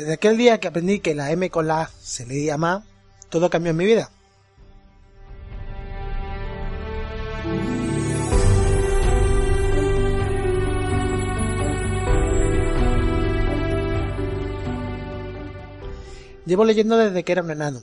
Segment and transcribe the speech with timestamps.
[0.00, 2.84] Desde aquel día que aprendí que la M con la A se leía más,
[3.28, 4.10] todo cambió en mi vida.
[16.46, 17.82] Llevo leyendo desde que era un enano.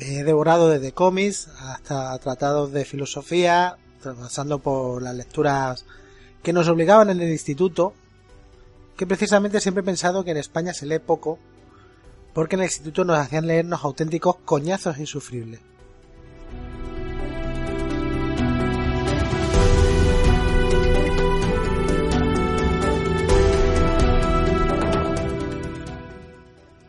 [0.00, 5.84] He devorado desde cómics hasta tratados de filosofía, pasando por las lecturas
[6.42, 7.94] que nos obligaban en el instituto,
[9.02, 11.36] que precisamente siempre he pensado que en España se lee poco,
[12.32, 15.58] porque en el instituto nos hacían leernos auténticos coñazos insufribles.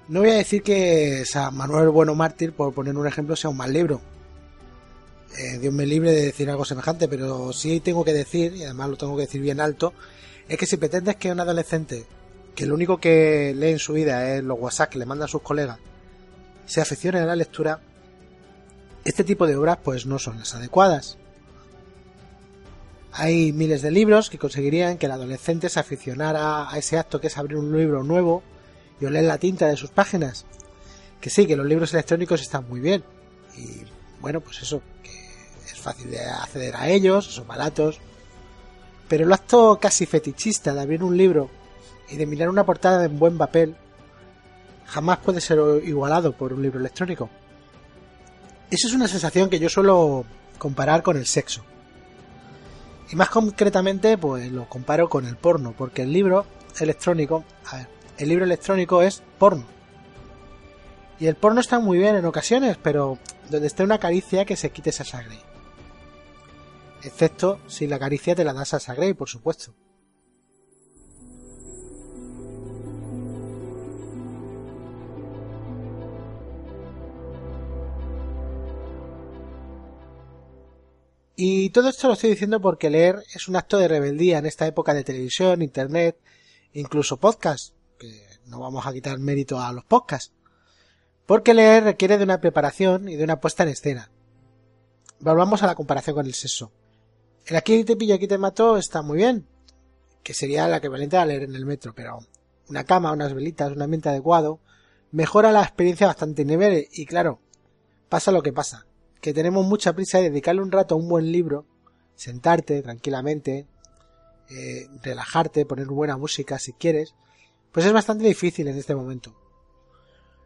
[0.07, 3.57] No voy a decir que San Manuel Bueno Mártir, por poner un ejemplo, sea un
[3.57, 4.01] mal libro.
[5.35, 8.91] Eh, Dios me libre de decir algo semejante, pero sí tengo que decir, y además
[8.91, 9.93] lo tengo que decir bien alto,
[10.47, 12.05] es que si pretendes que un adolescente,
[12.55, 15.41] que lo único que lee en su vida es los WhatsApp que le mandan sus
[15.41, 15.79] colegas,
[16.65, 17.79] se aficione a la lectura,
[19.05, 21.17] este tipo de obras pues no son las adecuadas.
[23.11, 27.27] Hay miles de libros que conseguirían que el adolescente se aficionara a ese acto que
[27.27, 28.41] es abrir un libro nuevo
[28.99, 30.45] y oler la tinta de sus páginas.
[31.21, 33.03] Que sí, que los libros electrónicos están muy bien.
[33.55, 33.83] Y
[34.19, 37.99] bueno, pues eso, que es fácil de acceder a ellos, son baratos.
[39.07, 41.49] Pero el acto casi fetichista de abrir un libro
[42.09, 43.75] y de mirar una portada en buen papel
[44.85, 47.29] jamás puede ser igualado por un libro electrónico.
[48.69, 50.25] Eso es una sensación que yo suelo
[50.57, 51.63] comparar con el sexo.
[53.11, 56.45] Y más concretamente, pues lo comparo con el porno, porque el libro
[56.79, 57.87] electrónico, a ver,
[58.17, 59.65] el libro electrónico es porno.
[61.19, 63.19] Y el porno está muy bien en ocasiones, pero
[63.49, 65.37] donde esté una caricia que se quite esa sangre.
[67.03, 69.75] Excepto si la caricia te la das a Grey, por supuesto.
[81.35, 84.67] Y todo esto lo estoy diciendo porque leer es un acto de rebeldía en esta
[84.67, 86.17] época de televisión, internet,
[86.73, 90.31] incluso podcast, que no vamos a quitar mérito a los podcasts.
[91.25, 94.11] Porque leer requiere de una preparación y de una puesta en escena.
[95.19, 96.71] Volvamos a la comparación con el sexo.
[97.45, 99.45] El aquí te pillo, aquí te mato está muy bien,
[100.23, 102.19] que sería la equivalente a leer en el metro, pero
[102.69, 104.59] una cama, unas velitas, un ambiente adecuado,
[105.11, 107.41] mejora la experiencia bastante nivel y claro,
[108.07, 108.85] pasa lo que pasa,
[109.19, 111.65] que tenemos mucha prisa de dedicarle un rato a un buen libro,
[112.15, 113.67] sentarte tranquilamente,
[114.49, 117.13] eh, relajarte, poner buena música si quieres,
[117.73, 119.35] pues es bastante difícil en este momento.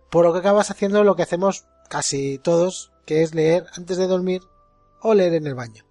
[0.10, 4.08] Por lo que acabas haciendo lo que hacemos casi todos, que es leer antes de
[4.08, 4.42] dormir
[5.02, 5.87] o leer en el baño.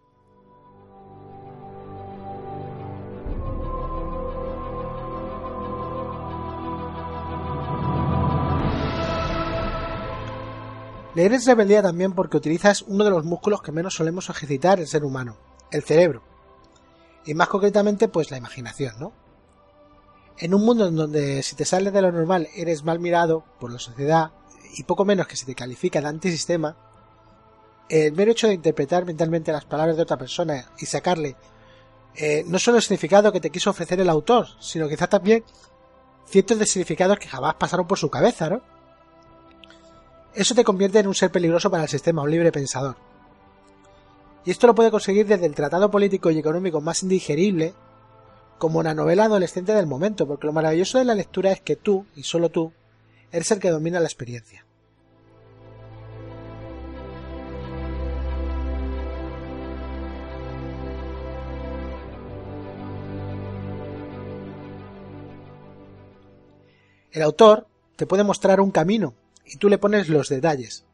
[11.16, 14.86] Leer es rebeldía también porque utilizas uno de los músculos que menos solemos ejercitar el
[14.86, 15.38] ser humano,
[15.70, 16.22] el cerebro.
[17.24, 19.14] Y más concretamente, pues la imaginación, ¿no?
[20.36, 23.72] En un mundo en donde si te sales de lo normal eres mal mirado por
[23.72, 24.32] la sociedad
[24.76, 26.76] y poco menos que se te califica de antisistema,
[27.88, 31.34] el mero hecho de interpretar mentalmente las palabras de otra persona y sacarle
[32.14, 35.44] eh, no solo el significado que te quiso ofrecer el autor, sino quizás también
[36.26, 38.75] cientos de significados que jamás pasaron por su cabeza, ¿no?
[40.36, 42.96] Eso te convierte en un ser peligroso para el sistema, un libre pensador.
[44.44, 47.72] Y esto lo puede conseguir desde el tratado político y económico más indigerible,
[48.58, 52.04] como una novela adolescente del momento, porque lo maravilloso de la lectura es que tú,
[52.14, 52.70] y solo tú,
[53.32, 54.66] eres el que domina la experiencia.
[67.10, 67.66] El autor
[67.96, 69.14] te puede mostrar un camino,
[69.46, 70.84] y tú le pones los detalles.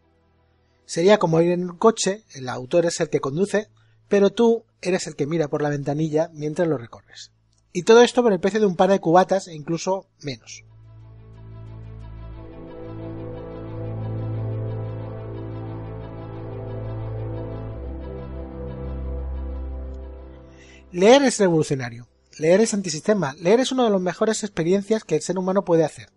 [0.84, 3.68] Sería como ir en un coche, el autor es el que conduce,
[4.08, 7.32] pero tú eres el que mira por la ventanilla mientras lo recorres.
[7.72, 10.64] Y todo esto por el precio de un par de cubatas e incluso menos.
[20.92, 22.06] Leer es revolucionario.
[22.38, 23.34] Leer es antisistema.
[23.38, 26.10] Leer es una de las mejores experiencias que el ser humano puede hacer.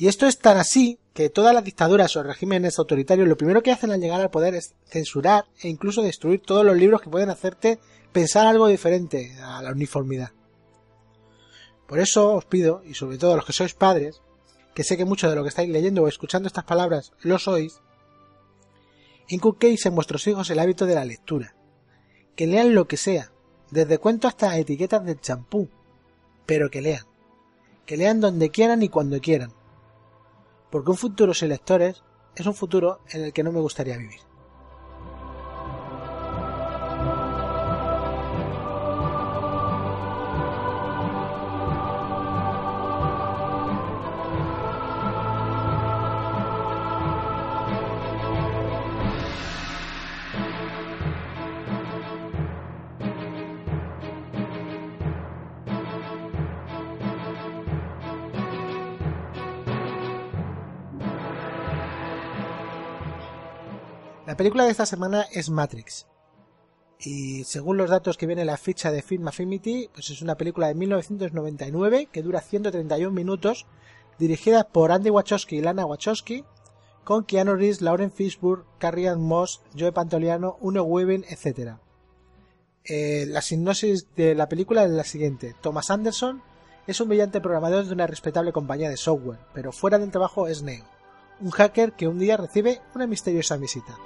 [0.00, 3.70] Y esto es tan así que todas las dictaduras o regímenes autoritarios lo primero que
[3.70, 7.28] hacen al llegar al poder es censurar e incluso destruir todos los libros que pueden
[7.28, 7.78] hacerte
[8.10, 10.30] pensar algo diferente a la uniformidad.
[11.86, 14.22] Por eso os pido, y sobre todo a los que sois padres,
[14.72, 17.82] que sé que mucho de lo que estáis leyendo o escuchando estas palabras lo sois,
[19.28, 21.54] inculquéis en vuestros hijos el hábito de la lectura,
[22.36, 23.32] que lean lo que sea,
[23.70, 25.68] desde cuentos hasta etiquetas del champú,
[26.46, 27.04] pero que lean
[27.84, 29.52] que lean donde quieran y cuando quieran.
[30.70, 32.02] Porque un futuro sin lectores
[32.36, 34.29] es un futuro en el que no me gustaría vivir.
[64.40, 66.06] Película de esta semana es Matrix.
[66.98, 70.38] Y según los datos que viene en la ficha de Film Affinity, pues es una
[70.38, 73.66] película de 1999 que dura 131 minutos,
[74.18, 76.46] dirigida por Andy Wachowski y Lana Wachowski,
[77.04, 81.74] con Keanu Reeves, Lauren Fishburne, Carrie Ann Moss, Joe Pantoliano, Uno Weaving, etc.
[82.84, 85.54] Eh, la sinopsis de la película es la siguiente.
[85.60, 86.42] Thomas Anderson
[86.86, 90.62] es un brillante programador de una respetable compañía de software, pero fuera del trabajo es
[90.62, 90.86] Neo,
[91.40, 93.98] un hacker que un día recibe una misteriosa visita.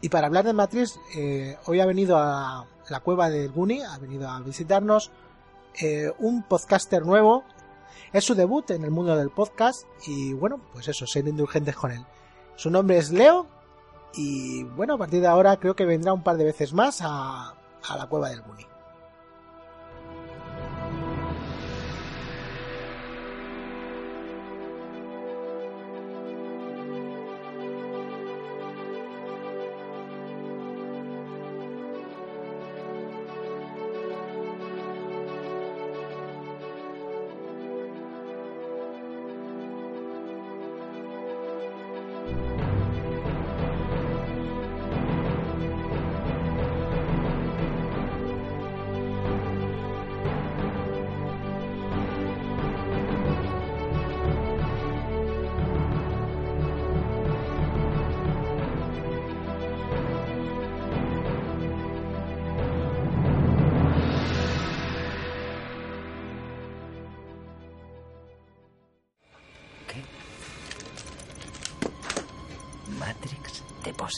[0.00, 3.98] Y para hablar de Matrix, eh, hoy ha venido a la cueva del Guni, ha
[3.98, 5.10] venido a visitarnos
[5.80, 7.44] eh, un podcaster nuevo.
[8.12, 11.90] Es su debut en el mundo del podcast y bueno, pues eso, ser indulgentes con
[11.90, 12.04] él.
[12.54, 13.46] Su nombre es Leo
[14.14, 17.54] y bueno, a partir de ahora creo que vendrá un par de veces más a,
[17.88, 18.66] a la cueva del Guni.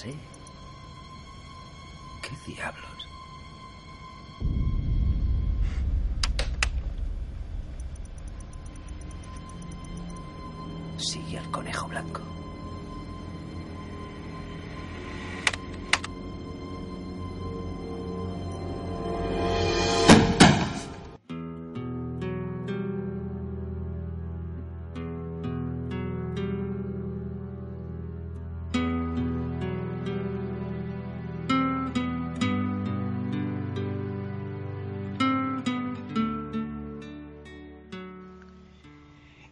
[0.01, 0.40] Te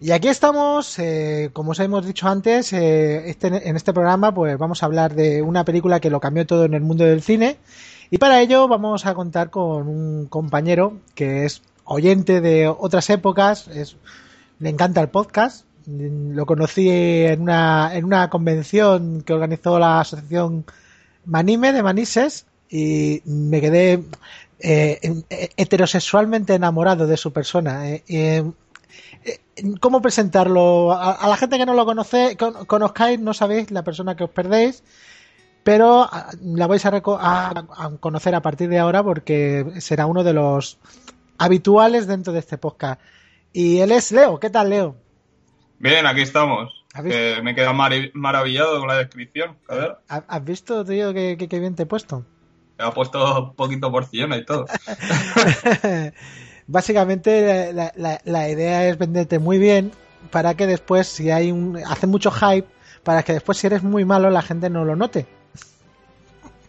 [0.09, 4.57] Y aquí estamos, eh, como os hemos dicho antes, eh, este, en este programa pues
[4.57, 7.59] vamos a hablar de una película que lo cambió todo en el mundo del cine
[8.11, 13.69] y para ello vamos a contar con un compañero que es oyente de otras épocas,
[13.69, 13.99] es,
[14.61, 20.65] le encanta el podcast, lo conocí en una, en una convención que organizó la asociación
[21.27, 24.03] Manime de Manises y me quedé
[24.59, 25.23] eh,
[25.59, 27.85] heterosexualmente enamorado de su persona.
[29.81, 30.93] ¿Cómo presentarlo?
[30.93, 34.25] A, a, la gente que no lo conoce, con, conozcáis, no sabéis la persona que
[34.25, 34.85] os perdéis,
[35.65, 36.09] pero
[36.43, 40.79] la vais a, a, a, conocer a partir de ahora porque será uno de los
[41.39, 43.01] habituales dentro de este podcast.
[43.53, 44.39] Y él es Leo.
[44.39, 44.97] ¿Qué tal, Leo?
[45.79, 46.85] Bien, aquí estamos.
[47.05, 49.57] Eh, me he quedado mar maravillado con la descripción.
[49.69, 49.97] A ver.
[50.09, 52.25] ¿Has visto, tío, qué, qué, qué bien te he puesto?
[52.79, 54.67] Me ha puesto un poquito porcillona y todo.
[56.69, 59.91] básicamente la, la, la, idea es venderte muy bien
[60.31, 61.77] para que después, si hay un.
[61.85, 62.69] hace mucho hype,
[63.03, 65.27] para que después, si eres muy malo, la gente no lo note.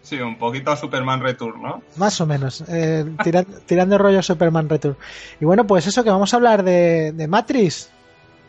[0.01, 1.83] Sí, un poquito a Superman Return, ¿no?
[1.97, 4.97] Más o menos, eh, tirando, tirando rollo Superman Return.
[5.39, 7.91] Y bueno, pues eso, que vamos a hablar de, de Matrix,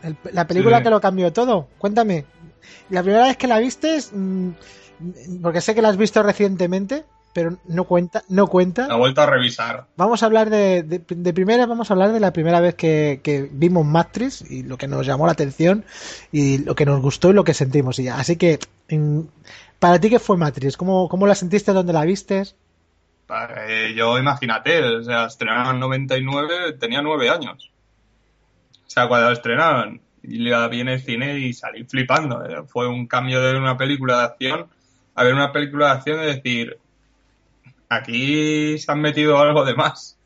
[0.01, 0.83] el, la película sí.
[0.83, 1.67] que lo cambió todo.
[1.77, 2.25] Cuéntame,
[2.89, 4.49] la primera vez que la viste, mmm,
[5.41, 8.87] porque sé que la has visto recientemente, pero no cuenta, no cuenta.
[8.87, 9.87] La he vuelto a revisar.
[9.95, 13.21] Vamos a hablar de, de, de, primera, vamos a hablar de la primera vez que,
[13.23, 15.85] que, vimos Matrix y lo que nos llamó la atención
[16.31, 18.17] y lo que nos gustó y lo que sentimos y ya.
[18.17, 18.59] Así que,
[19.79, 20.77] para ti, ¿qué fue Matrix?
[20.77, 21.73] ¿Cómo, cómo la sentiste?
[21.73, 22.55] ¿Dónde la vistes?
[23.67, 27.71] Eh, yo, imagínate, o sea, estrenaron en 99, tenía nueve años.
[28.85, 32.43] O sea, cuando la estrenaron, y la vi en el cine y salí flipando.
[32.67, 34.67] Fue un cambio de una película de acción
[35.15, 36.77] a ver una película de acción y decir,
[37.91, 40.17] aquí se han metido algo de más.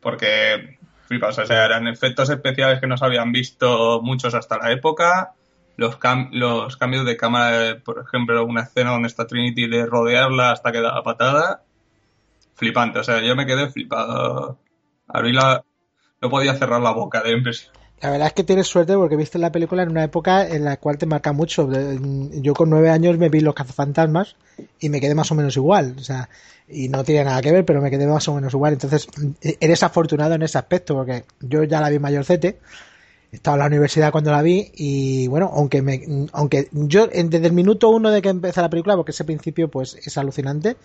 [0.00, 4.72] Porque, flipas, o sea, eran efectos especiales que no se habían visto muchos hasta la
[4.72, 5.34] época.
[5.76, 10.80] Los, cambios de cámara, por ejemplo, una escena donde está Trinity de rodearla hasta que
[10.80, 11.62] da la patada.
[12.54, 14.58] Flipante, o sea, yo me quedé flipado.
[15.08, 15.64] Abrí la...
[16.20, 17.72] No podía cerrar la boca de impresión.
[18.00, 20.76] La verdad es que tienes suerte porque viste la película en una época en la
[20.76, 21.70] cual te marca mucho.
[22.32, 24.36] Yo con nueve años me vi Los cazafantasmas
[24.78, 25.94] y me quedé más o menos igual.
[25.98, 26.28] O sea,
[26.68, 28.74] y no tiene nada que ver, pero me quedé más o menos igual.
[28.74, 29.06] Entonces,
[29.60, 32.58] eres afortunado en ese aspecto porque yo ya la vi mayorcete.
[33.32, 37.52] Estaba en la universidad cuando la vi y bueno, aunque me, aunque yo desde el
[37.52, 40.76] minuto uno de que empieza la película, porque ese principio pues es alucinante,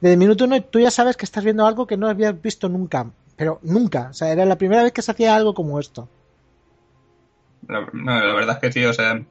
[0.00, 2.70] desde el minuto uno tú ya sabes que estás viendo algo que no habías visto
[2.70, 6.08] nunca, pero nunca, o sea, era la primera vez que se hacía algo como esto.
[7.68, 9.22] La, no, la verdad es que sí, o sea,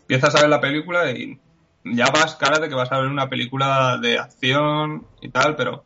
[0.00, 1.38] empiezas a ver la película y
[1.84, 5.84] ya vas cara de que vas a ver una película de acción y tal, pero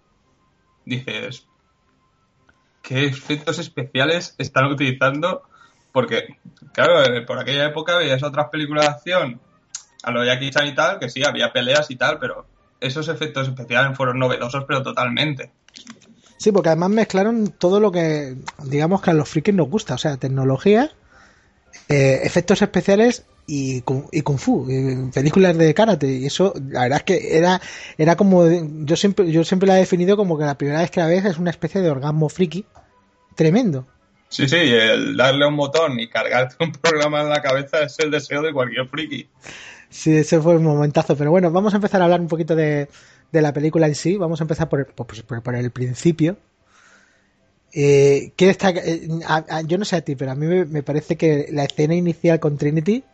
[0.85, 1.47] dices,
[2.83, 5.43] ¿qué efectos especiales están utilizando?
[5.93, 6.39] Porque,
[6.73, 9.41] claro, eh, por aquella época veías otras películas de acción,
[10.03, 12.47] a lo Jackie Chan y tal, que sí, había peleas y tal, pero
[12.81, 15.53] esos efectos especiales fueron novedosos, pero totalmente.
[16.39, 19.99] Sí, porque además mezclaron todo lo que, digamos que a los frikis nos gusta, o
[19.99, 20.91] sea, tecnología
[21.89, 24.69] eh, efectos especiales y, y kung fu,
[25.12, 27.61] películas de karate y eso la verdad es que era
[27.99, 28.45] era como
[28.85, 31.25] yo siempre yo siempre la he definido como que la primera vez que la ves
[31.25, 32.65] es una especie de orgasmo friki
[33.35, 33.87] tremendo.
[34.29, 38.11] Sí, sí, el darle un botón y cargarte un programa en la cabeza es el
[38.11, 39.29] deseo de cualquier friki.
[39.91, 42.89] Sí, ese fue un momentazo, pero bueno, vamos a empezar a hablar un poquito de,
[43.31, 46.39] de la película en sí, vamos a empezar por, por, por el principio,
[47.73, 48.57] eh, eh
[49.67, 52.59] yo no sé a ti, pero a mí me, parece que la escena inicial con
[52.59, 53.05] Trinity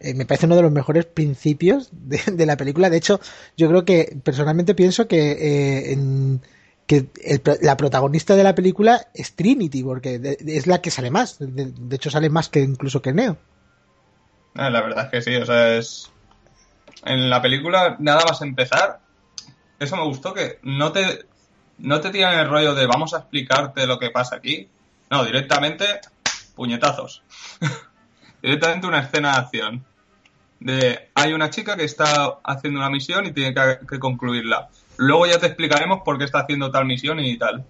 [0.00, 2.88] eh, me parece uno de los mejores principios de, la película.
[2.88, 3.20] De hecho,
[3.56, 5.98] yo creo que personalmente pienso que, eh,
[6.86, 7.06] que
[7.60, 11.36] la protagonista de la película es Trinity, porque es la que sale más.
[11.38, 13.36] De, hecho, sale más que incluso que Neo.
[14.54, 16.10] Ah, la verdad es que sí, o sea, es.
[17.04, 19.00] En la película, nada más empezar,
[19.78, 21.24] eso me gustó, que no te
[21.82, 24.68] no te tiran el rollo de vamos a explicarte lo que pasa aquí.
[25.10, 26.00] No, directamente
[26.54, 27.22] puñetazos.
[28.42, 29.84] directamente una escena de acción.
[30.60, 34.68] De hay una chica que está haciendo una misión y tiene que, concluirla.
[34.98, 37.64] Luego ya te explicaremos por qué está haciendo tal misión y tal.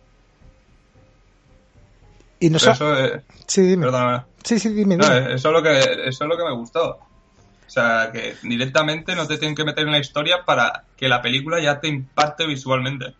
[2.40, 2.96] Y no eso
[3.46, 3.86] sí, dime.
[4.42, 6.98] Sí, sí, dime, eso, es lo que, eso es lo que me gustó.
[7.70, 11.22] O sea, que directamente no te tienen que meter en la historia para que la
[11.22, 13.14] película ya te impacte visualmente.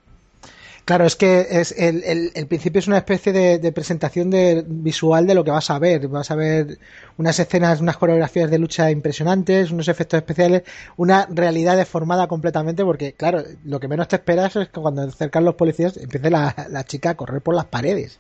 [0.91, 2.03] Claro, es que es el,
[2.35, 6.09] el, principio es una especie de, presentación de, visual de lo que vas a ver.
[6.09, 6.79] Vas a ver
[7.17, 10.65] unas escenas, unas coreografías de lucha impresionantes, unos efectos especiales,
[10.97, 15.45] una realidad deformada completamente, porque, claro, lo que menos te esperas es que cuando acercan
[15.45, 18.19] los policías empiece la, la chica a correr por las paredes.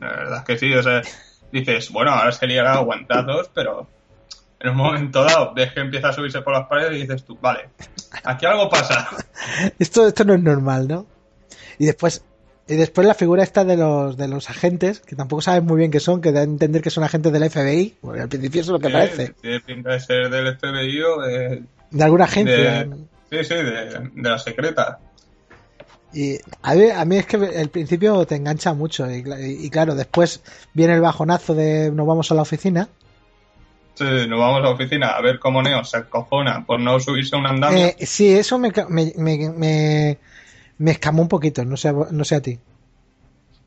[0.00, 1.02] La verdad es que sí, o sea,
[1.52, 3.86] dices, bueno, ahora se liará aguantados, pero
[4.62, 7.36] en un momento dado ves que empieza a subirse por las paredes y dices tú,
[7.40, 7.68] vale,
[8.24, 9.08] aquí algo pasa.
[9.78, 11.06] esto, esto no es normal, ¿no?
[11.78, 12.24] Y después,
[12.68, 15.90] y después la figura esta de los, de los agentes, que tampoco sabes muy bien
[15.90, 18.76] qué son, que da a entender que son agentes del FBI, porque al principio eso
[18.76, 19.34] es lo que parece.
[19.40, 21.62] Tiene pinta de ser del FBI o de...
[21.90, 22.88] De alguna agencia.
[23.30, 24.98] sí, sí, de, la secreta.
[26.14, 29.94] Y a mí, a mí, es que el principio te engancha mucho y, y, claro,
[29.94, 30.42] después
[30.72, 32.88] viene el bajonazo de nos vamos a la oficina
[33.94, 37.36] Sí, nos vamos a la oficina a ver cómo Neo se acojona por no subirse
[37.36, 37.86] a un andamio.
[37.86, 40.18] Eh, sí, eso me, me, me,
[40.78, 42.58] me, escamó un poquito, no sé, no sé a ti.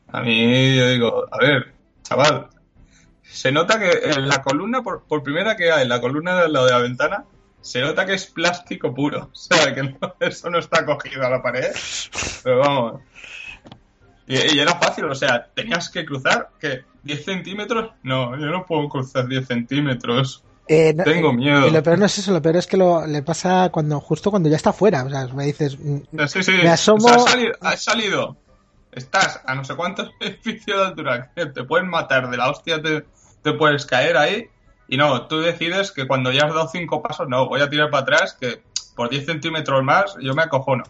[0.08, 2.48] A mí, yo digo, a ver, chaval,
[3.22, 6.66] se nota que en la columna, por, por primera que hay, la columna de lado
[6.66, 7.24] de la ventana,
[7.60, 9.30] se nota que es plástico puro.
[9.32, 11.72] O sea, que eso no está cogido a la pared.
[12.42, 13.02] Pero vamos.
[14.26, 18.66] Y, y, era fácil, o sea, tenías que cruzar, que 10 centímetros, no, yo no
[18.66, 20.42] puedo cruzar 10 centímetros.
[20.68, 21.70] Eh, Tengo eh, miedo.
[21.70, 24.48] lo peor no es eso, lo peor es que lo, le pasa cuando justo cuando
[24.48, 25.04] ya está fuera.
[25.04, 26.52] O sea, me dices, mm, sí, sí.
[26.52, 27.08] me asomo.
[27.60, 28.36] has, salido,
[28.90, 32.82] estás a no sé cuántos edificios de altura que te pueden matar de la hostia,
[32.82, 33.04] te,
[33.42, 34.48] te puedes caer ahí.
[34.88, 37.90] Y no, tú decides que cuando ya has dado cinco pasos, no, voy a tirar
[37.90, 38.62] para atrás, que
[38.94, 40.84] por 10 centímetros más yo me acojono.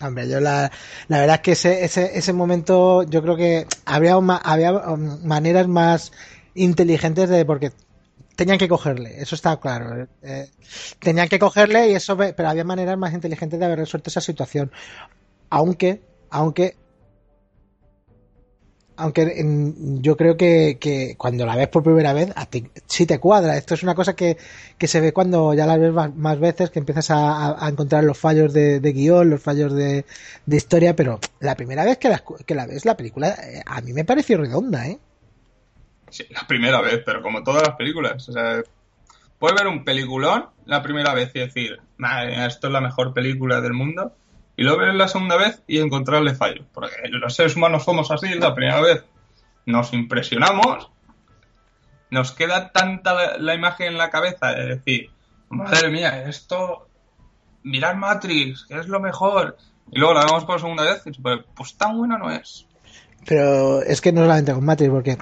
[0.00, 0.70] Hombre, yo la,
[1.08, 5.68] la verdad es que ese, ese, ese momento yo creo que había, había um, maneras
[5.68, 6.12] más
[6.54, 7.72] inteligentes de porque
[8.34, 10.02] tenían que cogerle, eso está claro.
[10.02, 10.50] Eh, eh,
[10.98, 14.70] tenían que cogerle y eso, pero había maneras más inteligentes de haber resuelto esa situación.
[15.48, 16.76] Aunque, aunque
[18.96, 23.18] aunque en- yo creo que, cuando la ves por primera vez, a ti sí te
[23.18, 23.56] cuadra.
[23.56, 24.36] Esto es una cosa que,
[24.78, 28.52] que se ve cuando ya la ves más, veces, que empiezas a, encontrar los fallos
[28.52, 30.04] de, de guion, los fallos de,
[30.46, 34.38] historia, pero la primera vez que la, ves, la película, eh, a mí me pareció
[34.38, 34.98] redonda, ¿eh?
[36.10, 38.28] Sí, la primera vez, pero como todas las películas.
[38.28, 38.62] O sea,
[39.38, 43.60] puedes ver un peliculón la primera vez y decir, madre esto es la mejor película
[43.60, 44.12] del mundo.
[44.56, 46.66] Y luego ver la segunda vez y encontrarle fallos.
[46.72, 49.04] Porque los seres humanos somos así, la primera vez
[49.66, 50.90] nos impresionamos,
[52.10, 55.10] nos queda tanta la, imagen en la cabeza de decir,
[55.50, 56.88] madre mía, esto,
[57.62, 59.56] mirar Matrix, que es lo mejor.
[59.90, 62.66] Y luego la vemos por segunda vez y pues, tan buena no es.
[63.26, 65.18] Pero es que no solamente con Matrix, porque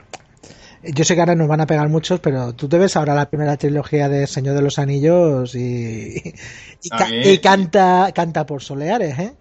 [0.92, 3.28] yo sé que ahora nos van a pegar muchos, pero tú te ves ahora la
[3.30, 6.34] primera trilogía de Señor de los Anillos y,
[6.82, 9.34] y, A ca- mí- y canta, canta por soleares, ¿eh?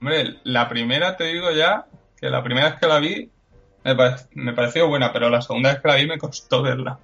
[0.00, 1.86] Hombre, la primera te digo ya
[2.20, 3.30] que la primera vez que la vi
[3.84, 6.98] me, pare- me pareció buena, pero la segunda vez que la vi me costó verla.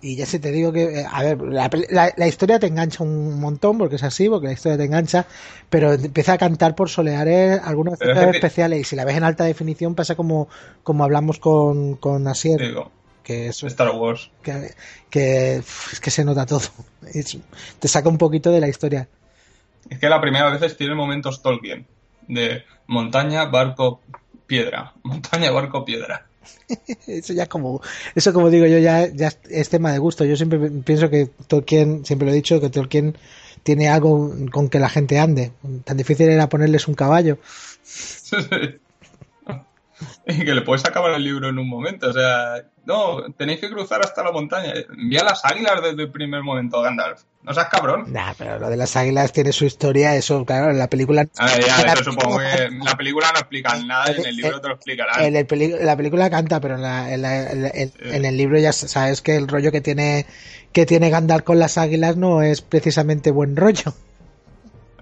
[0.00, 3.02] Y ya se te digo que, eh, a ver, la, la- la historia te engancha
[3.02, 5.26] un montón, porque es así, porque la historia te engancha,
[5.68, 9.16] pero empieza a cantar por soleares algunos es efectos que- especiales, y si la ves
[9.16, 10.48] en alta definición pasa como,
[10.84, 12.92] como hablamos con, con Asier, Digo,
[13.28, 14.30] que es Star Wars.
[14.42, 14.72] que,
[15.10, 16.62] que, es que se nota todo.
[17.14, 17.36] Es-
[17.78, 19.06] te saca un poquito de la historia.
[19.90, 21.86] Es que la primera vez tiene momentos Tolkien.
[22.26, 24.00] De montaña, barco,
[24.46, 24.94] piedra.
[25.02, 26.26] Montaña, barco, piedra.
[27.06, 27.82] Eso ya como,
[28.14, 30.24] eso como digo yo, ya, ya es tema de gusto.
[30.24, 33.18] Yo siempre pienso que Tolkien, siempre lo he dicho, que Tolkien
[33.62, 35.52] tiene algo con que la gente ande.
[35.84, 37.36] Tan difícil era ponerles un caballo.
[40.26, 42.08] que le puedes acabar el libro en un momento.
[42.08, 44.72] O sea, no, tenéis que cruzar hasta la montaña.
[44.96, 47.22] Envía las águilas desde el primer momento, Gandalf.
[47.42, 48.12] No seas cabrón.
[48.12, 51.26] Nah, pero lo de las águilas tiene su historia, eso, claro, en la película.
[51.38, 54.36] A ver, ya, eso supongo que en la película no explican nada y en el
[54.36, 55.24] libro te lo explicarán.
[55.24, 57.92] En el peli- en la película canta, pero en, la- en la- en la- en-
[58.00, 60.26] en el libro ya sabes que el rollo que tiene
[60.72, 63.94] que tiene Gandalf con las águilas no es precisamente buen rollo.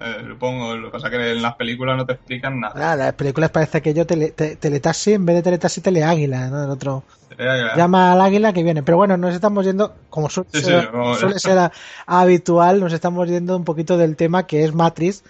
[0.01, 2.75] Eh, supongo, lo que pasa es que en las películas no te explican nada.
[2.79, 6.65] Nada, las películas parece que yo tele, te- teletaxi, en vez de teletaxi, teleáguila, ¿no?
[6.65, 7.05] El otro
[7.39, 7.45] Eh,
[7.77, 8.83] llama al águila que viene.
[8.83, 11.73] Pero bueno, nos estamos yendo, como suele, Sí, sí, ser, suele ser a-
[12.07, 15.23] habitual, nos estamos yendo un poquito del tema que es Matrix,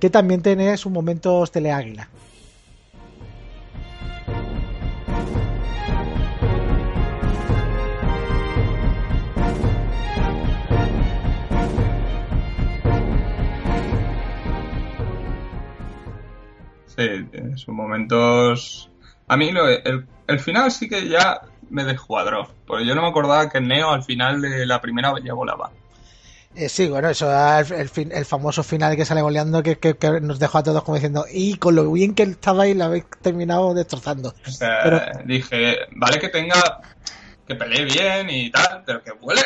[0.00, 2.08] que también tiene sus momentos teleáguila.
[16.96, 18.90] Sí, tiene sus momentos.
[19.28, 22.48] A mí lo- el, el final sí que ya me descuadró.
[22.66, 25.70] Porque yo no me acordaba que Neo al final de la primera ya volaba.
[26.54, 29.98] Eh, sí, bueno, eso, el, el fin- el famoso final que sale goleando que, que-
[29.98, 32.86] que nos dejó a todos como diciendo, y con lo bien que estaba ahí la
[32.86, 34.34] habéis terminado destrozando.
[34.46, 36.80] O sea, Pero- dije, vale que tenga.
[37.46, 39.40] Que pelee bien y tal, pero que vuele.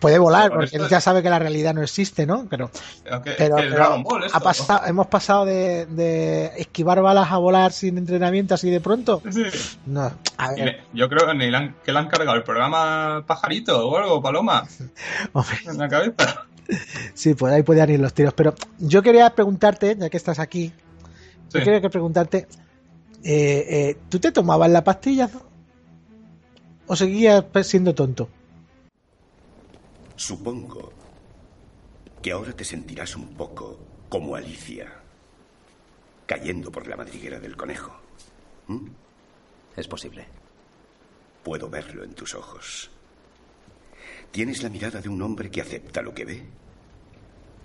[0.00, 2.46] Puede volar, Por porque él ya sabe que la realidad no existe, ¿no?
[2.48, 2.70] Pero,
[3.04, 4.36] Pero que, pero, que es pero Dragon Ball esto.
[4.36, 9.22] ha pasado, hemos pasado de, de esquivar balas a volar sin entrenamiento así de pronto.
[9.30, 9.44] Sí.
[9.86, 13.24] No, a ver, le- yo creo que, le han, que le han cargado el programa
[13.26, 14.66] Pajarito o algo, Paloma,
[15.34, 16.46] hombre, en la cabeza.
[17.14, 18.32] sí, pues ahí podían ir los tiros.
[18.34, 20.72] Pero yo quería preguntarte, ya que estás aquí,
[21.50, 21.58] Sí.
[21.58, 22.46] yo quería que preguntarte,
[23.24, 25.28] eh, eh, ¿tú te tomabas la pastilla
[26.88, 28.28] o seguías siendo tonto?
[30.16, 30.92] Supongo
[32.20, 34.92] que ahora te sentirás un poco como Alicia,
[36.26, 37.92] cayendo por la madriguera del conejo.
[38.66, 38.88] ¿Mm?
[39.76, 40.26] Es posible.
[41.44, 42.90] Puedo verlo en tus ojos.
[44.30, 46.42] Tienes la mirada de un hombre que acepta lo que ve,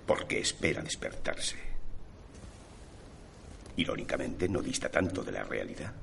[0.06, 1.58] porque espera despertarse.
[3.78, 5.94] Irónicamente, no dista tanto de la realidad.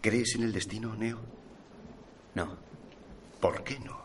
[0.00, 1.37] ¿Crees en el destino, Neo?
[2.38, 2.56] No.
[3.40, 4.00] ¿Por qué no?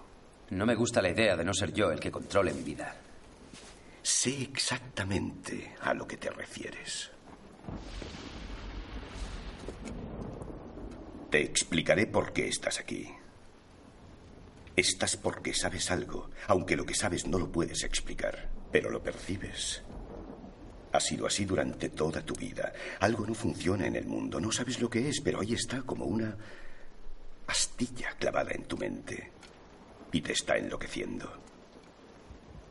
[0.49, 2.95] No me gusta la idea de no ser yo el que controle mi vida.
[4.01, 7.11] Sé exactamente a lo que te refieres.
[11.29, 13.07] Te explicaré por qué estás aquí.
[14.75, 19.83] Estás porque sabes algo, aunque lo que sabes no lo puedes explicar, pero lo percibes.
[20.91, 22.73] Ha sido así durante toda tu vida.
[22.99, 26.05] Algo no funciona en el mundo, no sabes lo que es, pero ahí está como
[26.05, 26.35] una
[27.47, 29.31] astilla clavada en tu mente
[30.11, 31.31] y te está enloqueciendo.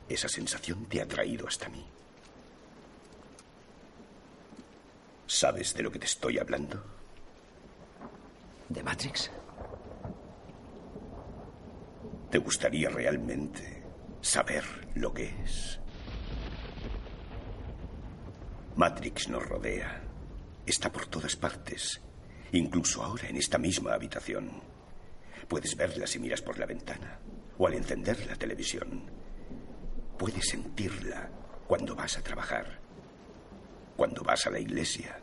[0.09, 1.85] Esa sensación te ha traído hasta mí.
[5.27, 6.83] ¿Sabes de lo que te estoy hablando?
[8.69, 9.31] ¿De Matrix?
[12.31, 13.83] ¿Te gustaría realmente
[14.21, 15.79] saber lo que es?
[18.77, 20.03] Matrix nos rodea.
[20.65, 22.01] Está por todas partes.
[22.53, 24.51] Incluso ahora en esta misma habitación.
[25.49, 27.19] Puedes verla si miras por la ventana
[27.59, 29.05] o al encender la televisión.
[30.19, 31.31] Puedes sentirla
[31.67, 32.79] cuando vas a trabajar,
[33.97, 35.19] cuando vas a la iglesia,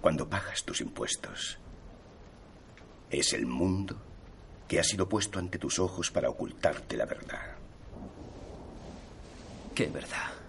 [0.00, 1.58] cuando pagas tus impuestos.
[3.10, 4.00] Es el mundo
[4.68, 7.56] que ha sido puesto ante tus ojos para ocultarte la verdad.
[9.74, 10.45] ¿Qué verdad?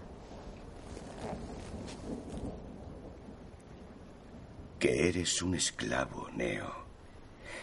[4.78, 6.86] Que eres un esclavo, Neo.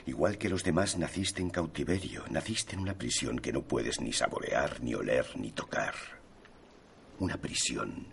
[0.06, 4.12] Igual que los demás, naciste en cautiverio, naciste en una prisión que no puedes ni
[4.12, 5.96] saborear, ni oler, ni tocar.
[7.20, 8.08] Una prisión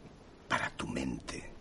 [0.48, 1.52] para tu mente.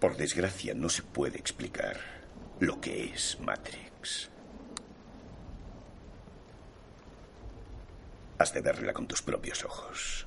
[0.00, 1.96] Por desgracia, no se puede explicar
[2.58, 4.30] lo que es Matrix.
[8.38, 10.26] Has de verla con tus propios ojos.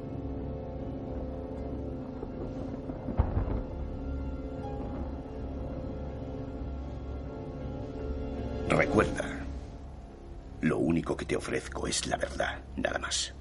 [11.21, 13.31] Que te ofrezco es la verdad, nada más.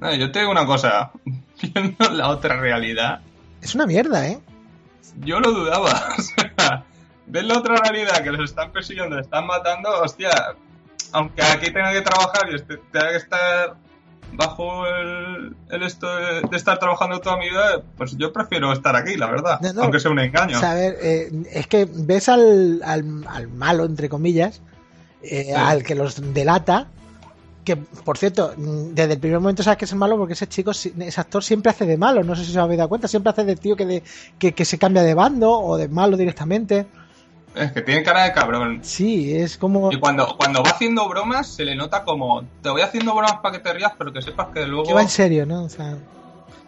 [0.00, 1.10] No, yo te digo una cosa,
[1.74, 3.20] viendo la otra realidad,
[3.60, 4.38] Es una mierda, ¿eh?
[5.20, 5.90] yo lo dudaba.
[6.18, 6.84] O sea,
[7.26, 10.30] ves la otra realidad que los están persiguiendo, les están matando, hostia,
[11.12, 13.74] aunque aquí tenga que trabajar y este- tenga que estar
[14.32, 18.96] bajo el, el esto de, de estar trabajando toda mi vida, pues yo prefiero estar
[18.96, 19.82] aquí, la verdad, No, no.
[19.82, 20.56] aunque sea un engaño.
[20.56, 24.62] O sea, a ver, eh, es que ves al, al, al malo, entre comillas,
[25.22, 26.88] eh, al que los delata,
[27.64, 31.20] que por cierto, desde el primer momento sabes que es malo porque ese chico, ese
[31.20, 33.56] actor siempre hace de malo, no sé si os habéis dado cuenta, siempre hace de
[33.56, 34.02] tío que, de,
[34.38, 36.86] que, que se cambia de bando o de malo directamente.
[37.54, 38.80] Es que tiene cara de cabrón.
[38.82, 39.90] Sí, es como...
[39.92, 43.56] Y cuando, cuando va haciendo bromas, se le nota como, te voy haciendo bromas para
[43.56, 45.64] que te rías, pero que sepas que luego Que va en serio, ¿no?
[45.64, 45.96] O sea,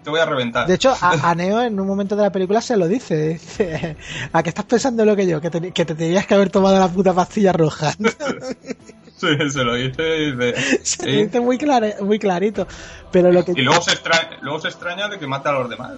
[0.02, 0.66] te voy a reventar.
[0.66, 3.28] de hecho, a, a Neo en un momento de la película se lo dice.
[3.30, 3.96] dice
[4.32, 6.78] a que estás pensando lo que yo, que te, que te tenías que haber tomado
[6.78, 7.92] la puta pastilla roja.
[9.20, 10.54] Sí, se lo dice y dice...
[10.82, 11.02] se "Sí".
[11.12, 12.66] lo dice muy, clara- muy clarito.
[13.12, 13.52] Pero lo que...
[13.54, 15.92] Y luego se, extraña, luego se extraña de que mata a los demás.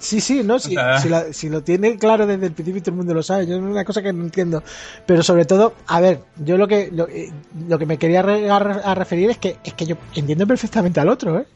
[0.00, 2.80] Sí, sí, no, si, sea- si, lo, si lo tiene claro desde el principio y
[2.80, 4.62] todo el mundo lo sabe, yo es una cosa que no entiendo.
[5.04, 7.30] Pero sobre todo, a ver, yo lo que lo, eh,
[7.68, 11.00] lo que me quería re- a, a referir es que es que yo entiendo perfectamente
[11.00, 11.46] al otro, ¿eh?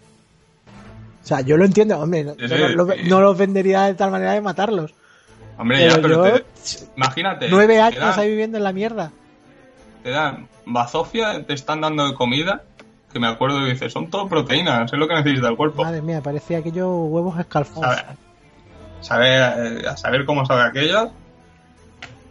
[1.22, 3.00] O sea, yo lo entiendo, hombre, no, Sí, yo no, sí, lo- sí.
[3.08, 4.92] no los vendería de tal manera de matarlos.
[5.58, 6.44] Hombre, Pero ya, pero yo, te-
[6.96, 7.48] imagínate.
[7.48, 9.12] Nueve años dan- ahí viviendo en la mierda.
[10.02, 12.62] Te dan bazofia, te están dando de comida,
[13.12, 15.85] que me acuerdo y dices, son todo proteínas, es lo que necesita el cuerpo.
[15.85, 17.85] Madre mía, parecía aquellos huevos escalfados.
[17.85, 18.16] Sabe-
[19.00, 21.11] saber, eh, a saber cómo sabe aquello.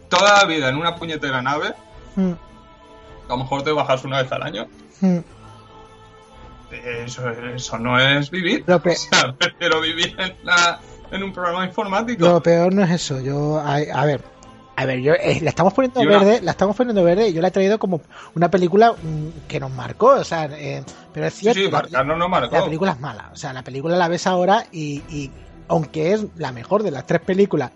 [0.08, 1.72] Toda la vida en una puñetera nave,
[2.16, 4.66] Mm, a lo mejor te bajas una vez al año.
[5.00, 5.18] mm.
[6.84, 8.64] Eso, eso no es vivir.
[8.66, 12.24] Lo pe- O sea, prefiero vivir en, la- en un programa informático.
[12.26, 13.20] Lo peor no es eso.
[13.20, 14.22] Yo, a, a ver,
[14.76, 17.42] a ver, yo eh, la estamos poniendo una- verde, la estamos poniendo verde y yo
[17.42, 18.00] la he traído como
[18.34, 21.60] una película mm, que nos marcó, o sea, eh, pero es cierto.
[21.60, 22.56] sí, la- marcarnos no marcó.
[22.56, 23.30] La película es mala.
[23.32, 25.30] O sea, la película la ves ahora y, y
[25.68, 27.70] aunque es la mejor de las tres películas,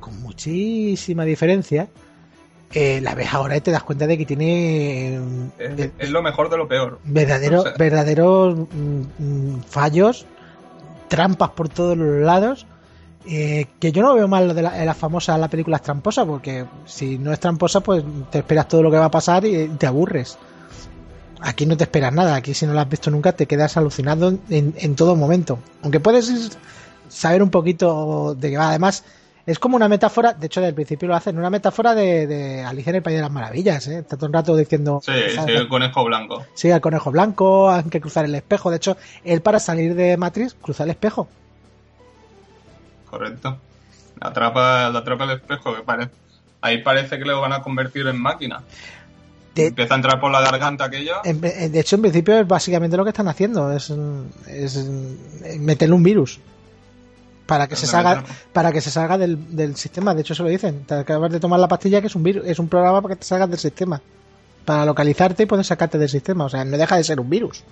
[0.00, 1.88] con muchísima diferencia,
[2.72, 5.16] eh, la ves ahora y te das cuenta de que tiene
[5.58, 6.98] Es, es lo mejor de lo peor.
[7.04, 9.00] verdaderos, o sea- verdaderos mm,
[9.56, 10.26] mm, fallos,
[11.08, 12.66] trampas por todos los lados.
[13.28, 16.24] eh, que yo no veo mal lo de la, la famosa la película es tramposa,
[16.24, 19.68] porque si no es tramposa, pues te esperas todo lo que va a pasar y
[19.68, 20.38] te aburres.
[21.40, 24.28] Aquí no te esperas nada, aquí si no la has visto nunca te quedas alucinado
[24.48, 25.58] en, en todo momento.
[25.82, 26.56] Aunque puedes
[27.08, 28.70] saber un poquito de qué va.
[28.70, 29.04] Además,
[29.46, 32.62] es como una metáfora, de hecho, desde el principio lo hacen, una metáfora de, de
[32.64, 33.86] Alicia en el País de las Maravillas.
[33.86, 33.98] ¿eh?
[33.98, 35.00] Está todo el rato diciendo.
[35.04, 36.44] Sí, sí, el conejo blanco.
[36.54, 38.70] Sí, al conejo blanco, hay que cruzar el espejo.
[38.70, 41.28] De hecho, él para salir de Matrix cruza el espejo.
[43.08, 43.56] Correcto.
[44.20, 46.10] La atrapa, la atrapa el espejo, que parece.
[46.60, 48.62] Ahí parece que le van a convertir en máquina.
[49.54, 51.14] De, Empieza a entrar por la garganta aquello.
[51.24, 53.92] en- de hecho, en principio es básicamente lo que están haciendo, es,
[54.48, 54.84] es
[55.58, 56.40] meterle un virus
[57.46, 60.14] para que se salga, para que se salga del, del sistema.
[60.14, 60.84] De hecho, se lo dicen.
[60.84, 63.20] Te acabas de tomar la pastilla que es un virus, es un programa para que
[63.20, 64.00] te salgas del sistema,
[64.64, 66.44] para localizarte y poder sacarte del sistema.
[66.44, 67.62] O sea, no deja de ser un virus.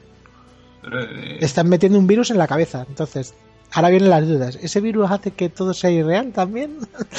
[0.83, 2.85] Pero, eh, Te están metiendo un virus en la cabeza.
[2.89, 3.35] Entonces,
[3.73, 4.59] ahora vienen las dudas.
[4.63, 6.79] ¿Ese virus hace que todo sea irreal también?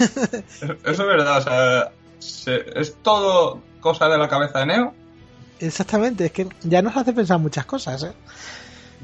[0.00, 4.94] Eso es verdad, o sea, se- es todo cosa de la cabeza de Neo.
[5.60, 8.12] Exactamente, es que ya nos hace pensar muchas cosas, ¿eh?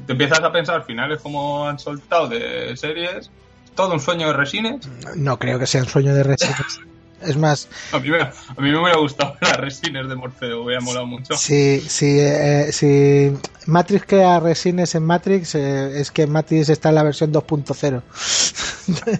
[0.05, 3.29] Te empiezas a pensar finales como han soltado de series.
[3.75, 4.87] Todo un sueño de Resines.
[5.15, 6.57] No creo que sea un sueño de Resident.
[7.21, 10.79] Es más, A mí, me, a mí me hubiera gustado las Resines de Morfeo, hubiera
[10.79, 11.35] molado mucho.
[11.35, 13.33] si, si, eh, si
[13.65, 18.01] Matrix crea resines en Matrix, eh, es que Matrix está en la versión 2.0.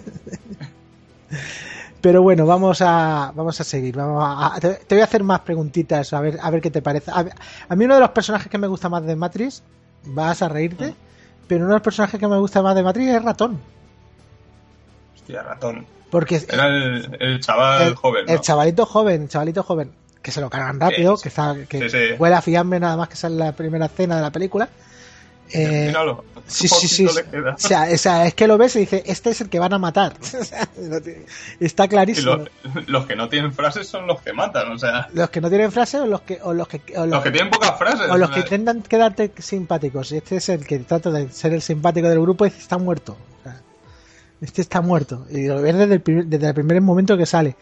[2.00, 3.96] Pero bueno, vamos a, vamos a seguir.
[3.96, 7.10] Vamos a, te voy a hacer más preguntitas, a ver, a ver qué te parece.
[7.10, 7.26] A,
[7.68, 9.62] a mí uno de los personajes que me gusta más de Matrix,
[10.04, 10.94] vas a reírte,
[11.46, 13.58] pero uno de los personajes que me gusta más de Matrix es Ratón.
[15.14, 15.86] Hostia, ratón.
[16.10, 18.32] Porque Era el, el chaval el, joven, ¿no?
[18.32, 21.90] el chavalito joven, chavalito joven, que se lo cargan rápido, Sí, que, está, que sí,
[21.90, 22.14] sí.
[22.18, 24.68] huele a fiambre nada más que sale la primera escena de la película.
[25.52, 26.24] Eh, Míralo.
[26.46, 27.06] sí, sí, sí.
[27.06, 27.10] O
[27.58, 29.78] sea, o sea, es que lo ves y dices, este es el que van a
[29.78, 30.14] matar.
[30.32, 30.68] O sea,
[31.58, 32.36] Está clarísimo.
[32.36, 32.46] lo-
[32.86, 35.70] los que no tienen frases son los que matan, o sea, Los que no tienen
[35.72, 38.10] frase o los que, o los que, o los, los que tienen pocas frases.
[38.10, 40.12] o los que intentan quedarte simpáticos.
[40.12, 42.78] Y este es el que trata de ser el simpático del grupo y dice, está
[42.78, 43.16] muerto.
[43.42, 43.60] Sea,
[44.40, 45.26] este está muerto.
[45.30, 47.56] Y lo ves desde el, primer, desde el primer momento que sale.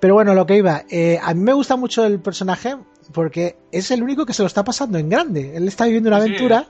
[0.00, 0.84] Pero bueno, lo que iba.
[0.90, 2.74] eh, a mí me gusta mucho el personaje
[3.12, 5.56] porque es el único que se lo está pasando en grande.
[5.56, 6.66] Él está viviendo una Sí, aventura.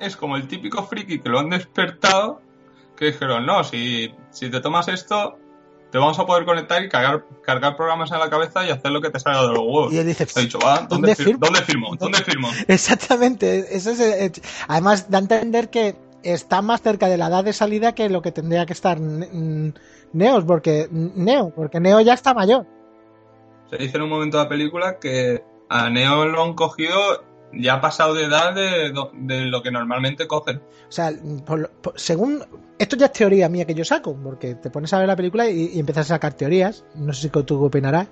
[0.00, 2.40] Es como el típico friki que lo han despertado,
[2.96, 5.38] que dijeron, no, si, si te tomas esto,
[5.90, 9.00] te vamos a poder conectar y cargar, cargar programas en la cabeza y hacer lo
[9.00, 9.92] que te salga de los huevos.
[9.92, 11.38] Y él dice, Te dicho, va, ¿dónde ¿dónde, fir- firmo?
[11.46, 11.96] ¿dónde firmo?
[11.96, 12.48] ¿Dónde firmo?
[12.68, 14.32] Exactamente, eso es, eh,
[14.66, 18.20] además da a entender que está más cerca de la edad de salida que lo
[18.22, 19.72] que tendría que estar mm,
[20.12, 22.66] Neos, porque Neo, porque Neo ya está mayor.
[23.70, 27.74] Se dice en un momento de la película que a Neo lo han cogido ya
[27.74, 28.92] ha pasado de edad de,
[29.46, 30.58] lo que normalmente cogen.
[30.88, 31.12] O sea,
[31.94, 32.44] según
[32.78, 35.48] esto ya es teoría mía que yo saco, porque te pones a ver la película
[35.48, 36.84] y, empiezas a sacar teorías.
[36.94, 38.08] No sé si tú opinarás,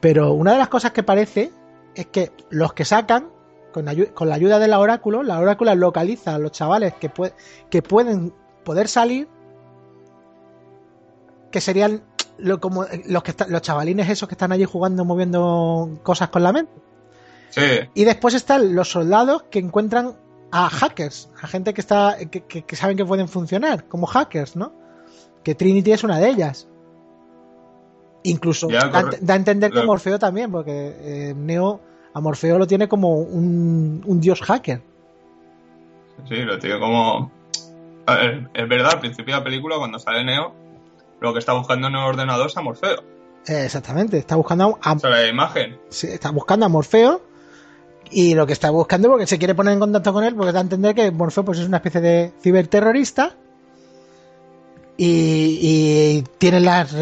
[0.00, 1.52] pero una de las cosas que parece
[1.94, 3.30] es que los que sacan
[3.72, 7.34] con, la ayuda de la oráculo, la oráculo localiza a los chavales que, pue-
[7.70, 8.32] que pueden
[8.64, 9.28] poder salir,
[11.50, 12.02] que serían
[12.38, 16.72] los que los chavalines esos que están allí jugando, moviendo cosas con la mente.
[17.50, 17.62] Sí,
[17.94, 20.14] Y después están los soldados que encuentran
[20.52, 24.56] a hackers, a gente que está que, que- que saben que pueden funcionar como hackers,
[24.56, 24.72] ¿no?
[25.42, 26.68] Que Trinity es una de ellas.
[28.24, 30.96] Incluso Ya, da, a entender que Morfeo también, porque
[31.30, 31.80] eh, Neo
[32.12, 34.82] a Morfeo lo tiene como un, un dios hacker.
[36.28, 37.30] sí, lo tiene como...
[38.06, 40.52] A ver, es verdad, al principio de la película, cuando sale Neo,
[41.20, 43.00] lo que está buscando en el ordenador es a Morfeo.
[43.46, 45.78] Eh, exactamente, está buscando a, O sea, la imagen.
[45.88, 47.20] sí, está buscando a Morfeo
[48.10, 50.60] y lo que está buscando porque se quiere poner en contacto con él porque da
[50.60, 53.34] a entender que Morfeo pues es una especie de ciberterrorista
[54.98, 56.94] y, tiene las,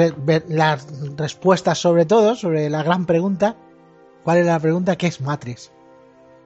[0.49, 0.87] las
[1.17, 3.57] respuestas sobre todo sobre la gran pregunta
[4.25, 4.97] ¿cuál es la pregunta?
[4.97, 5.71] ¿qué es Matrix?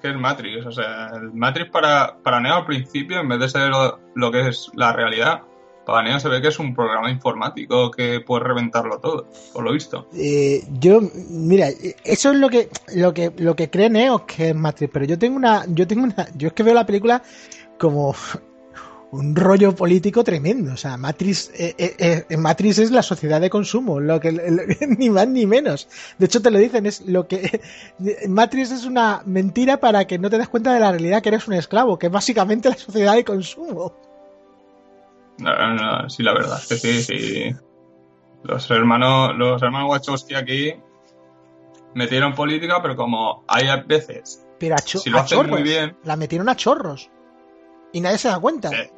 [0.01, 0.65] que es Matrix.
[0.65, 3.73] O sea, el Matrix para, para Neo al principio, en vez de ser
[4.15, 5.43] lo que es la realidad,
[5.89, 9.73] para Neo se ve que es un programa informático que puede reventarlo todo, por lo
[9.73, 10.07] visto.
[10.15, 11.69] Eh, yo mira
[12.05, 15.19] eso es lo que lo que lo que cree Neo que es Matrix pero yo
[15.19, 17.23] tengo una yo tengo una yo es que veo la película
[17.79, 18.15] como
[19.13, 23.49] un rollo político tremendo o sea Matrix eh, eh, eh, Matrix es la sociedad de
[23.49, 24.31] consumo lo que
[24.99, 27.63] ni más ni menos de hecho te lo dicen es lo que
[28.29, 31.49] Matrix es una mentira para que no te des cuenta de la realidad que eres
[31.49, 34.08] un esclavo que es básicamente la sociedad de consumo
[35.39, 37.57] No, no, no, sí, la verdad es que sí, sí.
[38.45, 40.75] Los hermanos, los hermanos Wachowski aquí
[41.95, 45.63] metieron política, pero como hay a veces, pero a, si lo a hacen chorros muy
[45.63, 47.11] bien, la metieron a chorros
[47.93, 48.91] y nadie se da cuenta eh,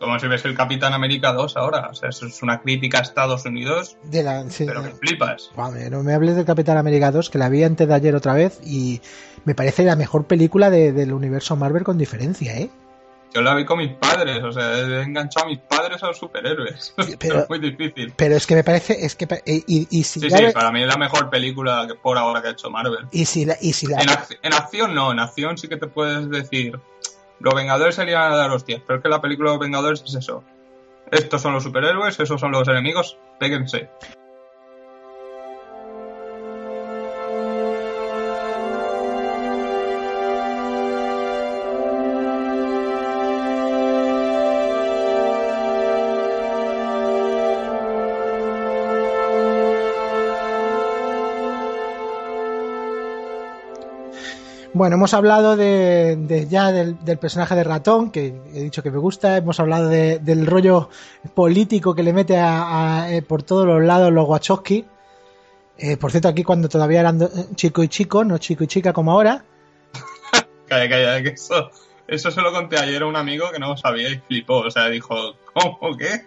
[0.00, 3.02] como si ves el Capitán América 2 ahora, o sea, eso es una crítica a
[3.02, 5.50] Estados Unidos, de la, sí, pero de- que flipas.
[5.54, 8.34] Joder, no me hables de Capitán América 2, que la vi antes de ayer otra
[8.34, 9.00] vez y
[9.44, 12.70] me parece la mejor película de- del universo Marvel con diferencia, ¿eh?
[13.34, 16.18] Yo la vi con mis padres, o sea, he enganchado a mis padres a los
[16.18, 16.94] superhéroes.
[17.18, 18.12] pero- es muy difícil.
[18.16, 20.86] Pero es que me parece, es que pa- y, si Sí, sí, para mí es
[20.88, 23.06] la mejor película que por ahora que ha hecho Marvel.
[23.10, 25.76] y si la, y si la- En, ac- en acción no, en acción sí que
[25.76, 26.78] te puedes decir,
[27.40, 30.14] los Vengadores serían a dar hostias, pero es que la película de los Vengadores es
[30.14, 30.44] eso.
[31.10, 33.90] Estos son los superhéroes, esos son los enemigos, péguense.
[54.74, 58.98] Bueno, hemos hablado de, ya del, del personaje de ratón, que he dicho que me
[58.98, 59.36] gusta.
[59.36, 60.88] Hemos hablado de- del rollo
[61.34, 64.84] político que le mete a, eh, por todos los lados los Wachowski.
[65.78, 68.92] Eh, por cierto, aquí cuando todavía eran do- chico y chico, no chico y chica
[68.92, 69.44] como ahora.
[70.66, 71.70] Calla, calla, que eso,
[72.08, 74.58] eso se lo conté ayer a un amigo que no sabía y flipó.
[74.58, 75.14] O sea, dijo,
[75.52, 76.26] ¿cómo qué?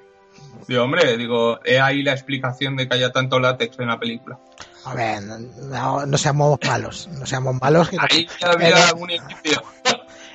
[0.70, 4.40] Digo, hombre, digo, he ahí la explicación de que haya tanto látex en la película.
[4.89, 7.89] A ver, no, seamos malos, no seamos malos.
[7.89, 9.62] que- Ahí ya había algún indicio.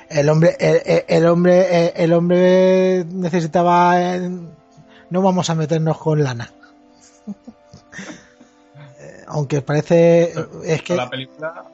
[0.09, 3.95] el hombre, el, el- hombre, el, hombre necesitaba.
[5.09, 6.51] no vamos a meternos con lana.
[9.27, 11.65] Aunque parece es que La película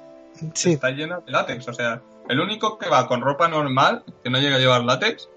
[0.54, 1.68] sí, está llena de látex.
[1.68, 5.28] O sea, el único que va con ropa normal, que no llega a llevar látex,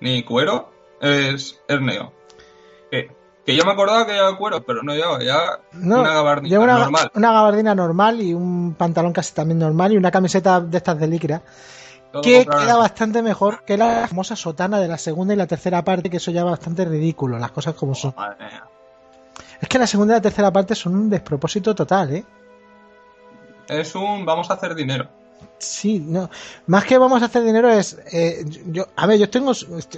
[0.00, 2.12] ni cuero, es, es Neo.
[2.90, 3.10] Que,
[3.44, 6.78] que yo me acordaba que llevaba cuero, pero no llevaba ya No, una gabardina una,
[6.78, 7.10] normal.
[7.14, 11.06] una gabardina normal y un pantalón casi también normal y una camiseta de estas de
[11.08, 11.42] licra
[12.12, 15.82] Todo que queda bastante mejor que la famosa sotana de la segunda y la tercera
[15.82, 18.14] parte, que eso ya es bastante ridículo, las cosas como son.
[18.16, 18.64] Madre mía.
[19.60, 22.24] Es que la segunda y la tercera parte son un despropósito total, ¿eh?
[23.68, 25.08] Es un vamos a hacer dinero.
[25.58, 26.30] Sí, no.
[26.66, 27.98] Más que vamos a hacer dinero es.
[28.12, 29.52] eh, yo, a ver, yo tengo.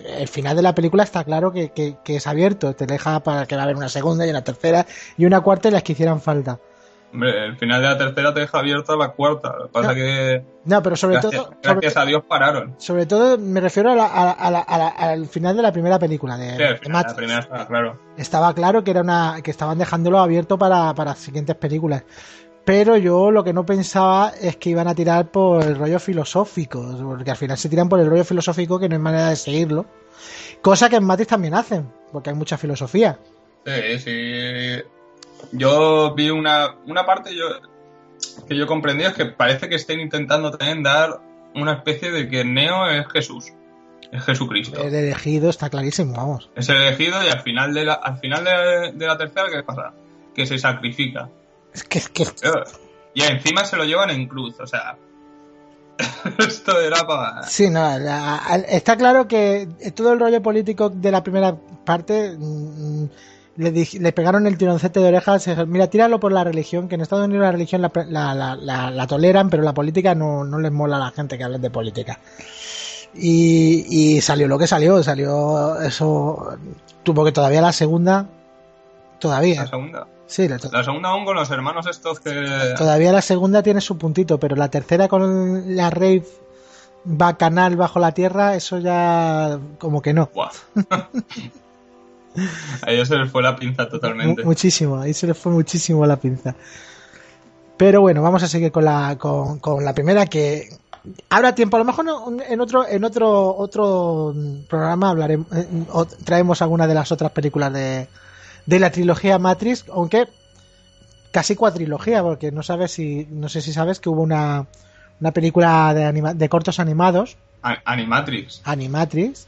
[0.05, 2.74] El final de la película está claro que, que- que es abierto.
[2.74, 5.68] Te deja para que va a haber una segunda y una tercera y una cuarta
[5.68, 6.59] y las que hicieran falta.
[7.14, 9.55] Hombre, el final de la tercera te deja abierta la cuarta.
[9.59, 11.44] Lo que pasa No, que No, pero sobre gracias, todo.
[11.62, 12.74] Sobre, gracias a Dios pararon.
[12.78, 15.62] sobre todo me refiero a la- a la- a la- a la- al final de
[15.62, 17.11] la primera película de, Sí, al de final, Matrix.
[17.12, 17.98] la primera está claro.
[18.16, 19.40] Estaba claro que era una.
[19.42, 22.02] que estaban dejándolo abierto para, para siguientes películas.
[22.64, 26.96] Pero yo lo que no pensaba es que iban a tirar por el rollo filosófico.
[27.03, 29.87] Porque al final se tiran por el rollo filosófico que no hay manera de seguirlo.
[30.61, 33.18] Cosa que en Matrix también hacen, porque hay mucha filosofía.
[33.66, 34.83] Sí, sí.
[35.51, 37.46] Yo vi una, una parte yo,
[38.46, 41.20] que yo comprendí es que parece que estén intentando también dar
[41.57, 43.53] una especie de que Neo es Jesús.
[44.12, 44.81] Es Jesucristo.
[44.81, 46.51] El elegido está clarísimo, vamos.
[46.55, 49.62] Es el elegido y al final de la, al final de, de la tercera, ¿qué
[49.62, 49.94] pasa?
[50.35, 51.29] Que se sacrifica.
[51.74, 52.26] Es que, es que
[53.14, 54.96] Y encima se lo llevan en cruz, o sea.
[56.38, 57.42] Esto era para.
[57.44, 61.54] sí, no, la- está claro que todo el rollo político de la primera
[61.85, 63.04] parte mm,
[63.56, 65.48] le, dij- le pegaron el tironcete de orejas.
[65.66, 67.90] Mira, tíralo por la religión, que en Estados Unidos la religión la,
[68.35, 71.58] la- la- toleran, pero la política no, no les mola a la gente que hable
[71.58, 72.18] de política.
[73.14, 73.85] Y,
[74.16, 76.56] y salió lo que salió, salió eso.
[77.02, 78.26] Tuvo que todavía la segunda.
[79.18, 79.62] Todavía.
[79.62, 80.06] La segunda.
[80.33, 82.75] Sí, la, La segunda aún con los hermanos estos que.
[82.79, 86.25] Todavía la segunda tiene su puntito, pero la tercera con la rave
[87.05, 90.31] bacanal bajo la tierra, eso ya como que no.
[90.35, 90.51] Buah.
[92.83, 94.42] A ellos se les fue la pinza totalmente.
[94.42, 96.55] Mu- muchísimo, ahí se le fue muchísimo la pinza.
[97.77, 100.68] Pero bueno, vamos a seguir con la, con, con la primera que
[101.29, 102.07] habrá tiempo, a lo mejor
[102.49, 104.35] en otro, en otro, otro
[104.68, 108.09] programa hablaremos, eh, o traemos alguna de las otras películas de,
[108.66, 110.29] de la trilogía Matrix, aunque
[111.31, 114.66] casi cuatrilogía, porque no sabes si, no sé si sabes que hubo una,
[115.20, 118.61] una película de, anima- de cortos animados, A- Animatrix.
[118.64, 119.46] Animatrix,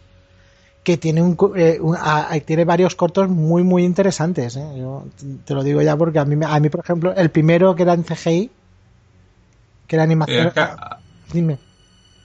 [0.82, 4.56] que tiene un, eh, un- a- a- tiene varios cortos muy muy interesantes.
[4.56, 4.66] ¿eh?
[4.76, 5.04] Yo
[5.44, 7.92] te- lo digo ya porque a mí, a mí por ejemplo, el primero que era
[7.94, 8.50] en CGI,
[9.86, 10.46] que era animación.
[10.48, 10.98] es que ah, a,
[11.32, 11.58] dime.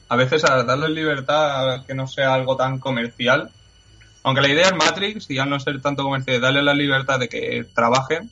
[0.09, 3.51] a veces a darles libertad a que no sea algo tan comercial.
[4.23, 7.29] Aunque la idea es Matrix y al no ser tanto comercial, darle la libertad de
[7.29, 8.29] que trabajen,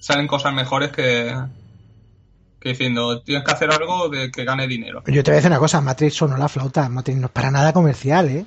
[0.00, 1.34] salen cosas mejores que,
[2.60, 5.02] que diciendo tienes que hacer algo de que gane dinero.
[5.06, 7.50] Yo te voy a decir una cosa, Matrix sonó la flauta, Matrix no es para
[7.50, 8.46] nada comercial, ¿eh?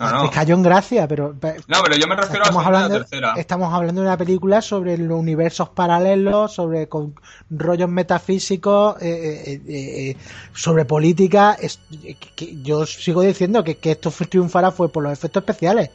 [0.00, 0.30] No, no.
[0.30, 1.34] cayó en gracia, pero...
[1.34, 3.34] pe- No, pero yo me refiero a Estamos y hablando, la tercera.
[3.36, 7.14] estamos hablando de una película sobre los universos paralelos, sobre con
[7.50, 10.16] rollos metafísicos, eh, eh, eh,
[10.54, 11.56] sobre política.
[11.60, 15.90] Es- que- que yo sigo diciendo que, que esto triunfara fue por los efectos especiales.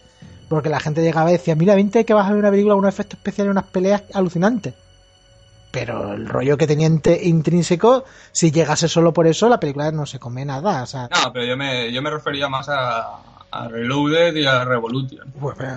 [0.47, 2.84] Porque la gente llegaba y decía, mira, vente que vas a ver una película con
[2.84, 4.76] unos efectos especiales y unas peleas alucinantes.
[5.72, 10.20] Pero el rollo que tenía intrínseco, si llegase solo por eso, la película no se
[10.20, 10.84] come nada.
[10.84, 13.18] O sea, No, pero yo me, yo me refería más a,
[13.52, 15.32] a Reloaded y a Revolution.
[15.39, 15.74] pues, pero,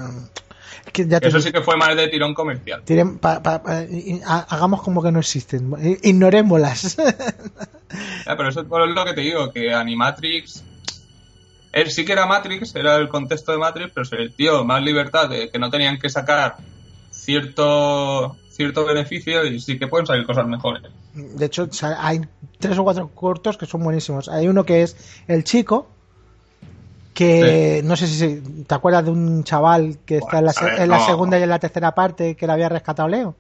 [0.87, 2.83] es que ya te Eso sí que fue más de tirón comercial.
[2.85, 3.85] Tiren- pa- pa- pa-
[4.49, 5.73] hagamos como que no existen.
[6.03, 6.97] Ignorémoslas.
[8.27, 10.62] Ya, pero eso es lo que te digo, que Animatrix.
[11.73, 14.83] Él sí que era Matrix, era el contexto de Matrix, pero se el tío más
[14.83, 16.57] libertad de que no tenían que sacar
[17.11, 20.83] cierto cierto beneficio y sí que pueden salir cosas mejores.
[21.14, 22.21] De hecho, hay
[22.59, 24.29] tres o cuatro cortos que son buenísimos.
[24.29, 24.97] Hay uno que es
[25.29, 25.89] El Chico,
[27.19, 30.89] que no sé si te acuerdas de un chaval que está en la, ver, en
[30.89, 31.07] la no.
[31.07, 33.35] segunda y en la tercera parte que le había rescatado Leo.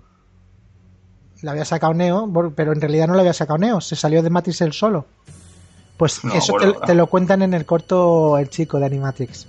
[1.42, 4.30] la había sacado Neo, pero en realidad no la había sacado Neo, se salió de
[4.30, 5.06] Matrix él solo.
[5.96, 9.46] Pues No, eso bueno, te, te lo cuentan en el corto el chico de Animatrix,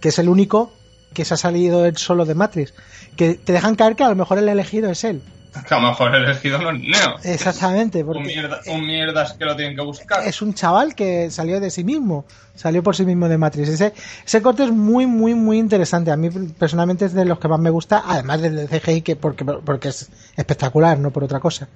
[0.00, 0.70] que es el único
[1.12, 2.74] que se ha salido él solo de Matrix.
[3.16, 5.20] Que te dejan caer que a lo mejor el elegido es él.
[5.68, 7.16] Que a lo mejor el elegido no es Neo.
[7.22, 10.26] Exactamente, Un, mierda, un mierdas que lo tienen que buscar.
[10.26, 12.24] es un chaval que salió de sí mismo,
[12.54, 13.68] salió por sí mismo de Matrix.
[13.68, 13.92] Ese,
[14.26, 16.10] ese corte es muy, muy, muy interesante.
[16.10, 19.16] A mí personalmente es de los que más me gusta, además del de CGI, que
[19.16, 21.68] porque, porque es espectacular, no por otra cosa.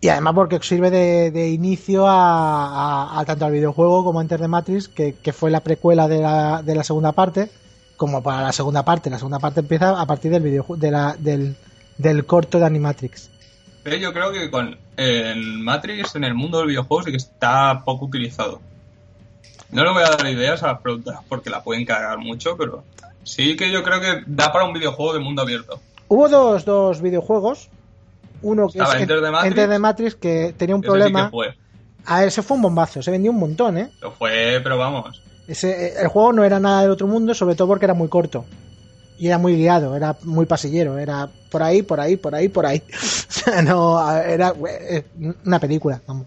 [0.00, 4.38] Y además porque sirve de, de inicio a, a- a tanto al videojuego como antes
[4.40, 7.50] de Matrix, que, que fue la precuela de la, de la segunda parte,
[7.96, 9.08] como para la segunda parte.
[9.10, 11.56] La segunda parte empieza a partir del videojuego, de la, del,
[11.98, 13.30] del corto de Animatrix.
[13.82, 17.82] Pero yo creo que con en Matrix, en el mundo del videojuego, sí que está
[17.84, 18.60] poco utilizado.
[19.70, 22.84] No le voy a dar ideas a las preguntas porque la pueden cagar mucho, pero
[23.24, 25.80] sí que yo creo que da para un videojuego de mundo abierto.
[26.08, 27.68] Hubo dos, dos videojuegos.
[28.42, 29.50] Uno que Estaba es Enter the Matrix.
[29.50, 31.30] Enter the Matrix, que tenía un Ese sí que problema.
[31.30, 31.54] fue.
[32.04, 33.90] A ese fue un bombazo, se vendió un montón, ¿eh?
[34.00, 35.22] Lo fue, pero vamos.
[35.48, 38.08] Ese, eh, el juego no era nada del otro mundo, sobre todo porque era muy
[38.08, 38.44] corto.
[39.18, 42.66] Y era muy guiado, era muy pasillero, era por ahí, por ahí, por ahí, por
[42.66, 42.82] ahí.
[42.92, 45.04] O sea, no, era eh,
[45.44, 46.26] una película, vamos.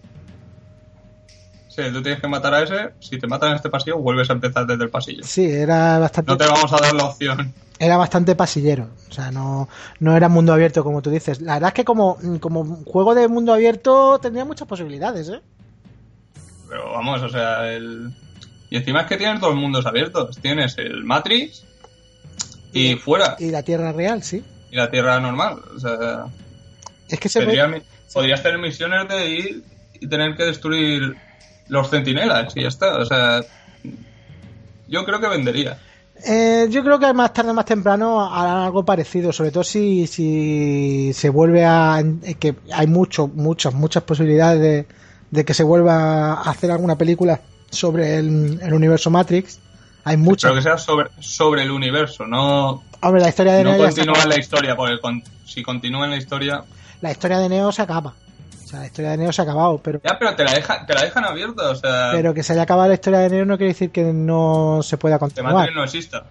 [1.67, 2.93] Sí, tú tienes que matar a ese.
[2.99, 5.23] Si te matan en este pasillo, vuelves a empezar desde el pasillo.
[5.23, 7.53] Sí, era bastante, No te vamos a dar la opción.
[7.77, 8.89] era bastante pasillero.
[9.09, 9.69] O sea, no,
[9.99, 11.41] no era mundo abierto como tú dices.
[11.41, 15.41] La verdad es que como, como juego de mundo abierto tendría muchas posibilidades, ¿eh?
[16.69, 18.13] Pero vamos, o sea, el...
[18.69, 20.37] Y encima es que tienes dos mundos abiertos.
[20.37, 21.65] Tienes el Matrix
[22.71, 23.35] y fuera.
[23.39, 24.43] Y la Tierra Real, sí.
[24.71, 25.59] Y la Tierra normal.
[25.75, 26.25] O sea,
[27.09, 27.45] Es que se ve...
[27.45, 27.81] tendría mi-
[28.13, 29.63] podrías tener misiones de ir
[29.99, 31.15] y tener que destruir
[31.67, 32.97] los centinelas y ya está.
[32.97, 33.41] O sea,
[34.87, 35.77] yo creo que vendería.
[36.27, 40.05] Eh, yo creo que más tarde o más temprano harán algo parecido, sobre todo si,
[40.07, 42.01] si se vuelve a...
[42.23, 44.85] eh, que hay mucho, muchas, muchas posibilidades de,
[45.31, 47.39] de que se vuelva a hacer alguna película
[47.69, 49.59] sobre el, el universo Matrix.
[50.03, 50.49] Hay muchas.
[50.49, 54.01] Pero que sea sobre, sobre el universo, no, Hombre, la historia de no Neo se
[54.01, 56.63] continúa la historia, porque con- si continúa en la historia...
[57.01, 58.13] La historia de Neo se acaba.
[58.63, 60.01] O sea, la historia de Neo se ha acabado, pero...
[60.03, 62.63] Ya, pero te la, deja, te la dejan abierta, o sea, Pero que se haya
[62.63, 65.71] acabado la historia de Neo no quiere decir que no se pueda continuar.
[65.73, 66.25] No exista.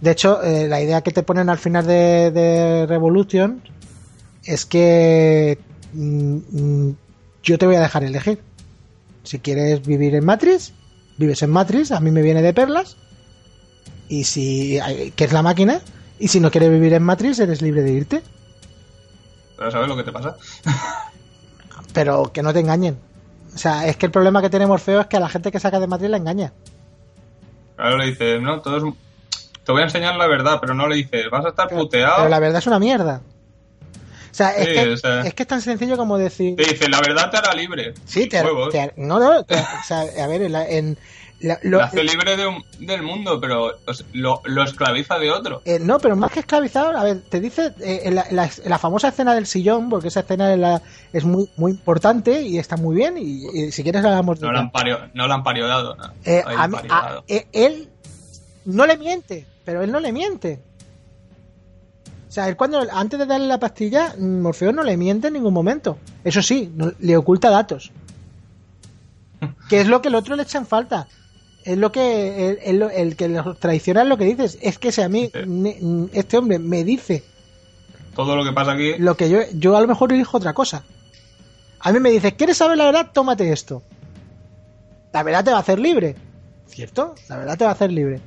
[0.00, 3.62] De hecho, eh, la idea que te ponen al final de, de Revolution
[4.44, 5.58] es que
[5.92, 6.96] mm, mm,
[7.42, 8.40] yo te voy a dejar elegir.
[9.22, 10.72] Si quieres vivir en Matrix,
[11.16, 12.96] vives en Matrix, a mí me viene de perlas.
[14.08, 15.80] Y si, eh, que es la máquina,
[16.18, 18.22] y si no quieres vivir en Matrix, eres libre de irte.
[19.56, 20.36] Pero ¿sabes lo que te pasa?
[21.92, 22.98] Pero que no te engañen.
[23.54, 25.60] O sea, es que el problema que tiene Morfeo es que a la gente que
[25.60, 26.52] saca de Matrix la engaña.
[27.76, 28.94] Claro, le dices, no, todo es...
[29.64, 32.16] Te voy a enseñar la verdad, pero no le dices, vas a estar Pero, puteado.
[32.18, 33.22] pero la verdad es una mierda.
[34.30, 36.56] O sea, es, Sí, que, o sea- es que es tan sencillo como decir...
[36.56, 37.94] Te dice, la verdad te hará libre.
[38.04, 38.42] Sí, te,
[38.72, 40.98] te- no, no, te- o sea, a ver, en, la- en
[41.46, 45.30] la- lo- hace libre de un- del mundo, pero o sea, lo, lo esclaviza de
[45.30, 45.62] otro.
[45.64, 48.44] eh, no, pero más que esclavizado, a ver, te dice eh, en la, en la-
[48.64, 50.80] en la famosa escena del sillón, porque esa escena
[51.12, 54.52] es, muy muy importante y está muy bien, y, y si quieres hablamos de No
[54.52, 55.96] la han, pario, no la han pariodado.
[55.96, 56.04] No.
[56.24, 57.88] Eh, a a- eh, él
[58.64, 60.60] no le miente, pero él no le miente.
[62.28, 65.34] O sea, él cuando antes de darle la pastilla, mm, Morfeo no le miente en
[65.34, 65.98] ningún momento.
[66.24, 67.92] Eso sí, no- le oculta datos.
[69.68, 71.06] Que es lo que el otro le echa en falta.
[71.64, 74.58] Es lo que el, el- el que los traiciona es lo que dices.
[74.60, 75.76] Es que si a mí me-
[76.12, 77.24] este hombre me dice
[78.14, 78.94] Todo lo que pasa aquí.
[78.98, 80.84] lo que yo yo a lo mejor elijo otra cosa.
[81.80, 83.10] A mí me dice, ¿quieres saber la verdad?
[83.12, 83.82] Tómate esto.
[85.12, 86.16] La verdad te va a hacer libre.
[86.66, 87.14] ¿Cierto?
[87.28, 88.20] La verdad te va a hacer libre.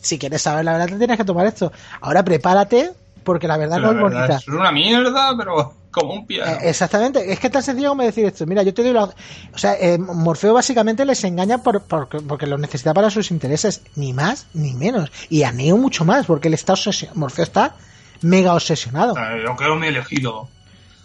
[0.00, 1.72] Si quieres saber la verdad te tienes que tomar esto.
[2.00, 2.92] Ahora prepárate
[3.24, 4.36] porque la verdad la no es verdad bonita.
[4.36, 6.52] es una mierda, pero como un piano.
[6.60, 8.46] Eh, exactamente, es que es tan sencillo como decir esto.
[8.46, 9.04] Mira, yo te doy la.
[9.04, 9.12] O
[9.58, 14.12] sea, eh, Morfeo básicamente les engaña por, por- porque los necesita para sus intereses, ni
[14.12, 15.10] más ni menos.
[15.30, 17.18] Y a Neo mucho más, porque él está obsesionado.
[17.18, 17.76] Morfeo está
[18.20, 19.12] mega obsesionado.
[19.12, 20.48] O sea, yo quiero mi elegido.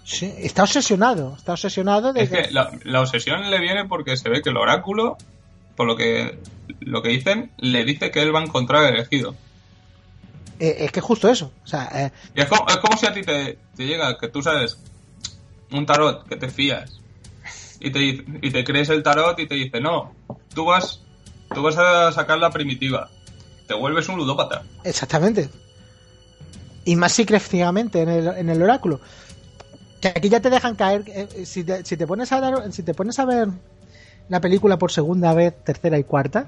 [0.04, 4.28] Sí, está obsesionado, está obsesionado de Es que la, la obsesión le viene porque se
[4.30, 5.18] ve que el oráculo,
[5.78, 6.38] por lo que
[6.82, 9.36] lo que dicen, le dice que él va a encontrar el elegido.
[10.60, 11.52] Eh, es que justo eso.
[11.64, 14.28] O sea, eh, Y es como, es como si a ti te, te llega que
[14.28, 14.78] tú sabes
[15.72, 17.00] un tarot que te fías
[17.80, 20.14] y te, y te crees el tarot y te dice, no,
[20.54, 21.02] tú vas,
[21.54, 23.10] tú vas a sacar la primitiva.
[23.68, 24.64] Te vuelves un ludópata.
[24.84, 25.50] exactamente.
[26.84, 29.00] Y más si crees ciegamente en el, en el oráculo.
[30.02, 31.04] Que aquí ya te dejan caer.
[31.08, 33.50] eh, si, te, si te pones a dar, si te pones a ver
[34.30, 36.48] la película por segunda vez, tercera y cuarta,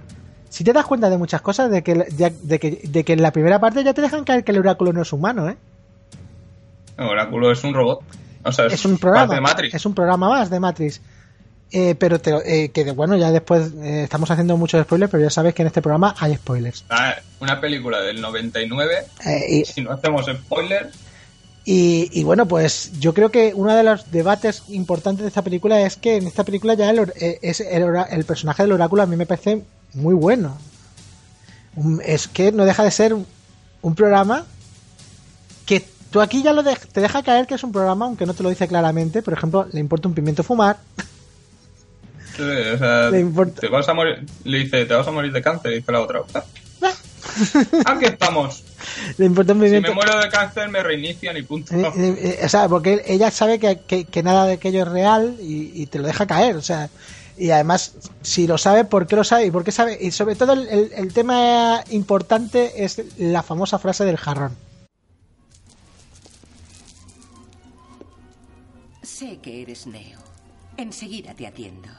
[0.54, 3.22] si te das cuenta de muchas cosas, de que, ya- de que, de que en
[3.22, 5.58] la primera parte ya te dejan caer que el oráculo no es humano, ¿eh?
[6.98, 8.02] El oráculo es un robot.
[8.44, 9.34] O sea, es un programa.
[9.34, 9.74] de Matrix.
[9.74, 11.02] Es un programa más de Matrix.
[11.72, 15.32] Eh, pero te, eh, que bueno, ya después eh, estamos haciendo muchos spoilers, pero ya
[15.32, 16.86] sabes que en este programa hay spoilers.
[16.90, 18.94] Ah, una película del 99,
[19.26, 20.96] Eh, y, si no hacemos spoilers,
[21.66, 25.82] y, y bueno, pues yo creo que uno de los debates importantes de esta película
[25.82, 29.06] es que en esta película ya el, eh, es el, el personaje del oráculo a
[29.08, 29.64] mí me parece
[29.94, 30.58] muy bueno.
[31.76, 33.26] Un- Es que no deja de ser un,
[33.82, 34.46] un programa
[35.66, 38.34] que tú aquí ya lo de- te deja caer que es un programa, aunque no
[38.34, 39.22] te lo dice claramente.
[39.22, 40.78] Por ejemplo, le importa un pimiento fumar.
[42.36, 45.32] sí, o sea, Le importa- te vas a morir, le dice, te vas a morir
[45.32, 46.22] de cáncer, y dice la otra.
[46.82, 46.94] "Ah,
[47.86, 48.64] Aquí estamos.
[49.18, 51.74] Le importa un Si pimiento me muero de cáncer, me reinician y punto.
[51.74, 54.88] Eh, eh, eh, o sea, porque ella sabe que, que- que nada de aquello es
[54.90, 56.90] real y, y te lo deja caer, o sea,
[57.38, 59.46] y además, si lo sabe, ¿por qué lo sabe?
[59.48, 63.80] Y por qué sabe, y sobre todo el, el- el tema importante es la famosa
[63.80, 64.56] frase del jarrón.
[69.02, 70.20] Sé que eres Neo.
[70.78, 71.90] Enseguida te atiendo.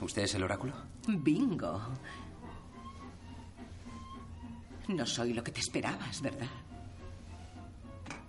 [0.00, 0.72] ¿Usted es el oráculo?
[1.06, 1.80] Bingo.
[4.88, 6.46] No soy lo que te esperabas, ¿verdad?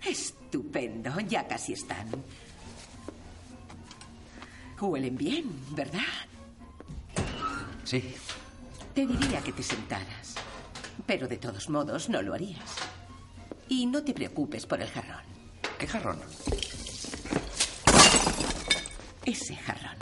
[0.05, 2.07] Estupendo, ya casi están.
[4.87, 5.99] Huelen bien, ¿verdad?
[7.83, 8.15] Sí.
[8.93, 10.35] Te diría que te sentaras,
[11.05, 12.75] pero de todos modos no lo harías.
[13.67, 15.23] Y no te preocupes por el jarrón.
[15.77, 16.19] ¿Qué jarrón?
[19.25, 19.97] Ese jarrón.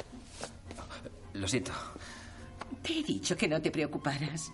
[1.33, 1.73] Lo siento.
[2.81, 4.51] Te he dicho que no te preocuparas.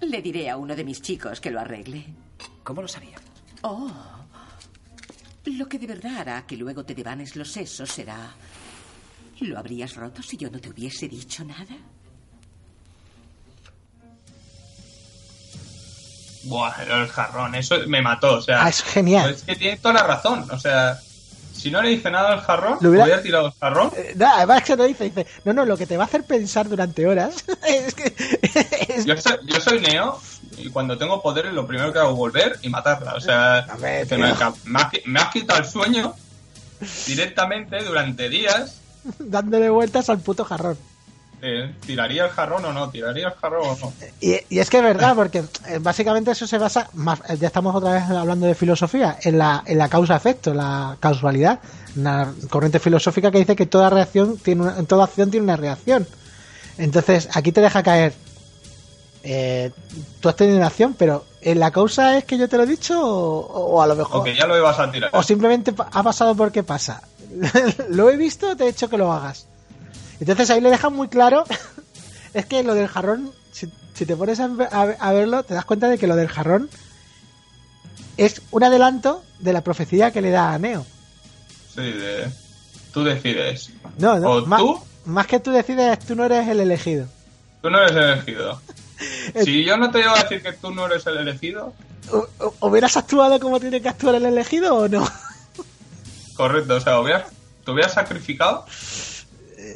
[0.00, 2.04] Le diré a uno de mis chicos que lo arregle.
[2.64, 3.16] ¿Cómo lo sabía?
[3.62, 3.90] Oh.
[5.44, 8.34] Lo que de verdad hará que luego te devanes los sesos será...
[9.40, 11.76] ¿Lo habrías roto si yo no te hubiese dicho nada?
[16.44, 18.64] Buah, el jarrón, eso me mató, o sea.
[18.64, 19.30] Ah, es genial.
[19.30, 20.98] Es que tiene toda la razón, o sea.
[21.54, 23.90] Si no le dice nada al jarrón, Lo hubiera- hubiera tirado el jarrón.
[23.94, 26.24] Eh, no, además que lo dice, dice, no, no, lo que te va a hacer
[26.24, 28.14] pensar durante horas es que...
[28.88, 30.18] es- Yo soy, yo soy Neo
[30.56, 33.12] y cuando tengo poderes lo primero que hago es volver y matarla.
[33.14, 34.18] O sea, Hombre, que tío.
[34.24, 36.14] me, ca- me has, qui- me has quitado el sueño
[37.06, 38.79] directamente durante días.
[39.18, 40.76] dándole vueltas al puto jarrón.
[41.42, 42.90] eh, ¿Tiraría el jarrón o no?
[42.90, 43.92] ¿Tiraría el jarrón o no?
[44.20, 45.38] Y, y es que es verdad, porque
[45.68, 49.38] eh, básicamente eso se basa, más, eh, ya estamos otra vez hablando de filosofía, en
[49.38, 51.60] la, en la causa-efecto, la causalidad,
[51.96, 56.06] una corriente filosófica que dice que toda reacción tiene una, toda acción tiene una reacción.
[56.78, 58.12] Entonces, aquí te deja caer.
[59.22, 59.70] Eh,
[60.20, 62.66] tú has tenido una acción, pero ¿en la causa es que yo te lo he
[62.66, 63.40] dicho o,
[63.74, 64.20] o a lo mejor...
[64.20, 65.10] O que ya lo ibas a tirar.
[65.12, 67.02] O simplemente ha pasado porque pasa.
[67.90, 69.46] lo he visto, te he hecho que lo hagas.
[70.20, 71.44] Entonces ahí le dejan muy claro.
[72.34, 75.64] es que lo del jarrón, si, si te pones a, a- a verlo, te das
[75.64, 76.68] cuenta de que lo del jarrón
[78.16, 80.84] es un adelanto de la profecía que le da a Neo.
[81.74, 82.28] Sí, de,
[82.92, 83.70] tú decides.
[83.98, 87.06] No, no, O más, tú, más que tú decides, tú no eres el elegido.
[87.62, 88.60] tú no eres el elegido.
[89.42, 91.72] Si yo no te llevo a decir que tú no eres el elegido,
[92.10, 95.08] ¿Hu- hu- ¿Hubieras actuado como tiene que actuar el elegido o no?
[96.40, 97.24] Correcto, o sea, hubieras,
[97.64, 98.64] te hubieras sacrificado,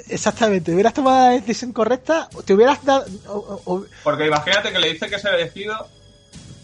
[0.09, 3.05] Exactamente, hubieras tomado la decisión correcta, te hubieras dado...
[3.29, 5.89] o- o- o- porque imagínate que le dice que es el elegido,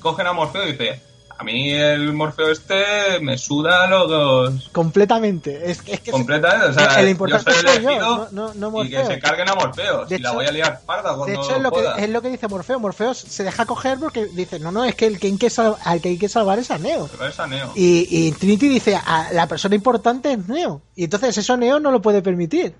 [0.00, 1.00] cogen a Morfeo y dice,
[1.40, 5.70] a mí el Morfeo este me suda los dos completamente.
[5.70, 8.52] Es, que- es que completamente, o sea, el yo importante soy soy yo, elegido no-
[8.54, 11.14] no- no y que se carguen a Morfeo, De la hecho- voy a liar parda
[11.14, 11.96] cuando De hecho, es lo, pueda.
[11.96, 12.78] que, es lo que dice Morfeo.
[12.78, 15.76] Morfeo se deja coger porque dice, no, no, es que el que hay que, sal-
[15.84, 17.08] al que hay que salvar es a Neo.
[17.10, 17.72] Pero es a Neo.
[17.74, 20.82] Y, y Trinity dice, "A la persona importante es Neo.
[20.94, 22.74] Y entonces eso Neo no lo puede permitir.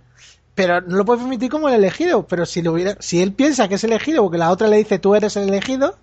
[0.54, 2.26] Pero no lo puede permitir como el elegido.
[2.26, 4.98] Pero si, lo hubiera, si él piensa que es elegido porque la otra le dice,
[4.98, 5.96] tú eres el elegido,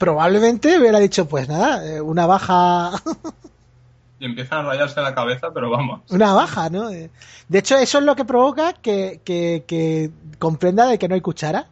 [0.00, 2.90] probablemente hubiera dicho, pues nada, eh, una baja...
[4.18, 6.00] Y empiezan a rayarse la cabeza, pero vamos.
[6.10, 6.90] una baja, ¿no?
[6.90, 7.10] Eh,
[7.48, 11.20] De hecho, eso es lo que provoca que, que, que comprenda de que no hay
[11.20, 11.68] cuchara.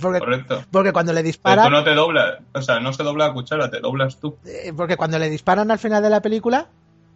[0.00, 0.64] Porque, Correcto.
[0.70, 3.70] porque cuando le disparan, tú no te doblas, o sea, no se dobla la cuchara,
[3.70, 4.36] te doblas tú.
[4.46, 6.68] eh, porque cuando le disparan al final de la película,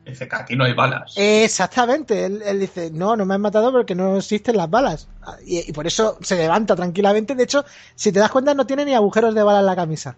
[0.05, 1.15] Dice que aquí no hay balas.
[1.17, 5.09] exactamente, él, él dice, no, no me han matado porque no existen las balas.
[5.47, 7.35] Y, y por eso se levanta tranquilamente.
[7.35, 10.15] De hecho, si te das cuenta, no tiene ni agujeros de bala en la camisa.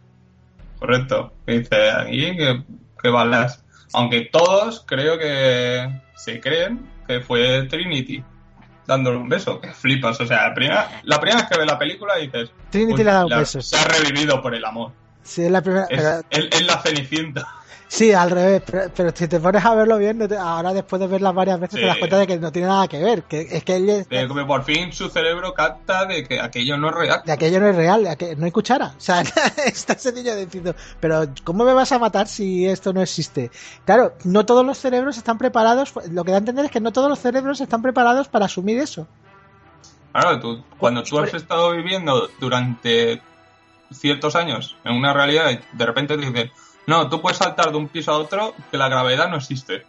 [0.78, 1.32] Correcto.
[1.46, 2.62] Dice aquí que,
[3.00, 3.62] que balas.
[3.92, 8.22] Aunque todos creo que se creen que fue Trinity
[8.86, 9.60] dándole un beso.
[9.60, 10.20] Que flipas.
[10.20, 12.50] O sea, la primera, la primera vez que ves la película dices.
[12.70, 13.66] Trinity "Uy, le ha dado la- besos.
[13.66, 14.92] Se ha revivido por el amor.
[15.22, 15.84] Sí, es la primera.
[15.88, 17.46] Es, pero- él es la cenicienta.
[17.88, 20.98] Sí, al revés, pero, pero si te pones a verlo bien, no te- ahora después
[20.98, 23.42] de verlas varias veces te das cuenta de que no tiene nada que ver, que
[23.42, 26.88] es que él es- De que por fin su cerebro capta de que aquello no
[26.90, 27.22] es real.
[27.24, 28.92] de aquello no es real, de aquello- no hay cuchara.
[28.96, 29.20] O sea,
[29.66, 33.52] está sencillo diciendo, pero ¿cómo me vas a matar si esto no existe?
[33.84, 36.92] Claro, no todos los cerebros están preparados, lo que da a entender es que no
[36.92, 39.06] todos los cerebros están preparados para asumir eso.
[40.12, 43.22] Claro, tú, cuando tú has estado viviendo durante
[43.92, 46.50] ciertos años en una realidad y de repente te dicen,
[46.86, 49.84] no, tú puedes saltar de un piso a otro que la gravedad no existe.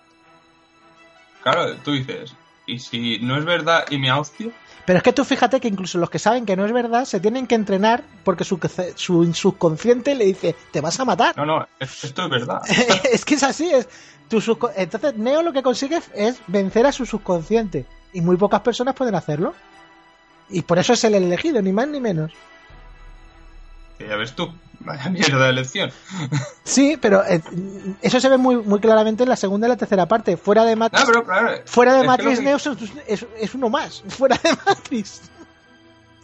[1.44, 2.34] Claro, tú dices,
[2.66, 4.50] ¿y si no es verdad y me hostia?
[4.86, 7.20] Pero es que tú fíjate que incluso los que saben que no es verdad se
[7.20, 8.58] tienen que entrenar porque su,
[8.96, 11.36] su subconsciente le dice, te vas a matar.
[11.38, 12.62] No, no, es- esto es verdad.
[13.12, 13.88] es que es así, es
[14.30, 14.38] tu
[14.76, 19.16] entonces Neo lo que consigue es vencer a su subconsciente y muy pocas personas pueden
[19.16, 19.54] hacerlo.
[20.50, 22.32] Y por eso es el elegido, ni más ni menos.
[24.00, 25.92] Ya ves tú, vaya mierda de elección.
[26.64, 27.42] Sí, pero eh,
[28.02, 30.38] eso se ve muy, muy claramente en la segunda y la tercera parte.
[30.38, 32.68] Fuera de No, Matrix, pero claro, fuera de Matrix que- Neo es,
[33.08, 34.04] es- es uno más.
[34.10, 35.22] Fuera de Matrix.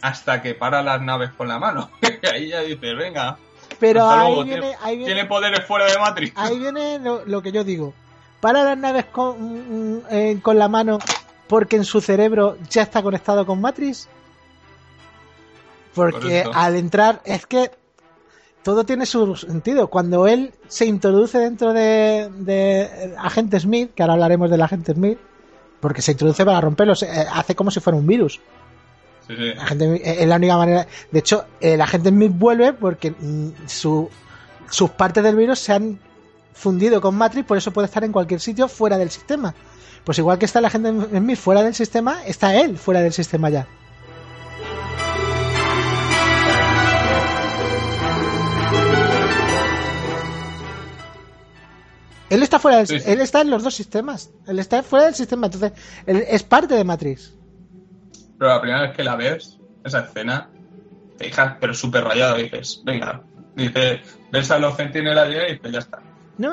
[0.02, 1.90] hasta que para las naves con la mano.
[2.32, 3.38] ahí ya dices, venga,
[3.80, 6.32] Pero ahí luego, viene, tiene, ahí viene, tiene poderes fuera de Matrix.
[6.36, 7.92] ahí viene lo, lo que yo digo.
[8.40, 10.98] Para las naves con, mm, eh, con la mano
[11.48, 14.08] porque en su cerebro ya está conectado con Matrix.
[15.94, 16.50] Porque Correcto.
[16.54, 17.70] al entrar, es que
[18.64, 19.88] todo tiene su sentido.
[19.88, 25.18] Cuando él se introduce dentro de, de Agente Smith, que ahora hablaremos del Agente Smith,
[25.80, 28.40] porque se introduce para romperlos, eh, hace como si fuera un virus.
[29.28, 29.50] Sí, sí.
[29.58, 30.86] Agente Smith- es la única manera.
[31.12, 34.08] De hecho, el agente Smith vuelve porque mm, su,
[34.70, 35.98] sus partes del virus se han
[36.54, 39.54] fundido con Matrix, por eso puede estar en cualquier sitio fuera del sistema.
[40.04, 43.50] Pues igual que está el agente Smith fuera del sistema, está él fuera del sistema
[43.50, 43.66] ya.
[52.34, 54.30] Él está fuera del, Sí, él está en los dos sistemas.
[54.46, 55.72] Él está fuera del sistema, entonces
[56.06, 57.34] él es parte de Matrix.
[58.38, 60.50] Pero la primera vez que la ves, esa escena,
[61.16, 62.36] te dejas pero súper rayado.
[62.36, 63.22] Dices, venga,
[63.54, 64.00] dice,
[64.32, 66.02] ves a los centinelas y dices, ya está.
[66.36, 66.52] No,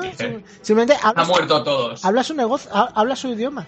[0.62, 2.04] simplemente habla, muerto todos.
[2.04, 3.66] habla su negocio, ha- habla su idioma.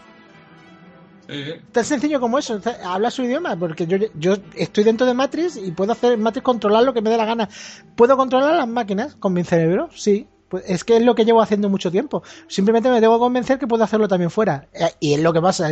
[1.29, 1.43] Sí.
[1.73, 5.73] Tan sencillo como eso, habla su idioma, porque yo, yo estoy dentro de Matrix y
[5.73, 7.49] puedo hacer Matrix controlar lo que me dé la gana.
[7.97, 9.89] ¿Puedo controlar las máquinas con mi cerebro?
[9.95, 10.29] Sí.
[10.49, 12.23] Pues es que es lo que llevo haciendo mucho tiempo.
[12.49, 14.67] Simplemente me tengo que convencer que puedo hacerlo también fuera.
[14.73, 15.71] Eh, Y es lo que pasa.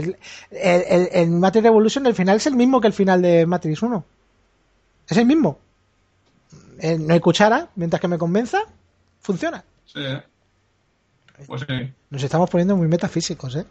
[0.50, 4.04] El Matrix Revolution, el final es el mismo que el final de Matrix 1.
[5.08, 5.58] Es el mismo.
[6.78, 8.60] Eh, no hay cuchara, mientras que me convenza,
[9.20, 9.62] funciona.
[9.86, 10.00] sí.
[11.46, 13.64] Pues sí, Nos estamos poniendo muy metafísicos, ¿eh?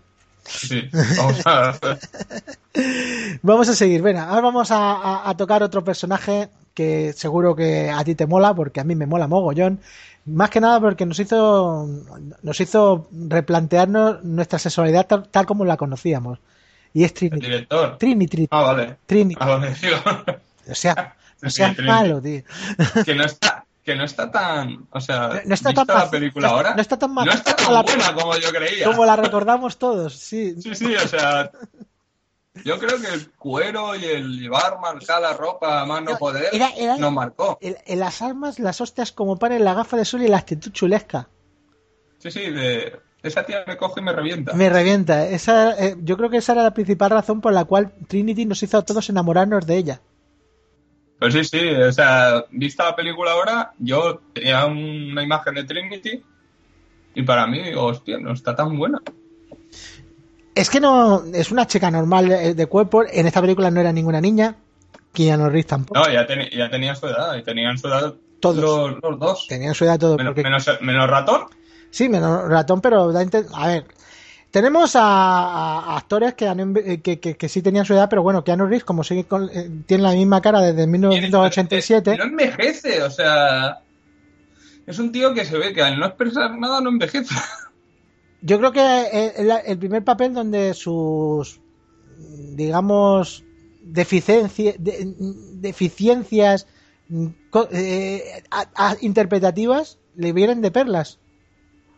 [0.46, 0.90] sí.
[1.18, 1.74] Vamos a
[3.42, 7.90] Vamos a seguir, venga, ahora vamos a, a- a tocar otro personaje que seguro que
[7.90, 9.80] a ti te mola, porque a mí me mola mogollón.
[10.26, 11.88] Más que nada porque nos hizo,
[12.44, 16.40] nos hizo replantearnos nuestra sexualidad tal, tal como la conocíamos.
[16.94, 17.46] Y es el Trinity.
[17.46, 17.98] director.
[17.98, 18.48] Trinity.
[18.52, 18.98] Ah, vale.
[19.06, 19.38] Trinity.
[19.42, 19.98] Ah, vale, digo,
[20.70, 21.92] O sea, no Sí, seas Trinity.
[21.92, 22.42] malo, tío.
[23.06, 26.48] que no está que no está tan o sea No- no está tan la película
[26.50, 29.16] no ahora no está tan no está tan la- buena como yo creía Como la
[29.16, 30.54] recordamos todos, sí.
[30.62, 31.50] sí sí o sea
[32.66, 36.50] yo creo que el cuero y el llevar marcar la ropa a más no poder
[36.54, 39.98] era- era- nos marcó En, en las armas, las hostias como pan en la gafa
[39.98, 41.30] de sol y la actitud chulesca.
[42.20, 45.28] sí sí de esa tía me coge y me revienta Me revienta.
[45.28, 48.62] Esa, eh, yo creo que esa era la principal razón por la cual Trinity nos
[48.64, 50.02] hizo a todos enamorarnos de ella.
[51.20, 55.64] pues sí sí o sea vista la película ahora yo tenía un- una imagen de
[55.64, 56.24] Trinity
[57.14, 59.00] y para mí hostia no está tan buena
[60.56, 63.04] Es que no es una chica normal eh, de cuerpo.
[63.10, 64.56] En esta película no era ninguna niña.
[65.14, 66.00] Keanu Reeves tampoco.
[66.00, 68.58] no ya, teni- ya tenía su edad y tenían su edad Todos.
[68.58, 70.18] los, los dos Tenían su edad todo.
[70.18, 71.46] menos, porque- menos, menos ratón
[71.90, 73.12] Sí, menos ratón, pero
[73.54, 73.86] a ver.
[74.50, 78.08] Tenemos a, a actores que, han enve- eh, que, que, que sí tenían su edad,
[78.10, 82.18] pero bueno, Keanu Reeves, como sigue con- eh, tiene la misma cara desde 1987.
[82.18, 83.80] No envejece, o sea.
[84.88, 87.34] Es un tío que se ve que al no expresar nada no envejece.
[88.42, 91.60] Yo creo que el, el primer papel donde sus,
[92.56, 93.44] digamos,
[93.84, 95.14] deficiencia- de-
[95.56, 96.68] deficiencias
[97.72, 101.20] eh, a- a- interpretativas le vienen de perlas.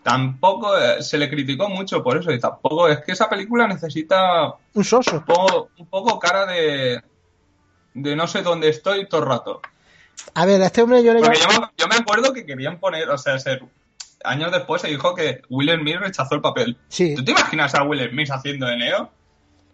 [0.03, 4.53] Tampoco eh, se le criticó mucho por eso, y tampoco es que esa película necesita
[4.73, 5.17] Un soso.
[5.17, 7.01] un poco, un poco cara de.
[7.93, 9.61] de no sé dónde estoy todo el rato.
[10.33, 12.79] A ver, a este hombre yo le Porque yo me, yo me acuerdo que querían
[12.79, 13.63] poner, o sea, ser.
[14.23, 16.77] Años después se dijo que Will Smith rechazó el papel.
[16.87, 17.13] Sí.
[17.15, 19.11] ¿Tú te imaginas a Will Smith haciendo de Neo?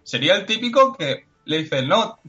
[0.04, 2.20] Sería el típico que le dice, no,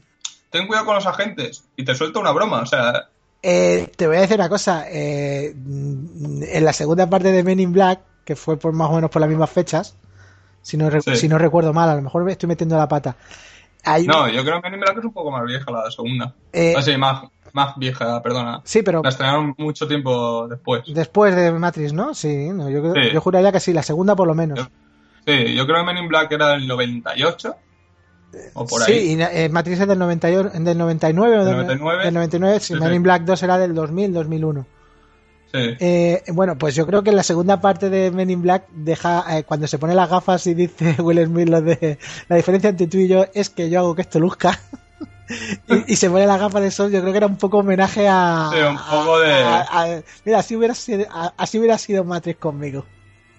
[0.49, 2.61] ten cuidado con los agentes y te suelta una broma.
[2.61, 3.09] O sea,
[3.43, 4.85] Eh, te voy a decir una cosa.
[4.89, 9.09] eh, en la segunda parte de Men in Black, que fue por más o menos
[9.09, 9.95] por las mismas fechas,
[10.61, 11.15] si no, Sí.
[11.15, 13.15] si no recuerdo mal, a lo mejor me estoy metiendo la pata.
[13.83, 16.35] Hay No, yo creo que Men in Black es un poco más vieja la segunda.
[16.53, 17.23] Eh, Ah, sí, más,
[17.53, 18.61] más vieja, perdona.
[18.63, 20.83] Sí, pero La estrenaron mucho tiempo después.
[20.87, 22.13] después de Matrix, ¿no?
[22.13, 23.11] Sí, no, yo, Sí.
[23.13, 24.59] yo juraría que sí, la segunda por lo menos.
[25.25, 27.55] Sí, yo creo que Men in Black era del 98.
[28.53, 29.13] O por sí, ahí.
[29.13, 32.03] y eh, Matrix es del, 98 del 99 o del, Del 99.
[32.05, 34.65] del 99, sí, Men in Black 2 era del 2000, 2001.
[35.51, 35.57] Sí.
[35.81, 39.43] Eh, bueno, pues yo creo que la segunda parte de Men in Black deja eh,
[39.43, 41.99] cuando se pone las gafas y dice Will Smith lo de
[42.29, 44.57] la diferencia entre tú y yo es que yo hago que esto luzca.
[45.67, 48.07] y, y se pone las gafas de sol, yo creo que era un poco homenaje
[48.09, 48.49] a.
[48.51, 51.05] Sí, un poco de- a- a- mira, así hubiera, sido,
[51.37, 52.85] así hubiera sido Matrix conmigo.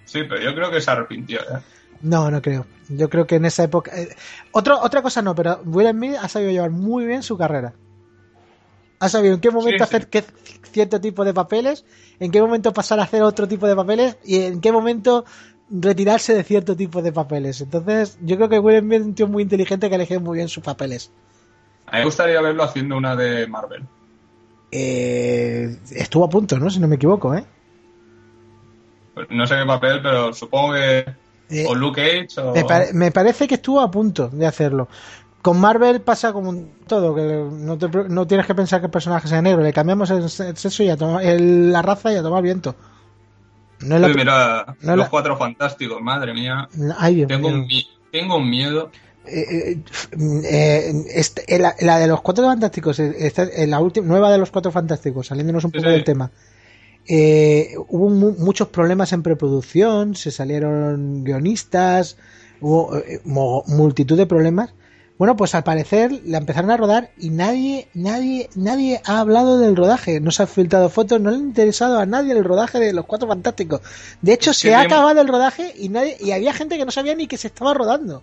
[0.05, 1.41] Sí, pero yo creo que se arrepintió.
[1.41, 1.61] ¿eh?
[2.03, 2.67] No, no creo.
[2.89, 3.91] Yo creo que en esa época.
[3.99, 4.09] eh,
[4.51, 7.73] otro, otra cosa no, pero Will Smith ha sabido llevar muy bien su carrera.
[8.99, 9.97] Ha sabido en qué momento Sí, sí.
[9.97, 10.25] hacer qué-
[10.71, 11.85] cierto tipo de papeles,
[12.21, 15.25] en qué momento pasar a hacer otro tipo de papeles y en qué momento
[15.71, 17.61] retirarse de cierto tipo de papeles.
[17.63, 20.49] Entonces, yo creo que Will Smith es un tío muy inteligente que elige muy bien
[20.49, 21.11] sus papeles.
[21.93, 23.85] A mí me gustaría verlo haciendo una de Marvel.
[24.71, 26.71] Eh, estuvo a punto, ¿no?
[26.71, 27.45] Si no me equivoco, ¿eh?
[29.29, 31.05] No sé qué papel, pero supongo que.
[31.51, 32.55] Eh, O Luke Cage o.
[32.55, 34.89] Me, pare- me parece que estuvo a punto de hacerlo.
[35.43, 36.55] Con Marvel pasa como
[36.87, 37.23] todo, que
[37.53, 40.49] no, te no tienes que pensar que el personaje sea negro, le cambiamos el, se-
[40.49, 42.75] el sexo y a tomar, el- la raza y a tomar viento.
[43.81, 46.69] No es la Uy, mira, no los la- cuatro fantásticos, madre mía.
[46.97, 47.59] Ay, Dios Tengo mío.
[47.59, 47.69] un,
[48.11, 48.91] tengo un miedo.
[49.27, 49.79] Eh, eh,
[50.45, 54.73] eh, este- la, la de los cuatro fantásticos, esta- la última nueva de los cuatro
[54.73, 55.91] fantásticos, saliéndonos un poco sí.
[55.91, 56.31] del tema.
[57.09, 62.17] eh, hubo mu- muchos problemas en preproducción, se salieron guionistas,
[62.61, 64.71] hubo multitud de problemas.
[65.19, 69.77] Bueno, pues al parecer la empezaron a rodar y nadie, nadie, nadie ha hablado del
[69.77, 70.21] rodaje.
[70.21, 73.05] No se han filtrado fotos, no le ha interesado a nadie el rodaje de los
[73.05, 73.81] cuatro fantásticos.
[74.21, 77.15] De hecho, se ha acabado el rodaje y nadie, y había gente que no sabía
[77.15, 78.23] ni que se estaba rodando.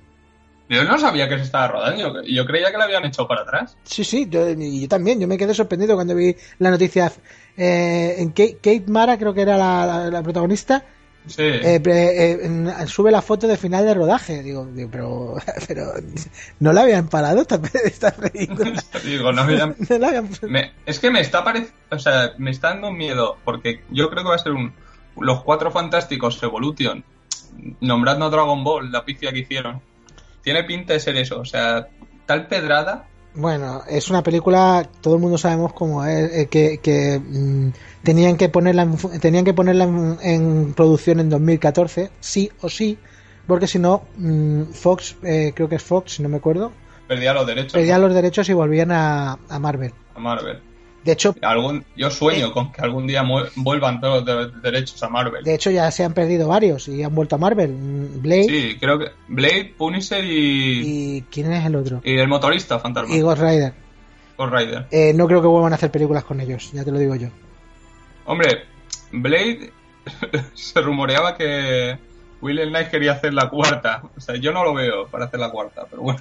[0.69, 2.21] Yo no sabía que se estaba rodando.
[2.23, 3.75] Yo, creía que lo habían echado para atrás.
[3.83, 7.11] Sí, sí, yo, yo también, yo me quedé sorprendido cuando vi la noticia.
[7.57, 10.85] Eh, en Kate, Kate Mara, creo que era la, la- la protagonista,
[11.27, 11.41] Sí.
[11.43, 14.41] eh, eh, sube la foto de final de rodaje.
[14.43, 15.35] Digo, digo, pero,
[15.67, 15.85] pero
[16.59, 18.81] no la habían parado esta, esta película.
[19.03, 21.75] Digo, no, la habían- me- es que me está pareciendo.
[21.91, 23.37] O sea, me está dando miedo.
[23.43, 24.71] Porque yo creo que va a ser un.
[25.19, 27.03] Los cuatro fantásticos Evolution.
[27.81, 29.81] Nombrando a Dragon Ball, la pifia que hicieron.
[30.41, 31.39] Tiene pinta de ser eso.
[31.39, 31.87] O sea,
[32.25, 33.05] tal pedrada.
[33.35, 37.69] Bueno, es una película, todo el mundo sabemos cómo es, eh, que, que, mm,
[38.03, 42.97] tenían que ponerla, en, tenían que ponerla en, en producción en 2014, sí o sí,
[43.45, 46.71] porque si no, mm, Fox, eh, creo que es Fox, si no me acuerdo,
[47.09, 49.91] Perdía los derechos perdían los derechos y volvían a, a Marvel.
[50.13, 50.61] a Marvel.
[51.03, 53.23] De hecho, Algún, yo sueño con que algún día
[53.55, 55.43] vuelvan todos los de- derechos a Marvel.
[55.43, 57.71] de hecho ya se han perdido varios y han vuelto a Marvel.
[57.71, 62.01] Mm, Blade Sí, creo que Blade, Punisher y, y ¿quién es el otro?
[62.03, 63.15] y el motorista fantasma.
[63.15, 63.73] Y Ghost Rider.
[64.37, 64.87] Ghost Rider.
[64.91, 67.29] Eh, no creo que vuelvan a hacer películas con ellos, ya te lo digo yo.
[68.25, 68.65] Hombre,
[69.11, 69.71] Blade
[70.53, 71.97] se rumoreaba que
[72.41, 74.01] Will Knight quería hacer la cuarta.
[74.15, 76.19] O sea, yo no lo veo para hacer la cuarta, pero bueno.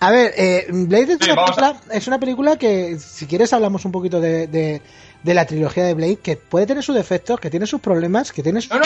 [0.00, 3.52] A ver, eh, Blade es, Sí, una a- película, es una película que, si quieres,
[3.52, 4.82] hablamos un poquito de, de-
[5.22, 8.42] de la trilogía de Blade, que puede tener sus defectos, que tiene sus problemas, que
[8.42, 8.80] tiene su No,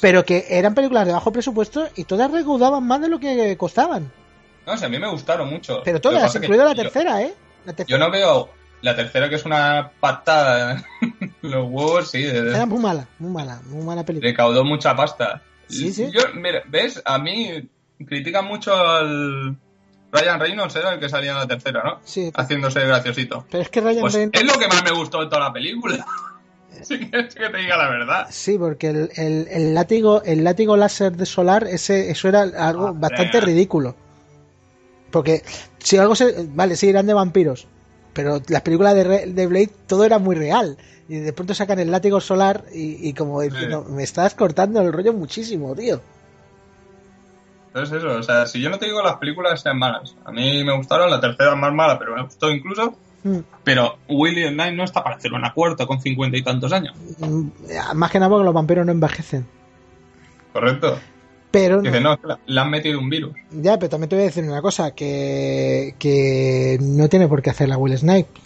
[0.00, 4.10] pero que eran películas de bajo presupuesto y todas recaudaban más de lo que costaban.
[4.66, 5.82] no, si a mí me gustaron mucho.
[5.84, 7.34] Pero todas, incluida la yo- tercera, ¿eh?
[7.64, 8.48] La Yo, no veo
[8.80, 10.84] la tercera, que es una patada.
[11.42, 12.22] Los huevos, sí.
[12.22, 14.30] de- de- era muy mala, muy mala, muy mala película.
[14.30, 15.42] recaudó mucha pasta.
[15.68, 16.10] Sí, sí.
[16.12, 17.00] Yo, mira, ¿ves?
[17.04, 17.68] A mí
[18.06, 19.56] critican mucho al
[20.12, 22.00] Ryan Reynolds, era el que salía en la tercera, ¿no?
[22.04, 23.46] Sí, Haciéndose graciosito.
[23.50, 24.38] pero es que Ryan Pues Reynolds...
[24.40, 26.04] es lo que más me gustó de toda la película.
[26.82, 28.26] Si quieres que te diga la verdad.
[28.30, 32.92] Sí, porque el, el- el látigo, el látigo láser de Solar, ese, eso era algo
[32.94, 33.94] bastante ridículo.
[35.10, 35.42] Porque
[35.78, 37.68] si algo se, vale, sí, eran de vampiros,
[38.14, 40.76] pero las películas de, de Blade todo era muy real.
[41.08, 44.92] Y de pronto sacan el látigo solar y, y como diciendo, me estás cortando el
[44.92, 46.00] rollo muchísimo, tío.
[47.74, 50.30] Entonces eso, o sea, si yo no te digo que las películas sean malas, a
[50.30, 54.52] mí me gustaron, la tercera es más mala, pero me gustó incluso, Mm, pero William
[54.54, 57.46] Knight no está para hacer una cuarta con cincuenta y tantos años, mm,
[57.94, 59.46] Más que nada porque los vampiros no envejecen.
[60.52, 60.98] ¿correcto?
[61.52, 63.32] Pero no- Dice, no, la- le han metido un virus.
[63.52, 67.50] ya, pero también te voy a decir una cosa, que, que no tiene por qué
[67.50, 68.40] hacer la Will Snipe.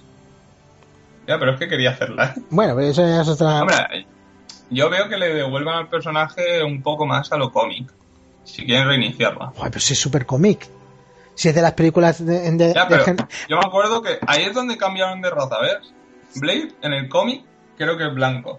[1.27, 2.35] Ya, pero es que quería hacerla.
[2.37, 2.41] ¿eh?
[2.51, 3.63] Bueno, pero eso ya es otra...
[3.63, 4.07] Hombre,
[4.71, 7.91] yo veo que le devuelvan al personaje un poco más a lo cómic,
[8.47, 9.53] si quieren reiniciarla.
[9.55, 10.67] Joder, pero si es super cómic.
[11.35, 13.17] Si es de las películas de, de- Ya, de pero
[13.49, 15.93] yo me acuerdo que ahí es donde cambiaron de raza, ¿ves?
[16.37, 17.43] Blade en el cómic
[17.77, 18.59] creo que es blanco.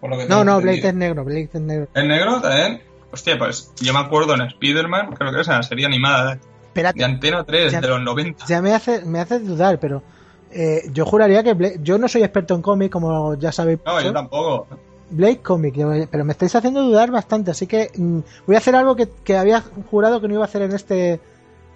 [0.00, 0.60] Por lo que No, no, entendido.
[0.60, 1.88] Blade es negro, Blade es negro.
[1.94, 2.82] ¿Es negro también?
[3.10, 6.98] Hostia, pues yo me acuerdo en Spider-Man, creo que es en la serie animada Espérate,
[6.98, 8.44] de Antena 3, Ya- de los 90.
[8.46, 10.02] ya me hace, me hace dudar, pero
[10.50, 13.78] eh, yo juraría que Blade, yo no soy experto en cómic, como ya sabéis.
[13.86, 14.68] No, yo tampoco.
[15.10, 15.74] Blade Comic,
[16.10, 19.36] pero me estáis haciendo dudar bastante, así que mm, voy a hacer algo que, que
[19.36, 21.20] había jurado que no iba a hacer en este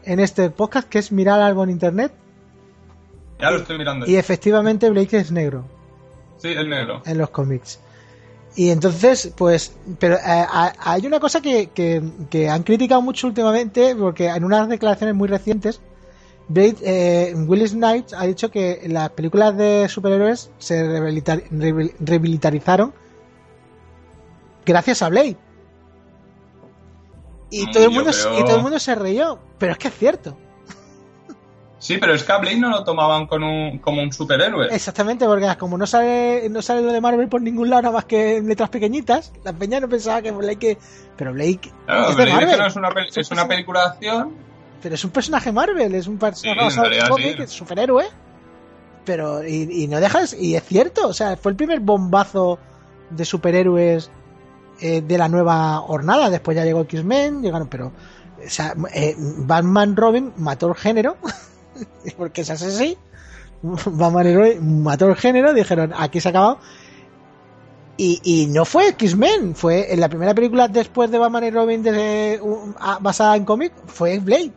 [0.05, 2.13] en este podcast, que es mirar algo en internet
[3.41, 4.07] Ya lo estoy mirando.
[4.07, 5.65] y efectivamente Blade es negro
[6.39, 7.03] Sí, es negro.
[7.07, 7.79] en los cómics.
[8.57, 10.47] Y entonces, pues, pero eh,
[10.81, 15.27] hay una cosa que, que- que han criticado mucho últimamente, porque en unas declaraciones muy
[15.29, 15.81] recientes,
[16.49, 20.83] Blade, eh, Will Snipes ha dicho que las películas de superhéroes se
[22.01, 22.93] rehabilitarizaron
[24.65, 25.37] gracias a Blade.
[27.51, 29.95] Y todo, el mundo, creo- y todo el mundo se reyó, pero es que es
[29.95, 30.37] cierto.
[31.79, 34.69] Sí, pero es que a Blade no lo tomaban con un, como un superhéroe.
[34.71, 38.05] Exactamente, porque como no sale, no sale lo de Marvel por ningún lado, nada más
[38.05, 40.79] que en letras pequeñitas, la peña no pensaba que Blake.
[41.17, 42.59] Pero Blake Claro, es de Blade es que Marvel.
[42.61, 44.35] no es una, pel- es una película de acción.
[44.81, 47.35] Pero es un personaje Marvel, es un personaje sí.
[47.43, 48.05] es superhéroe.
[49.05, 52.61] Pero, y, y no dejas, y es cierto, o sea, fue el primer bombazo
[53.11, 54.09] de superhéroes
[54.83, 56.29] eh, de la nueva hornada.
[56.29, 57.93] Después ya llegó X-Men, llegaron, pero,
[58.45, 61.17] o sea, eh, Batman Robin mató el género,
[62.17, 62.99] porque se hace así.
[63.63, 66.59] Batman y Robin mató el género, dijeron, aquí se ha acabado.
[67.97, 71.83] Y, y no fue X-Men, fue en la primera película después de Batman y Robin
[71.85, 74.53] de, uh, ah, basada en cómic, fue Blade.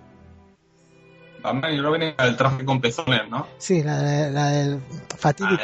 [1.44, 3.46] Batman y Robin era el traje con pezones, ¿no?
[3.60, 4.02] Sí, la,
[4.32, 4.80] la del
[5.16, 5.62] fatídico.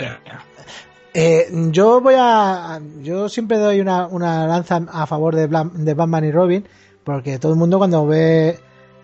[1.14, 2.80] Eh, yo voy a.
[3.02, 6.66] Yo siempre doy una, una lanza a favor de, de Batman y Robin,
[7.04, 8.58] porque todo el mundo cuando ve.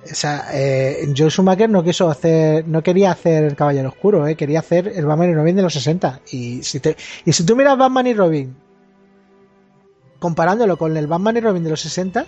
[0.10, 2.66] O sea, eh, Joe Schumacher no quiso hacer.
[2.68, 5.74] No quería hacer el Caballero Oscuro, eh, quería hacer el Batman y Robin de los
[5.74, 6.22] 60.
[6.32, 6.96] Y si, te,
[7.26, 8.56] y si tú miras Batman y Robin,
[10.20, 12.26] comparándolo con el Batman y Robin de los 60,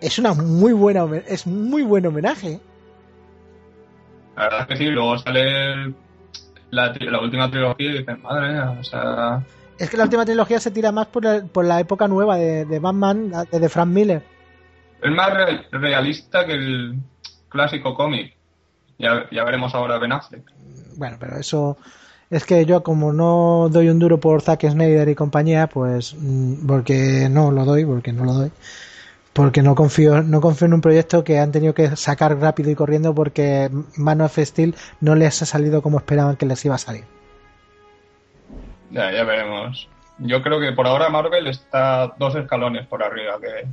[0.00, 1.06] es una muy buena.
[1.28, 2.58] Es muy buen homenaje.
[4.36, 5.94] La verdad es que sí, luego sale
[6.74, 9.42] la, última trilogía y dices, madre mía, o sea.
[9.78, 12.64] Es que la última trilogía se tira más por, el- por la época nueva de,
[12.64, 14.22] de Batman, de, de Frank Miller.
[15.02, 16.96] Es más re- realista que el
[17.48, 18.34] clásico cómic.
[18.98, 20.42] Ya, ya veremos ahora Ben Affleck.
[20.96, 21.76] Bueno, pero eso
[22.30, 26.66] es que yo como no doy un duro por Zack Snyder y compañía, pues mm,
[26.66, 28.52] porque no lo doy, porque no lo doy.
[29.34, 32.76] Porque no confío, no confío en un proyecto que han tenido que sacar rápido y
[32.76, 36.78] corriendo porque Man of Steel no les ha salido como esperaban que les iba a
[36.78, 37.04] salir.
[38.90, 39.88] Ya, ya veremos.
[40.18, 43.68] Yo creo que por ahora Marvel está dos escalones por arriba que,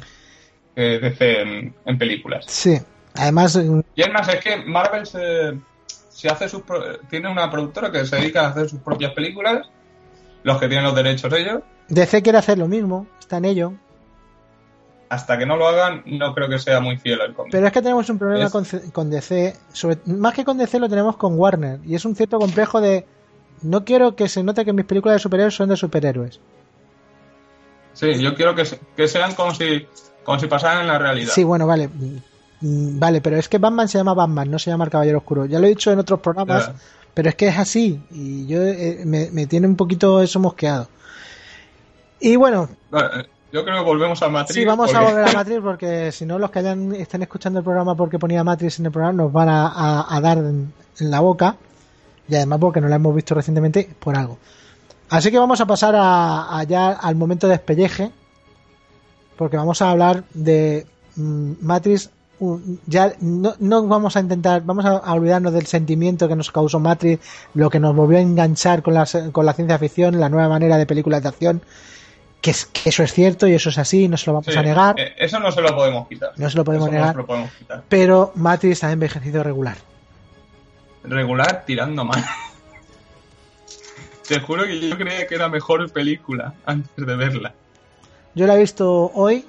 [0.76, 2.46] que DC en, en películas.
[2.48, 2.80] Sí,
[3.14, 6.64] además mm, Y es más, es que Marvel se, se hace sus
[7.10, 9.70] tiene una productora que se dedica a hacer sus propias películas,
[10.44, 11.62] los que tienen los derechos ellos.
[11.90, 13.74] DC quiere hacer lo mismo, está en ello.
[15.12, 17.52] Hasta que no lo hagan, no creo que sea muy fiel al cómic.
[17.52, 21.18] Pero es que tenemos un problema con, DC, sobre, más que con DC lo tenemos
[21.18, 23.06] con Warner, y es un cierto complejo de
[23.62, 26.40] no quiero que se note que mis películas de superhéroes son de superhéroes.
[27.94, 29.86] Sí, yo quiero que, se- que sean como si,
[30.24, 31.34] como si pasaran en la realidad.
[31.34, 31.90] Sí, bueno, vale.
[31.90, 35.46] Mm, Vale, pero es que Batman se llama Batman, no se llama el Caballero Oscuro.
[35.46, 36.72] Ya lo he dicho en otros programas,
[37.14, 40.88] pero es que es así, y yo eh, me, me tiene un poquito eso mosqueado.
[42.22, 44.56] Y bueno, Vale, yo creo que volvemos a Matrix.
[44.56, 47.66] sí, vamos a volver a Matrix porque si no, los que hayan estén escuchando el
[47.66, 51.12] programa porque ponía Matrix en el programa nos van a, a- a dar en, en
[51.12, 51.56] la boca.
[52.28, 54.38] Y además porque no la hemos visto recientemente por algo.
[55.10, 58.12] Así que vamos a pasar a, a ya al momento de despelleje.
[59.36, 60.86] Porque vamos a hablar de
[61.16, 62.10] mm, Matrix.
[62.88, 66.80] Ya no, no vamos a intentar, vamos a, a olvidarnos del sentimiento que nos causó
[66.80, 67.24] Matrix,
[67.54, 70.78] lo que nos volvió a enganchar con la, con la ciencia ficción, la nueva manera
[70.78, 71.62] de películas de acción.
[72.42, 74.58] Que, es, que eso es cierto y eso es así, no se lo vamos Sí,
[74.58, 75.00] a negar.
[75.00, 76.32] eh, Eso no se lo podemos quitar.
[76.38, 77.08] No se lo podemos Eso negar.
[77.10, 77.84] No se lo podemos quitar.
[77.88, 79.78] Pero Matrix ha envejecido regular.
[81.04, 82.24] Regular tirando mal.
[84.28, 87.54] Te juro que yo creía que era mejor película antes de verla.
[88.34, 89.46] Yo la he visto hoy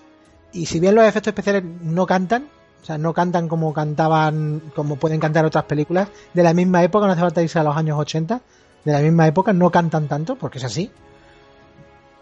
[0.53, 2.49] y si bien los efectos especiales no cantan,
[2.83, 7.07] o sea, no cantan como cantaban, como pueden cantar otras películas de la misma época,
[7.07, 8.41] no hace falta irse a los años 80,
[8.85, 10.91] de la misma época, no cantan tanto, porque es así.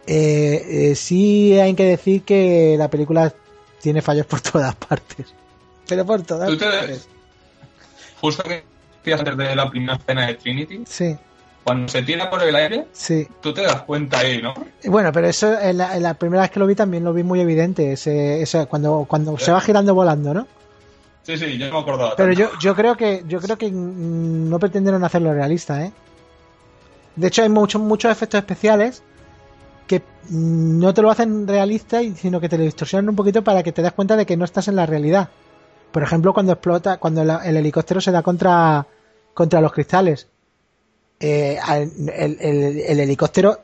[0.07, 3.33] Eh, eh, sí hay que decir que la película
[3.81, 5.35] tiene fallos por todas partes.
[5.89, 7.09] Pero por todas ¿Tú te- partes.
[8.21, 8.65] Justo que
[8.99, 11.17] decías antes de la primera escena de Trinity, Sí,
[11.65, 13.27] cuando se tira por el aire, sí.
[13.41, 14.53] tú te das cuenta ahí, ¿no?
[14.85, 17.23] Bueno, pero eso en la, en la primera vez que lo vi también lo vi
[17.23, 20.47] muy evidente, ese, ese- cuando, cuando se va girando volando, ¿no?
[21.23, 22.17] Sí, sí, yo no me acordaba.
[22.17, 22.53] Pero tanto.
[22.55, 25.93] yo, yo creo que yo creo que no pretendieron hacerlo realista, ¿eh?
[27.17, 29.03] De hecho, hay muchos, muchos efectos especiales
[29.91, 33.65] que no te lo hacen realista, y- sino que te lo distorsionan un poquito para
[33.65, 35.31] que te das cuenta de que no estás en la realidad.
[35.91, 38.87] Por ejemplo, cuando explota, cuando la- el helicóptero se da contra,
[39.35, 40.29] contra los cristales.
[41.19, 43.59] Eh, el, el- el helicóptero,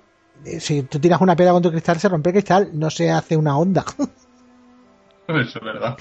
[0.44, 3.08] eh, si tú tiras una piedra contra un cristal, se rompe el cristal, no se
[3.12, 3.84] hace una onda.
[5.28, 5.96] Eso es verdad.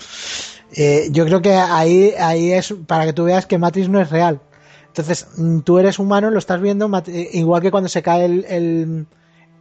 [0.76, 4.10] Eh, yo creo que ahí, ahí es para que tú veas que Matrix no es
[4.10, 4.40] real.
[4.88, 6.90] Entonces, mm, tú eres humano, lo estás viendo,
[7.34, 9.06] igual que cuando se cae el, el,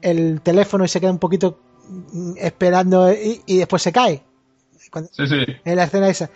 [0.05, 4.23] el teléfono y se queda un poquito mm, esperando y, y después se cae.
[4.91, 5.45] Cuando- Sí, sí.
[5.65, 6.31] en la escena esa.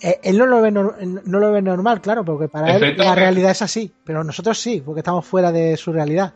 [0.00, 3.14] Eh, él no lo, ve nor- no lo ve normal, claro, porque para él la
[3.14, 6.34] realidad es así, pero nosotros sí, porque estamos fuera de su realidad.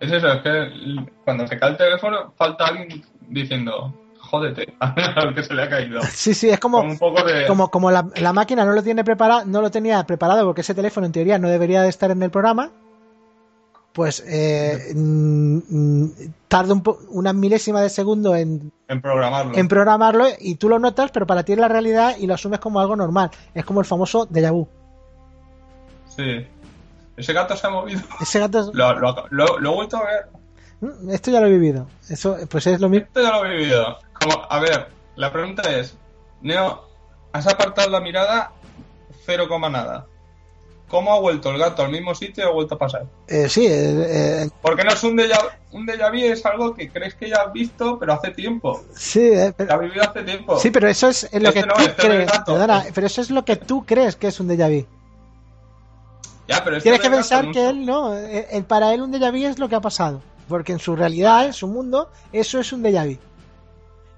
[0.00, 5.42] Es eso, es que cuando se cae el teléfono falta alguien diciendo, jódete, al que
[5.42, 6.00] se le ha caído.
[6.10, 7.46] Sí, sí, es como, Con un poco de...
[7.46, 10.74] como, como la, la máquina no lo tiene preparado, no lo tenía preparado porque ese
[10.74, 12.70] teléfono en teoría no debería de estar en el programa,
[13.98, 16.08] pues eh, mm,
[16.46, 19.56] tarda un po- una milésima de segundo en, En programarlo.
[19.58, 22.60] en programarlo y tú lo notas, pero para ti es la realidad y lo asumes
[22.60, 23.32] como algo normal.
[23.54, 24.68] Es como el famoso déjà vu.
[26.16, 26.46] Sí.
[27.16, 28.00] Ese gato se ha movido.
[28.20, 30.28] Ese gato, es- Lo, lo, lo- lo he vuelto a ver.
[30.80, 31.88] Mm, esto ya lo he vivido.
[32.08, 33.06] Eso, pues es lo mismo.
[33.08, 33.98] Esto ya lo he vivido.
[34.20, 34.86] Como, a ver,
[35.16, 35.96] la pregunta es,
[36.40, 36.84] Neo,
[37.32, 38.52] has apartado la mirada
[39.26, 40.06] cero coma nada.
[40.88, 43.04] ¿Cómo ha vuelto el gato al mismo sitio y ha vuelto a pasar?
[43.26, 45.38] Eh, sí, eh, eh, Porque no es un déjà,
[45.72, 48.82] un déjà vu, es algo que crees que ya has visto, pero hace tiempo.
[48.94, 50.58] sí, eh, pero, ha vivido hace tiempo.
[50.58, 52.30] sí, pero eso es lo Este que no, tú este crees.
[52.46, 54.86] perdona, pero eso es lo que tú crees que es un déjà vu.
[56.48, 59.30] Ya, pero este Tienes que pensar que él no, eh, él- para él un déjà
[59.30, 62.72] vu es lo que ha pasado, porque en su realidad, en su mundo, eso es
[62.72, 63.18] un déjà vu.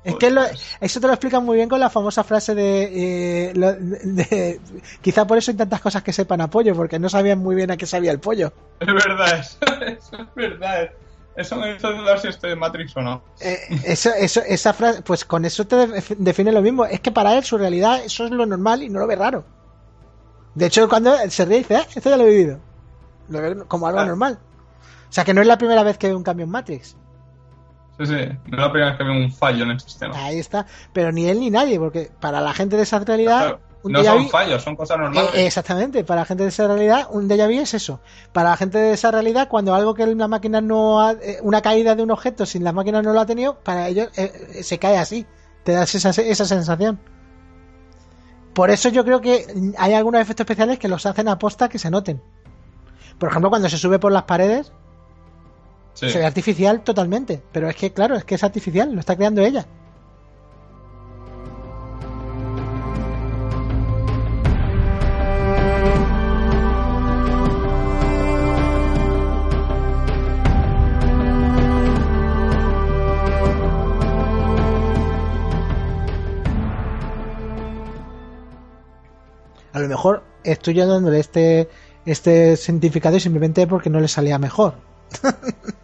[0.02, 0.42] Es que lo-
[0.80, 4.60] eso te lo explican muy bien con la famosa frase de, eh, lo- de-
[5.02, 7.70] quizá por eso hay tantas cosas que sepan a pollo, porque no sabían muy bien
[7.70, 8.52] a qué sabía el pollo.
[8.80, 10.90] Es verdad, eso, eso es verdad.
[11.36, 13.22] Eso me hizo dudar si estoy en Matrix o no.
[13.40, 16.84] Eh, eso, eso, esa frase, pues con eso te def- define lo mismo.
[16.86, 19.44] Es que para él su realidad eso es lo normal y no lo ve raro.
[20.54, 22.58] De hecho, cuando se ríe dice, "Ah, esto ya lo he vivido.
[23.28, 24.06] Lo ve como algo Ah.
[24.06, 24.38] normal.
[25.08, 26.96] O sea que no es la primera vez que ve un cambio en Matrix.
[28.00, 28.38] Sí, sí.
[28.46, 30.24] No es la primera vez que veo un fallo en el sistema.
[30.24, 30.64] Ahí está.
[30.94, 34.28] Pero ni él ni nadie, porque para la gente de esa realidad, Claro, no son
[34.30, 35.30] fallos, son cosas normales.
[35.34, 38.00] Eh, exactamente, para la gente de esa realidad, un déjà vu es eso.
[38.32, 41.60] Para la gente de esa realidad, cuando algo que la máquina no ha, eh, una
[41.60, 44.78] caída de un objeto, sin la máquina no lo ha tenido, para ellos eh, se
[44.78, 45.26] cae así.
[45.64, 46.98] Te das esa, esa sensación.
[48.54, 49.44] Por eso yo creo que
[49.76, 52.22] hay algunos efectos especiales que los hacen aposta que se noten.
[53.18, 54.72] Por ejemplo, cuando se sube por las paredes,
[55.94, 56.06] Sí.
[56.18, 57.42] artificial totalmente.
[57.52, 59.66] Pero es que, claro, es que es artificial, lo está creando ella.
[79.72, 81.68] A lo mejor estoy yo dándole este,
[82.04, 84.74] este significado simplemente porque no le salía mejor.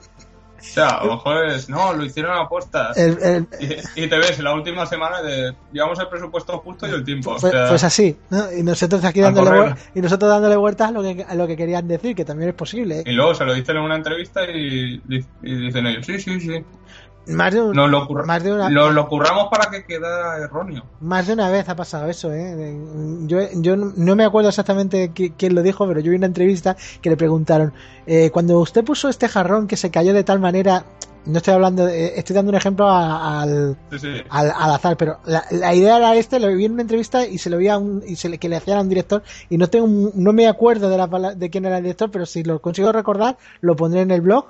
[0.58, 2.48] O sea, a lo mejor es, no, lo hicieron a.
[2.96, 3.48] El- el-
[3.96, 7.02] Y, y te ves en la última semana de, llevamos el presupuesto justo y el
[7.04, 7.30] tiempo.
[7.30, 8.52] O fue- sea, pues así, ¿no?
[8.52, 11.88] Y nosotros aquí dándole, y nosotros dándole vueltas a lo que, a lo que querían
[11.88, 12.98] decir, que también es posible.
[13.00, 13.04] ¿eh?
[13.06, 15.00] Y luego se lo dicen en una entrevista y,
[15.42, 16.64] y dicen ellos, sí, sí, sí.
[17.28, 20.38] Más de, un- Nos lo, curra- más de una- lo, lo curramos para que quedara
[20.44, 20.84] erróneo.
[21.00, 22.76] Más de una vez ha pasado eso, ¿eh?
[23.26, 26.76] Yo, yo no me acuerdo exactamente qui- quién lo dijo, pero yo vi una entrevista
[27.00, 27.72] que le preguntaron,
[28.06, 30.84] eh, cuando usted puso este jarrón que se cayó de tal manera,
[31.24, 34.08] no estoy hablando, de- estoy dando un ejemplo a- al, Sí, sí.
[34.28, 37.38] al, al azar, pero la, la idea era este, lo vi en una entrevista y
[37.38, 39.58] se lo vi a un, y se le, que le hacían a un director y
[39.58, 42.60] no tengo, no me acuerdo de la de quién era el director, pero si lo
[42.60, 44.46] consigo recordar, lo pondré en el blog.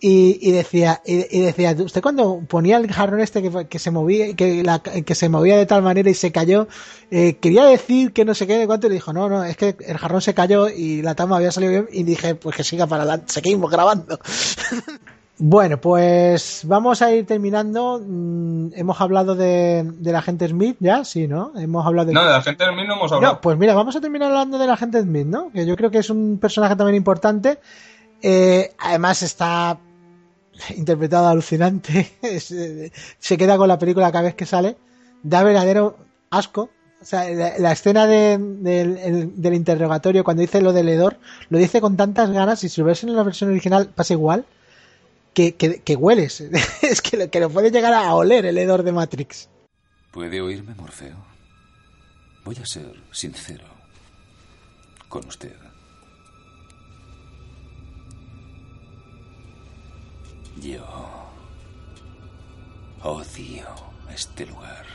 [0.00, 3.90] Y, y decía, y, y decía, usted cuando ponía el jarrón este que, que se
[3.90, 6.68] movía, que, la, que se movía de tal manera y se cayó,
[7.10, 9.56] eh, quería decir que no sé qué de cuánto, y le dijo, no, no, es
[9.56, 12.62] que el jarrón se cayó y la tama había salido bien, y dije, pues que
[12.62, 14.20] siga para adelante, seguimos grabando.
[15.38, 18.00] bueno, pues vamos a ir terminando.
[18.00, 21.50] Mm, hemos hablado de, del agente Smith, ya, sí, ¿no?
[21.56, 22.12] Hemos hablado de.
[22.12, 23.34] No, de la gente mí no hemos hablado.
[23.34, 25.50] No, pues mira, vamos a terminar hablando del agente Smith, ¿no?
[25.50, 27.58] Que yo creo que es un personaje también importante.
[28.22, 29.78] Eh, además está
[30.76, 32.10] interpretado alucinante.
[32.22, 34.76] Eh, se queda con la película cada vez que sale.
[35.22, 35.96] Da verdadero
[36.30, 36.70] asco.
[37.00, 37.28] O sea,
[37.58, 41.96] la, escena de- del, el- del interrogatorio, cuando dice lo del hedor, lo dice con
[41.96, 44.44] tantas ganas y si lo ves en la versión original pasa igual.
[45.34, 46.40] Que hueles.
[46.82, 49.48] es que lo, que lo puede llegar a oler el hedor de Matrix.
[50.10, 51.16] ¿Puede oírme, Morfeo?
[52.44, 53.64] Voy a ser sincero
[55.08, 55.54] con usted.
[60.60, 60.84] Yo
[63.02, 63.74] odio
[64.10, 64.86] este lugar.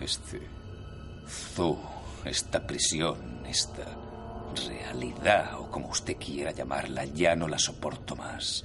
[0.00, 0.40] Este
[1.26, 1.80] zoo,
[2.24, 3.84] esta prisión, esta
[4.68, 8.64] realidad o como usted quiera llamarla, ya no la soporto más.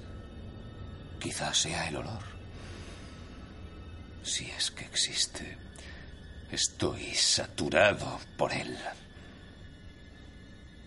[1.19, 2.23] Quizás sea el olor.
[4.23, 5.57] Si es que existe.
[6.51, 8.77] Estoy saturado por él.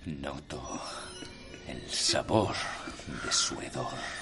[0.06, 0.80] Noto
[1.66, 2.54] el sabor
[3.24, 4.19] de su hedor.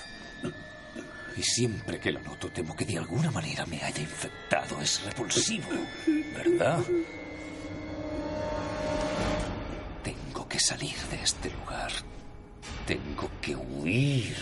[1.39, 4.81] Y siempre que lo noto temo que de alguna manera me haya infectado.
[4.81, 5.69] Es repulsivo,
[6.35, 6.81] ¿verdad?
[10.03, 11.93] Tengo que salir de este lugar.
[12.85, 14.37] Tengo que huir.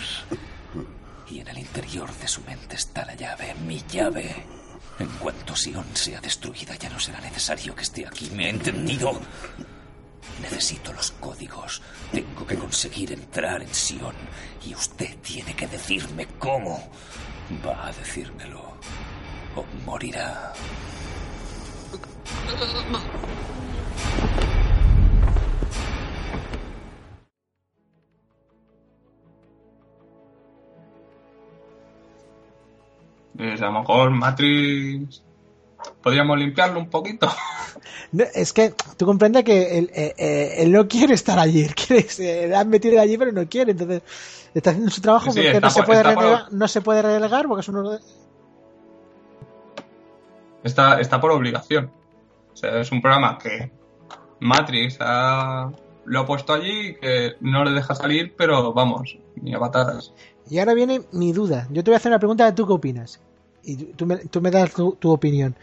[1.29, 4.35] Y en el interior de su mente está la llave, mi llave.
[4.99, 8.31] En cuanto Sion sea destruida, ya no será necesario que esté aquí.
[8.31, 9.21] ¿Me ha entendido?
[10.41, 11.83] Necesito los códigos.
[12.13, 14.15] Tengo que conseguir entrar en Sion.
[14.65, 16.91] Y usted tiene que decirme cómo.
[17.65, 18.75] Va a decírmelo.
[19.57, 20.53] O morirá.
[33.37, 35.26] Pues a lo mejor Matrix
[36.03, 37.29] podríamos limpiarlo un poquito.
[38.13, 42.03] No, es que tú comprendes que él, eh, eh, él no quiere estar allí, quiere,
[42.09, 44.03] se han metido allí pero no quiere, entonces
[44.55, 47.03] está haciendo su trabajo Sí, porque está no se, puede por- relegar, no se puede
[47.03, 47.99] relegar porque es uno de...
[50.65, 51.91] Está, está por obligación.
[52.53, 53.71] O sea, es un programa que
[54.41, 55.71] Matrix ha-
[56.05, 60.13] lo ha puesto allí y que no le deja salir, pero vamos, ni a patadas.
[60.49, 61.67] Y ahora viene mi duda.
[61.71, 63.21] Yo te voy a hacer una pregunta de tú qué opinas.
[63.67, 65.55] Y tú- me, tú me das tu, tu opinión.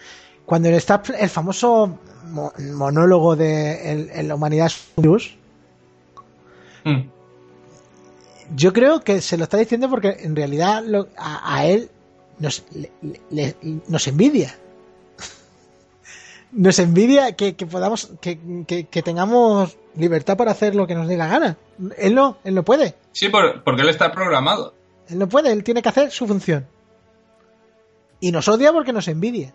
[0.45, 1.97] Cuando está el famoso
[2.27, 5.35] mo- monólogo de el- la humanidad es un virus,
[6.83, 7.01] Mm.
[8.55, 11.89] yo creo que se lo está diciendo porque en realidad lo- a, a él
[12.39, 12.91] nos, le-
[13.31, 13.55] le-
[13.87, 14.53] nos envidia.
[16.51, 18.37] Nos envidia que, que podamos, que,
[18.67, 21.57] que- que tengamos libertad para hacer lo que nos dé la gana.
[21.97, 22.93] Él no, él no puede.
[23.11, 24.73] Sí, por- porque él está programado.
[25.09, 26.67] Él no puede, él tiene que hacer su función.
[28.23, 29.53] Y nos odia porque nos envidia.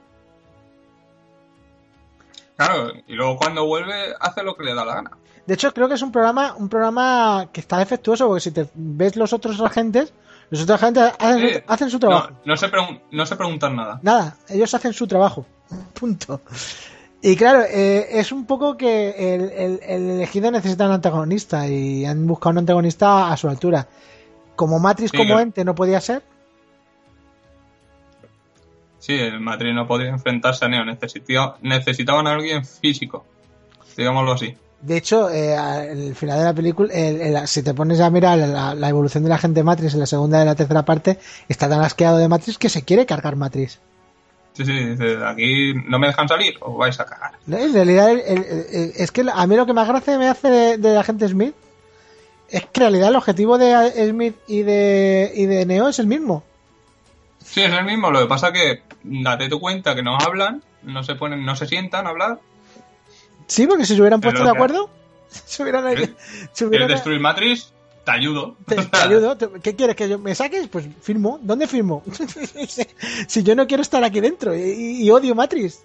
[2.56, 5.10] Claro, y luego cuando vuelve hace lo que le da la gana.
[5.46, 8.68] De hecho, creo que es un programa, un programa que está defectuoso, porque si te
[8.74, 10.12] ves los otros agentes,
[10.50, 12.30] los otros agentes hacen, su, hacen su trabajo.
[12.30, 12.70] No, no se
[13.12, 14.00] no se preguntan nada.
[14.02, 15.46] Nada, ellos hacen su trabajo.
[15.98, 16.42] Punto.
[17.22, 22.04] Y claro, eh, es un poco que el, el- el elegido necesita un antagonista y
[22.04, 23.88] han buscado un antagonista a su altura.
[24.56, 26.22] Como Matrix Sí, como que- ente no podía ser,
[28.98, 30.84] Sí, el Madrid no podía enfrentarse a Neo.
[30.84, 33.24] Necesitaba, necesitaban a alguien físico.
[33.96, 34.54] Digámoslo así.
[34.80, 38.38] De hecho, eh, al final de la película, el- el- si te pones a mirar
[38.38, 41.18] la, la evolución de la gente Matrix en la segunda y la tercera parte,
[41.48, 43.80] está tan asqueado de Matrix que se quiere cargar Matrix.
[44.52, 47.32] Sí, sí, dice, aquí no me dejan salir, os vais a cagar.
[47.46, 47.56] ¿No?
[47.58, 50.94] En realidad, el- es que a mí lo que más gracia me hace de, de
[50.94, 51.54] la gente Smith
[52.50, 56.06] es que en realidad el objetivo de Smith y de, y de Neo es el
[56.06, 56.42] mismo.
[57.50, 58.10] Sí, es el mismo.
[58.10, 61.66] Lo que pasa que date tu cuenta que no hablan, no se ponen, no se
[61.66, 62.38] sientan a hablar.
[63.46, 64.90] Sí, porque si se hubieran Pero puesto de acuerdo,
[65.28, 66.14] se hubieran, ¿Eh?
[66.52, 67.72] se hubieran- ¿Quieres destruir Matrix?
[68.04, 68.56] Te ayudo.
[68.66, 69.36] Te, te ayudo.
[69.62, 69.96] ¿Qué quieres?
[69.96, 70.68] ¿Que yo me saques?
[70.68, 71.38] Pues firmo.
[71.42, 72.02] ¿Dónde firmo?
[73.26, 75.82] si yo no quiero estar aquí dentro y, y odio Matrix.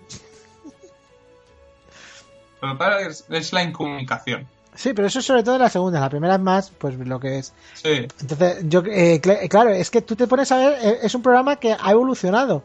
[2.62, 4.48] Que pasa es, es la incomunicación.
[4.76, 6.00] Sí, pero eso es sobre todo en la segunda.
[6.00, 7.54] La primera es más, pues lo que es.
[7.76, 11.14] Sí, Entonces, yo, eh, cl- claro, es que tú te pones a ver, eh, es
[11.14, 12.64] un programa que ha evolucionado.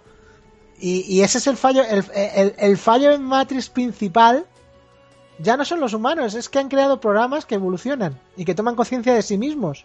[0.80, 4.47] Y, y ese es el fallo, el, el- el fallo en Matrix principal.
[5.40, 8.74] Ya no son los humanos, es que han creado programas que evolucionan y que toman
[8.74, 9.85] conciencia de sí mismos.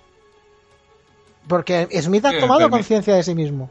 [1.48, 3.70] Porque Smith ha tomado conciencia de sí mismo.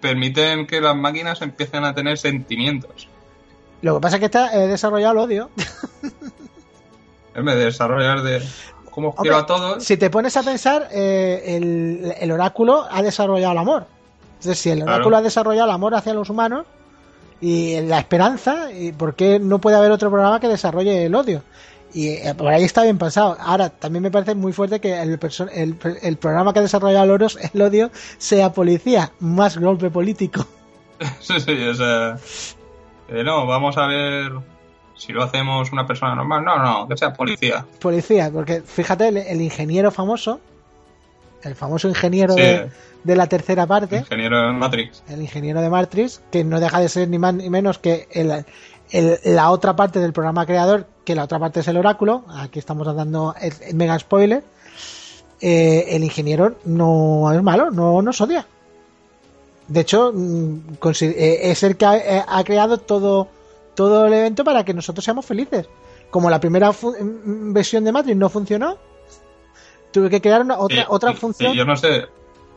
[0.00, 3.08] permiten que las máquinas empiecen a tener sentimientos.
[3.82, 5.50] Lo que pasa es que está eh, desarrollado el odio.
[7.36, 8.42] En vez de desarrollar de
[8.90, 9.84] cómo quiero a todos.
[9.84, 13.86] Si te pones a pensar, eh, el, el oráculo ha desarrollado el amor.
[14.38, 14.94] Entonces, si el Claro.
[14.94, 16.64] oráculo ha desarrollado el amor hacia los humanos
[17.40, 21.42] y la esperanza, ¿y ¿por qué no puede haber otro programa que desarrolle el odio?
[21.94, 23.36] Y eh, por ahí está bien pensado.
[23.40, 27.04] Ahora, también me parece muy fuerte que el, perso- el, el programa que ha desarrollado
[27.04, 30.46] el, oros- el odio sea policía, más golpe político.
[31.20, 32.16] Sí, sí, o sea,
[33.10, 34.32] eh, no, vamos a ver
[34.96, 36.44] si lo hacemos una persona normal.
[36.44, 37.64] No, no, que sea policía.
[37.80, 40.40] Policía, porque fíjate, el, el ingeniero famoso,
[41.42, 42.40] el famoso ingeniero Sí.
[42.40, 42.70] de,
[43.04, 45.02] de la tercera parte, Ingeniero en Matrix.
[45.08, 48.44] el ingeniero de Matrix, que no deja de ser ni más ni menos que el,
[48.90, 52.24] el- la otra parte del programa creador, que la otra parte es el oráculo.
[52.36, 54.42] Aquí estamos dando el, el mega spoiler.
[55.40, 58.46] eh, el ingeniero no es malo, no nos odia.
[59.68, 63.28] De hecho, mm, eh, es el que ha, eh, ha creado todo,
[63.76, 65.68] todo el evento para que nosotros seamos felices.
[66.10, 68.76] Como la primera fu- mm, versión de Matrix no funcionó,
[69.92, 72.06] tuve que crear una, otra, otra función yo no sé,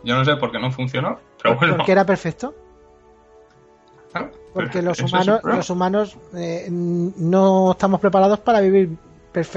[0.04, 1.78] yo no sé por qué no funcionó, pero bueno.
[1.78, 2.54] porque era perfecto.
[4.12, 8.98] claro, Porque los humanos, los humanos eh, no estamos preparados para vivir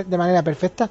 [0.07, 0.91] de manera perfecta.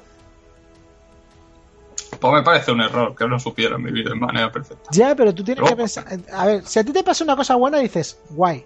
[2.20, 4.88] Pues me parece un error que no supieran vivir de manera perfecta.
[4.92, 6.04] Ya, pero tú tienes que pensar.
[6.32, 8.64] A ver, si a ti te pasa una cosa buena, dices, guay.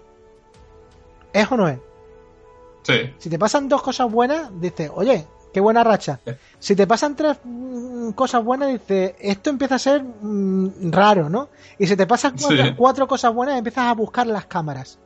[1.33, 1.79] ¿Es o no es?
[2.87, 6.19] Sí, Si te pasan dos cosas buenas, dices, oye, qué buena racha.
[6.25, 6.31] Sí.
[6.59, 11.49] Si te pasan tres mm, cosas buenas, dices, esto empieza a ser mm, raro, ¿no?
[11.77, 12.73] Y si te pasan cuatro, Sí.
[12.77, 14.99] cuatro cosas buenas, empiezas a buscar las cámaras.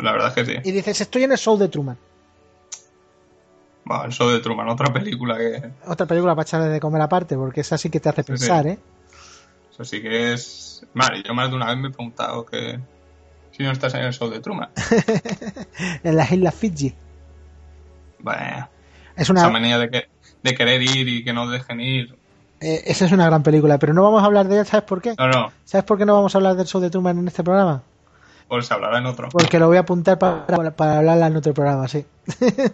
[0.00, 0.58] la verdad es que sí.
[0.64, 1.96] Y dices, estoy en el show de Truman.
[3.86, 7.36] Bueno, el show de Truman, otra película que Otra película para echarle de comer aparte,
[7.36, 8.70] porque esa sí que te hace pensar, sí.
[8.72, 8.78] ¿eh?
[9.72, 10.86] eso sí que es...
[10.92, 12.78] Vale, yo más de una vez me he preguntado que
[13.58, 14.70] si no estás en el show de Truman.
[16.04, 16.94] En las Islas Fiji.
[18.20, 18.68] Bueno,
[19.16, 20.04] Es esa una, manía de, que,
[20.42, 22.16] de querer ir y que no dejen ir.
[22.60, 25.00] eh, esa es una gran película, pero no vamos a hablar de ella, ¿sabes por
[25.02, 25.14] qué?
[25.18, 27.42] No, no, ¿Sabes por qué no vamos a hablar del show de Truman en este
[27.44, 27.82] programa?
[28.48, 29.28] pues se hablará en otro.
[29.28, 32.06] Porque lo voy a apuntar para, para, para hablarla en otro programa, sí.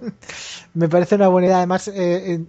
[0.74, 1.56] Me parece una buena idea.
[1.58, 2.44] Además, eh, eh,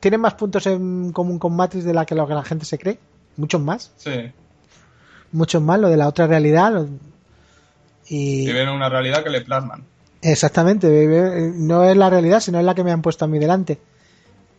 [0.00, 2.76] tienen más puntos en común con Matrix de la que lo que la gente se
[2.76, 2.98] cree.
[3.36, 3.92] Muchos más.
[3.96, 4.32] Sí,
[5.30, 6.72] Muchos más, lo de la otra realidad.
[6.72, 6.88] lo-
[8.12, 9.84] Y ven una realidad que le plasman.
[10.22, 10.88] exactamente,
[11.56, 13.78] no es la realidad, sino es la que me han puesto a mí delante.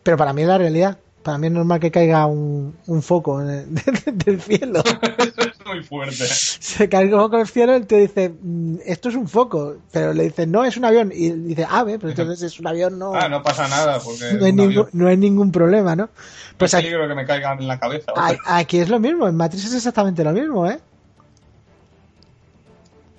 [0.02, 0.98] Pero para mí es la realidad.
[1.22, 3.68] Para mí es normal que caiga un, un foco en el-
[4.24, 4.82] del cielo.
[5.18, 6.26] Eso es muy fuerte.
[6.26, 10.12] se cae como con el cielo y te dice, "Mm, esto es un foco, pero
[10.12, 11.12] le dice, no, es un avión.
[11.14, 14.24] Y dice, ah, ve, pero entonces es un avión, no, Ah, no pasa nada, porque
[14.40, 16.06] no, hay es un ningún, no hay ningún problema, ¿no?
[16.08, 18.12] Pues Pues aquí, peligro que me caigan en la cabeza.
[18.46, 20.80] aquí es lo mismo, en Matrix es exactamente lo mismo, ¿eh?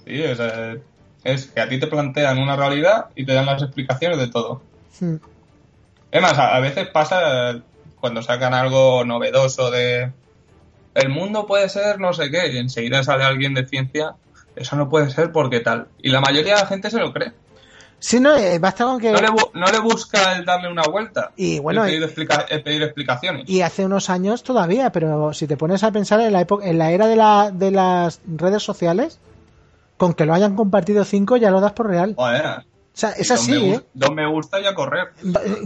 [0.05, 0.75] Sí, o sea,
[1.23, 4.61] es que a ti te plantean una realidad y te dan las explicaciones de todo.
[4.99, 5.15] Hmm.
[6.11, 7.59] Es más, a, a veces pasa
[7.99, 10.11] cuando sacan algo novedoso de
[10.95, 14.13] el mundo puede ser no sé qué y enseguida sale alguien de ciencia,
[14.55, 15.87] eso no puede ser porque tal.
[16.01, 17.31] Y la mayoría de la gente se lo cree.
[17.99, 19.13] Sí, no, eh, basta con que...
[19.13, 21.31] No le, bu- no le busca el darle una vuelta.
[21.37, 23.49] Y bueno, el pedir, explica- el pedir explicaciones.
[23.49, 26.77] Y hace unos años todavía, pero si te pones a pensar en la época, en
[26.77, 29.19] la era de, la, de las redes sociales,
[29.97, 32.13] con que lo hayan compartido cinco ya lo das por real.
[32.15, 32.63] Joder, O
[32.93, 33.81] sea, es así, me, ¿eh?
[33.93, 35.13] dos me gusta y a correr.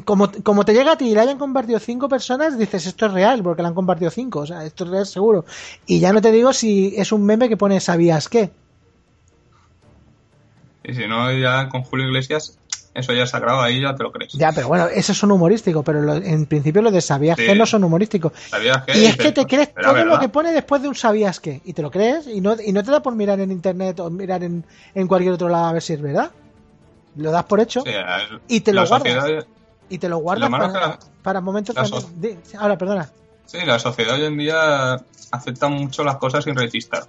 [0.06, 3.14] Como, como te llega a ti y le hayan compartido cinco personas, dices esto es
[3.14, 5.46] real, porque le han compartido cinco, o sea, esto es real seguro.
[5.86, 8.52] Y ya no te digo si es un meme que pone ¿sabías qué?
[10.84, 12.58] Y si no, ya con Julio Iglesias,
[12.98, 14.34] eso ya es sagrado, ahí ya te lo crees.
[14.34, 17.46] Ya, pero bueno, esos son humorísticos, pero lo- en principio los de ¿sabías Sí.
[17.46, 18.32] qué no son humorísticos.
[18.94, 21.62] Y es que te crees ¿será todo lo que pone después de un ¿sabías qué?
[21.64, 24.10] Y te lo crees y no, y no te da por mirar en internet o
[24.10, 24.66] mirar en,
[24.96, 26.32] en cualquier otro lado a ver si es verdad.
[27.16, 27.92] Lo das por hecho Sí,
[28.48, 29.46] y te lo guardas.
[29.90, 31.76] y te lo guardas para, que momentos...
[31.88, 32.10] so-
[32.60, 33.10] ahora, perdona.
[33.46, 35.00] Sí, la sociedad hoy en día
[35.32, 37.04] acepta mucho las cosas sin rechistar.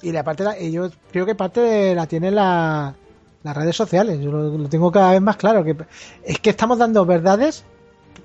[0.00, 2.94] Y la parte, la- y yo creo que parte de la tienen la-
[3.42, 4.20] las redes sociales.
[4.20, 5.64] Yo lo, lo tengo cada vez más claro.
[5.64, 5.76] que
[6.24, 7.64] Es que estamos dando verdades.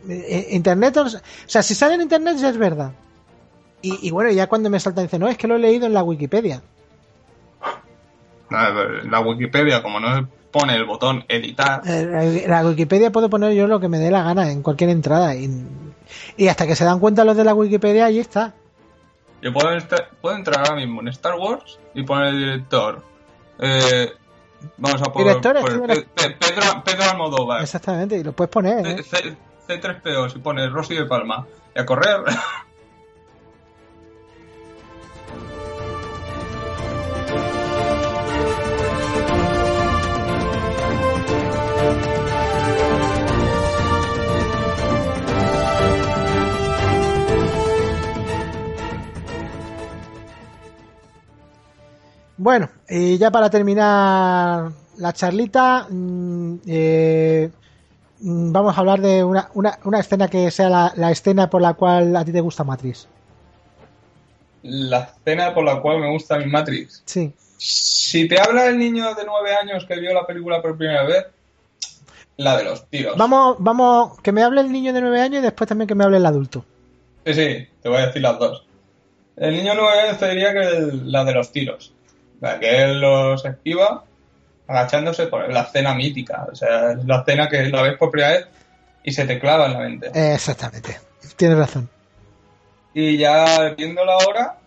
[0.09, 1.05] eh, eh, Internet, o
[1.45, 2.91] sea, si sale en Internet ya es verdad.
[3.81, 5.93] Y, y bueno, ya cuando me salta dice, no, es que lo he leído en
[5.93, 6.61] la Wikipedia.
[8.49, 13.79] La Wikipedia, como no pone el botón editar, Eh, La Wikipedia puedo poner yo lo
[13.79, 15.35] que me dé la gana en cualquier entrada.
[15.35, 15.49] Y,
[16.37, 18.53] y hasta que se dan cuenta los de la Wikipedia, ahí está.
[19.41, 23.03] yo puedo, estar- puedo entrar ahora mismo en Star Wars y poner el director.
[23.59, 24.11] Eh,
[24.77, 27.61] vamos a poner Director, por- Pe- Pe- Pedro, Pedro Almodóvar.
[27.61, 28.85] Exactamente, y lo puedes poner.
[28.85, 29.03] ¿eh?
[29.03, 29.37] C, C-
[29.67, 31.45] C3PO, si pone Rosy de Palma.
[31.75, 32.21] Y a correr.
[52.43, 57.49] Bueno, y ya para terminar la charlita, mm, eh,
[58.19, 61.61] mm, vamos a hablar de una, una, una escena que sea la, la escena por
[61.61, 63.07] la cual a ti te gusta Matrix.
[64.63, 67.01] La escena por la cual me gusta mi Matrix.
[67.05, 67.31] Sí.
[67.57, 71.25] Si te habla el niño de nueve años que vio la película por primera vez,
[72.35, 73.15] la de los tiros.
[73.15, 76.03] Vamos, vamos, que me hable el niño de 9 años y después también que me
[76.03, 76.65] hable el adulto.
[77.25, 78.65] Sí, sí, te voy a decir las dos.
[79.37, 81.92] El niño de nueve años te diría que el- la de los tiros.
[82.43, 84.03] La que él los esquiva
[84.67, 86.45] agachándose por la escena mítica.
[86.51, 88.47] O sea, es la escena que la ves por primera vez
[89.01, 90.33] y se te clava en la mente.
[90.33, 90.99] Exactamente.
[91.37, 91.89] Tienes razón.
[92.93, 94.57] Y ya viéndola ahora,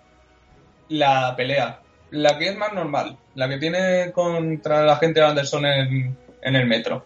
[0.89, 1.81] la pelea.
[2.13, 3.19] La que es más normal.
[3.35, 7.05] La que tiene contra la gente de Anderson en, en el metro.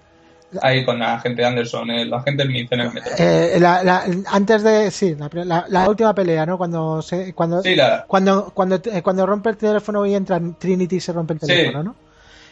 [0.62, 3.12] Ahí con la gente de Anderson, el agente Smith en el metro.
[3.18, 4.90] Eh, la- la- antes de.
[4.90, 6.58] Sí, la, la- la última pelea, ¿no?
[6.58, 10.96] Cuando se, cuando, Sí, la- cuando, cuando, eh, cuando rompe el teléfono y entra Trinity
[10.96, 11.46] y se rompe el Sí.
[11.46, 11.94] teléfono, ¿no?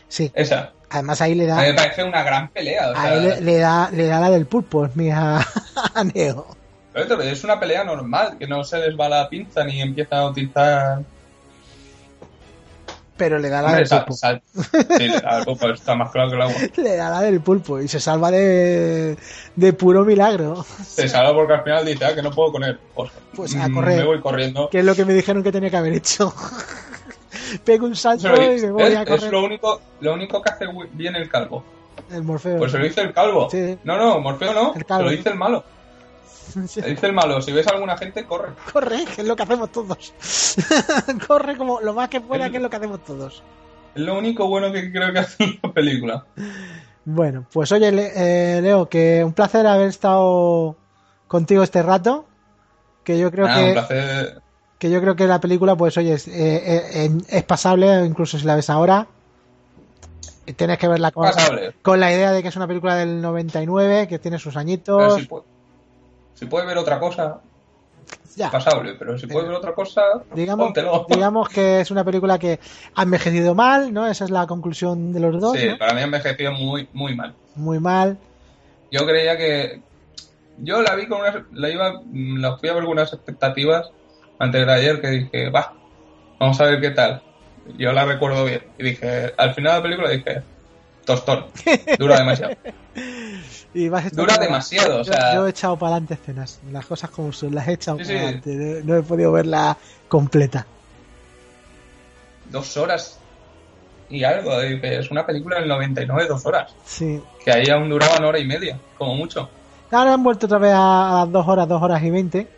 [0.06, 0.30] Sí.
[0.34, 0.70] Esa.
[0.90, 1.58] Además ahí le da.
[1.58, 2.90] A mí me parece una gran pelea.
[2.90, 5.44] O sea, ahí le, le da, le da la del pulpo, mija,
[5.94, 6.46] a Neo.
[6.92, 10.26] pero es una pelea normal, que no se les va la pinza ni empieza a
[10.30, 11.00] utilizar.
[13.18, 14.12] Pero le da la Hombre, del pulpo.
[14.14, 16.54] sal- Sí, le da el pulpo, está más claro que el agua.
[16.76, 19.18] Le da la del pulpo y se salva de,
[19.56, 20.64] de puro milagro.
[20.86, 22.78] Se salva porque al final dice, ah, que no puedo con él.
[22.94, 23.98] Pues, Pues a mm, correr.
[23.98, 24.68] Me voy corriendo.
[24.70, 26.32] Que es lo que me dijeron que tenía que haber hecho.
[27.64, 29.32] Pego un salto Eso y me voy es, a es correr.
[29.32, 31.64] lo único, lo único que hace bien el calvo.
[32.10, 32.58] El Morfeo.
[32.58, 33.48] Pues se lo dice el calvo.
[33.50, 33.76] Sí.
[33.84, 34.74] No, no, Morfeo no.
[34.74, 35.64] El Se lo dice el malo.
[36.66, 37.40] Se dice el malo.
[37.42, 38.50] Si ves a alguna gente, corre.
[38.72, 40.14] Corre, que es lo que hacemos todos.
[41.26, 43.42] Corre como lo más que pueda, El- que es lo que hacemos todos.
[43.94, 46.24] Es lo único bueno que creo que hace la película.
[47.04, 50.76] Bueno, pues oye, eh, Leo, que un placer haber estado
[51.26, 52.26] contigo este rato.
[53.04, 53.64] Que yo creo Ah, que.
[53.64, 54.40] un placer.
[54.78, 58.44] que yo creo que la película, pues oye, es, eh, eh, es pasable, incluso si
[58.44, 59.06] la ves ahora.
[60.56, 64.38] Tienes que verla con, la idea de que es una película del 99, que tiene
[64.38, 65.16] sus añitos.
[65.16, 65.44] si, puede,
[66.38, 67.40] si puede ver otra cosa,
[68.36, 68.50] ya.
[68.50, 68.94] pasable.
[68.98, 70.02] Pero si puede ver otra cosa,
[70.34, 71.06] Digamos, póntelo.
[71.10, 72.60] digamos que es una película que
[72.94, 74.06] ha envejecido mal, ¿no?
[74.06, 75.78] Esa es la conclusión de los dos, Sí, ¿no?
[75.78, 77.34] para mí ha envejecido muy, muy mal.
[77.56, 78.18] Muy mal.
[78.90, 79.82] Yo creía que.
[80.58, 81.36] Yo la vi con unas.
[81.52, 82.00] La iba.
[82.12, 83.90] La fui a ver con unas expectativas
[84.38, 85.74] antes de ayer que dije, va,
[86.38, 87.22] vamos a ver qué tal.
[87.76, 88.62] Yo la recuerdo bien.
[88.78, 90.42] Y dije, al final de la película dije,
[91.08, 91.46] tostón,
[91.98, 92.54] dura demasiado.
[93.74, 97.10] Y vas Dura demasiado, o Yo- sea- Yo, he echado para adelante escenas, las cosas
[97.10, 98.24] como son, las he echado Sí, para sí.
[98.24, 98.82] adelante.
[98.84, 99.76] No, no he podido verla
[100.08, 100.66] completa.
[102.50, 103.18] Dos horas
[104.08, 104.58] y algo.
[104.60, 106.72] Dije, es una película del 99, dos horas.
[106.84, 107.20] Sí.
[107.44, 109.48] Que ahí aún duraban hora y media, como mucho.
[109.90, 112.48] Ahora han vuelto otra vez a, a las dos horas, dos horas y veinte.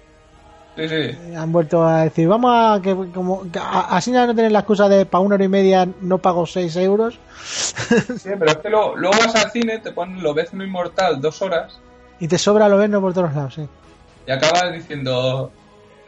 [0.77, 0.95] Sí, sí.
[0.95, 4.61] Eh, Han vuelto a decir, vamos a que como que a- así no tener la
[4.61, 7.19] excusa de para una hora y media no pago 6 euros.
[8.19, 11.43] Sí, pero es que luego vas al cine, te ponen lo ves no inmortal dos
[11.43, 11.79] horas
[12.21, 13.67] Y te sobra lo verlo por todos lados, sí.
[14.27, 15.51] y acabas diciendo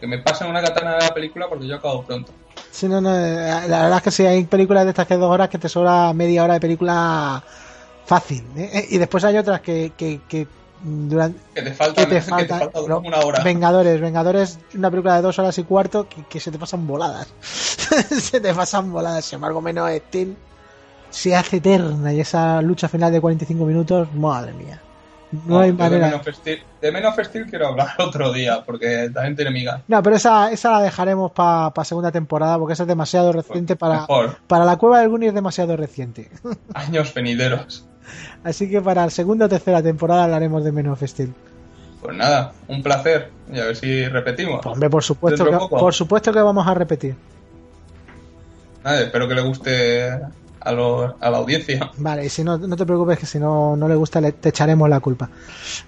[0.01, 2.33] que me pasen una katana de la película porque yo acabo pronto.
[2.71, 5.31] Sí, no, no, eh, la verdad es que sí, hay películas de estas que dos
[5.31, 7.43] horas que te sobra media hora de película
[8.05, 8.45] fácil.
[8.57, 10.47] Eh, Y después hay otras que, que, que
[10.83, 13.43] durante, Que te falta, que te que falta, te falta no, una hora.
[13.43, 17.29] Vengadores, Vengadores, una película de dos horas y cuarto que, que se te pasan voladas.
[17.41, 19.25] se te pasan voladas.
[19.25, 20.37] Sin embargo, menos Steel
[21.11, 24.81] se hace eterna y esa lucha final de 45 minutos, madre mía.
[25.47, 26.07] No hay de manera.
[26.09, 29.83] Men of Steel- De Men of Steel quiero hablar otro día porque también tiene miga.
[29.89, 34.01] No, pero esa, esa la dejaremos para segunda temporada porque esa es demasiado reciente para,
[34.01, 34.37] Mejor.
[34.47, 36.31] para la cueva del Guni es demasiado reciente.
[36.75, 37.87] Años venideros.
[38.45, 41.33] Así que para la segunda o tercera temporada hablaremos de Men of Steel.
[42.01, 43.31] Pues nada, un placer.
[43.53, 44.61] Y a ver si repetimos.
[44.63, 47.15] Pues, hombre, por supuesto, que, por supuesto que vamos a repetir.
[48.85, 50.11] Nada, espero que le guste
[50.61, 51.91] a, los- a la audiencia.
[51.99, 54.49] Vale, y si no, no te preocupes que si no, no le gusta le, te
[54.49, 55.29] echaremos la culpa.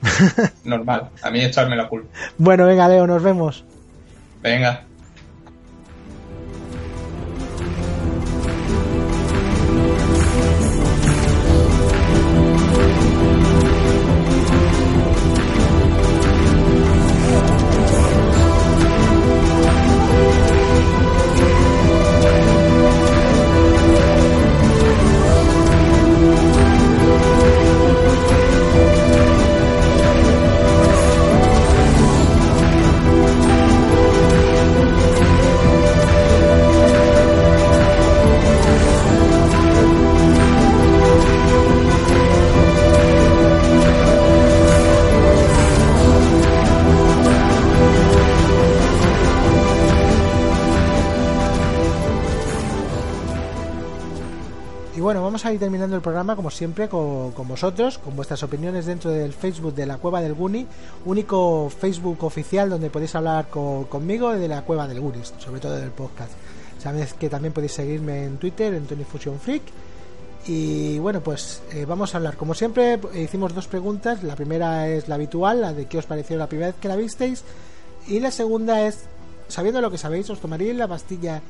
[0.65, 1.09] Normal.
[1.23, 2.09] A mí echarme la culpa.
[2.39, 3.65] Bueno, venga, Leo, nos vemos.
[4.43, 4.85] Venga.
[55.45, 59.33] A ir terminando el programa como siempre con, con vosotros, con vuestras opiniones dentro del
[59.33, 60.67] Facebook de la Cueva del Guni,
[61.05, 65.77] único Facebook oficial donde podéis hablar co- conmigo de la Cueva del Guni, sobre todo
[65.77, 66.33] del podcast.
[66.79, 69.63] Sabéis que también podéis seguirme en Twitter, en Tony Fusion Freak.
[70.47, 72.37] Y bueno, pues eh, vamos a hablar.
[72.37, 74.23] Como siempre, eh, hicimos dos preguntas.
[74.23, 76.97] La primera es la habitual, la de qué os pareció la primera vez que la
[76.97, 77.43] visteis.
[78.07, 79.05] Y la segunda es,
[79.49, 81.41] sabiendo lo que sabéis, ¿os tomaríais la pastilla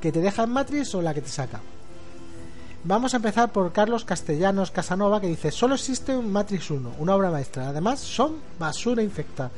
[0.00, 1.60] que te deja en Matrix o la que te saca?
[2.84, 7.14] Vamos a empezar por Carlos Castellanos Casanova que dice, solo existe un Matrix 1, una
[7.14, 7.68] obra maestra.
[7.68, 9.50] Además, son basura infecta.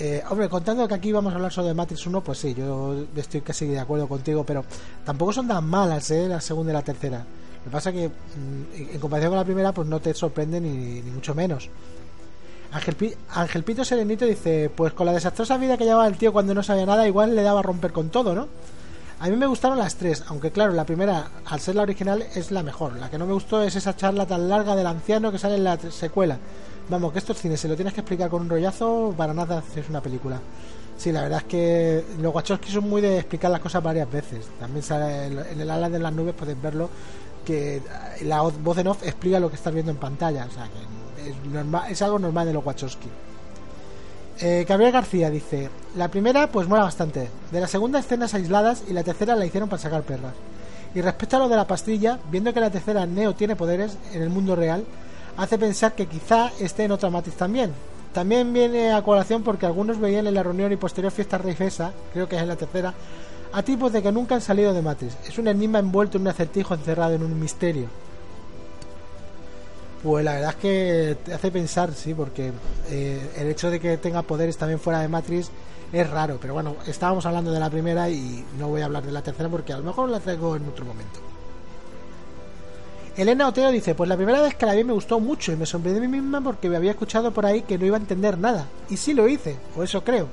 [0.00, 3.04] Eh, hombre, contando que aquí vamos a hablar solo de Matrix 1, pues sí, yo
[3.16, 4.64] estoy casi de acuerdo contigo, pero
[5.04, 6.28] tampoco son tan malas, ¿eh?
[6.28, 7.18] La segunda y la tercera.
[7.18, 11.02] Lo que pasa que mm, en comparación con la primera, pues no te sorprende ni,
[11.02, 11.68] mucho menos.
[12.70, 16.54] Ángel, Ángel Pito Serenito dice, pues con la desastrosa vida que llevaba el tío cuando
[16.54, 18.46] no sabía nada, igual le daba a romper con todo, ¿no?
[19.20, 22.52] A mí me gustaron las tres, aunque claro, la primera, al ser la original, es
[22.52, 22.96] la mejor.
[22.98, 25.64] La que no me gustó es esa charla tan larga del anciano que sale en
[25.64, 26.38] la secuela.
[26.88, 29.62] Vamos, que esto es cine, se lo tienes que explicar con un rollazo, para nada
[29.74, 30.40] es una película.
[30.96, 34.46] Sí, la verdad es que los Wachowski son muy de explicar las cosas varias veces.
[34.60, 36.88] También sale en el ala de las nubes, podéis verlo,
[37.44, 37.82] que
[38.22, 40.46] la voz en off explica lo que estás viendo en pantalla.
[40.46, 43.08] O sea, que es, normal, es algo normal de los Wachowski.
[44.40, 47.28] Eh, Gabriel García dice: La primera, pues mola bastante.
[47.50, 48.84] De la segunda, escenas aisladas.
[48.88, 50.34] Y la tercera la hicieron para sacar perras.
[50.94, 54.22] Y respecto a lo de la pastilla, viendo que la tercera Neo tiene poderes en
[54.22, 54.84] el mundo real,
[55.36, 57.72] hace pensar que quizá esté en otra Matrix también.
[58.12, 62.26] También viene a colación porque algunos veían en la reunión y posterior fiesta reifesa, creo
[62.26, 62.94] que es en la tercera,
[63.52, 65.16] a tipos de que nunca han salido de Matrix.
[65.28, 67.88] Es un enigma envuelto en un acertijo encerrado en un misterio.
[70.08, 72.50] Pues la verdad es que te hace pensar, sí, porque
[72.88, 75.50] eh, el hecho de que tenga poderes también fuera de Matrix
[75.92, 76.38] es raro.
[76.40, 79.50] Pero bueno, estábamos hablando de la primera y no voy a hablar de la tercera
[79.50, 81.20] porque a lo mejor la traigo en otro momento.
[83.18, 85.66] Elena Otero dice, pues la primera vez que la vi me gustó mucho y me
[85.66, 88.38] sorprendí a mí misma porque me había escuchado por ahí que no iba a entender
[88.38, 88.66] nada.
[88.88, 90.26] Y sí lo hice, o eso creo.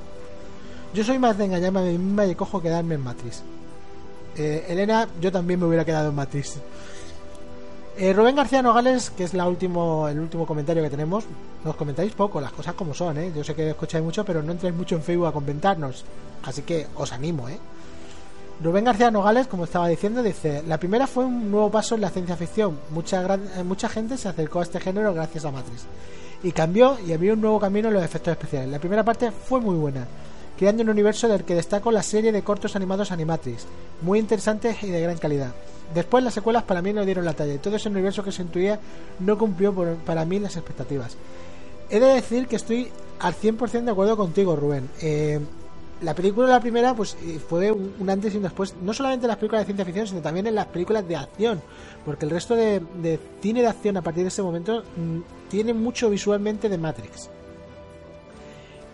[0.93, 3.43] Yo soy más de engañarme a mí misma y cojo quedarme en Matrix.
[4.37, 6.59] Eh, Elena, yo también me hubiera quedado en Matrix.
[7.97, 10.09] Eh, Rubén García Nogales, que es el último
[10.45, 11.23] comentario que tenemos,
[11.63, 13.31] nos comentáis poco, las cosas como son, ¿eh?
[13.33, 16.03] Yo sé que escucháis mucho, pero no entréis mucho en Facebook a comentarnos.
[16.43, 17.57] Así que os animo, ¿eh?
[18.61, 22.09] Rubén García Nogales, como estaba diciendo, dice: La primera fue un nuevo paso en la
[22.09, 22.77] ciencia ficción.
[22.89, 25.83] Mucha, gran- eh, mucha gente se acercó a este género gracias a Matrix.
[26.43, 28.69] Y cambió y abrió un nuevo camino en los efectos especiales.
[28.69, 30.05] La primera parte fue muy buena,
[30.57, 33.65] creando un universo del que destaco la serie de cortos animados Animatrix,
[34.01, 35.53] muy interesantes y de gran calidad.
[35.93, 38.41] Después las secuelas para mí no dieron la talla y todo ese universo que se
[38.41, 38.79] intuía
[39.19, 39.73] no cumplió
[40.05, 41.17] para mí las expectativas.
[41.89, 42.89] He de decir que estoy
[43.19, 44.89] al 100% de acuerdo contigo, Rubén.
[45.01, 45.39] Eh,
[46.01, 49.29] la película, la primera, pues eh, fue un, antes y un después, no solamente en
[49.29, 51.61] las películas de ciencia ficción, sino también en las películas de acción,
[52.03, 56.09] porque el resto de, cine de acción a partir de ese momento mm, tiene mucho
[56.09, 57.29] visualmente de Matrix.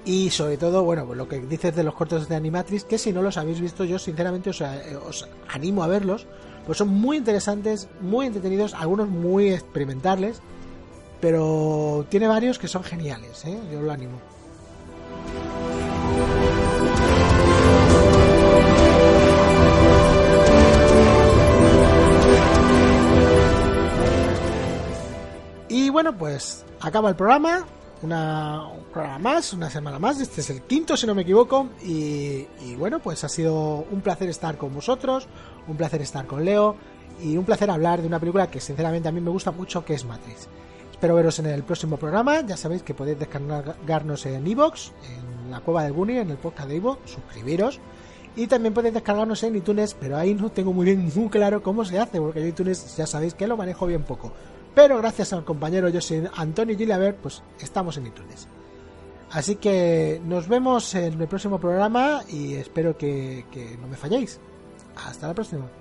[0.05, 3.13] Y sobre todo, bueno, pues lo que dices de los cortos de Animatrix, que si
[3.13, 6.25] no los habéis visto, yo sinceramente eh, os animo a verlos,
[6.65, 10.41] pues son muy interesantes, muy entretenidos, algunos muy experimentales,
[11.19, 13.59] pero tiene varios que son geniales, ¿eh?
[13.71, 14.19] yo lo animo.
[25.69, 27.65] Y bueno, pues acaba el programa.
[28.03, 30.19] Una, un programa más, una semana más.
[30.19, 31.69] Este es el quinto, si no me equivoco.
[31.83, 32.47] Y,
[32.77, 35.27] bueno, pues ha sido un placer estar con vosotros,
[35.67, 36.75] un placer estar con Leo
[37.21, 39.93] y un placer hablar de una película que sinceramente a mí me gusta mucho, que
[39.93, 40.47] es Matrix.
[40.91, 42.41] Espero veros en el próximo programa.
[42.41, 46.69] Ya sabéis que podéis descargarnos en iVoox, en la cueva del Bunny, en el podcast
[46.69, 47.79] de iVoox, suscribiros.
[48.35, 51.83] Y también podéis descargarnos en iTunes, pero ahí no tengo muy bien, muy claro cómo
[51.85, 54.31] se hace, porque iTunes ya sabéis que lo manejo bien poco.
[54.73, 58.47] Pero gracias al compañero soy Antonio Gilabert, pues estamos en iTunes.
[59.31, 63.45] Así que nos vemos en el próximo programa y espero que
[63.81, 64.39] no me falléis.
[64.95, 65.80] Hasta la próxima.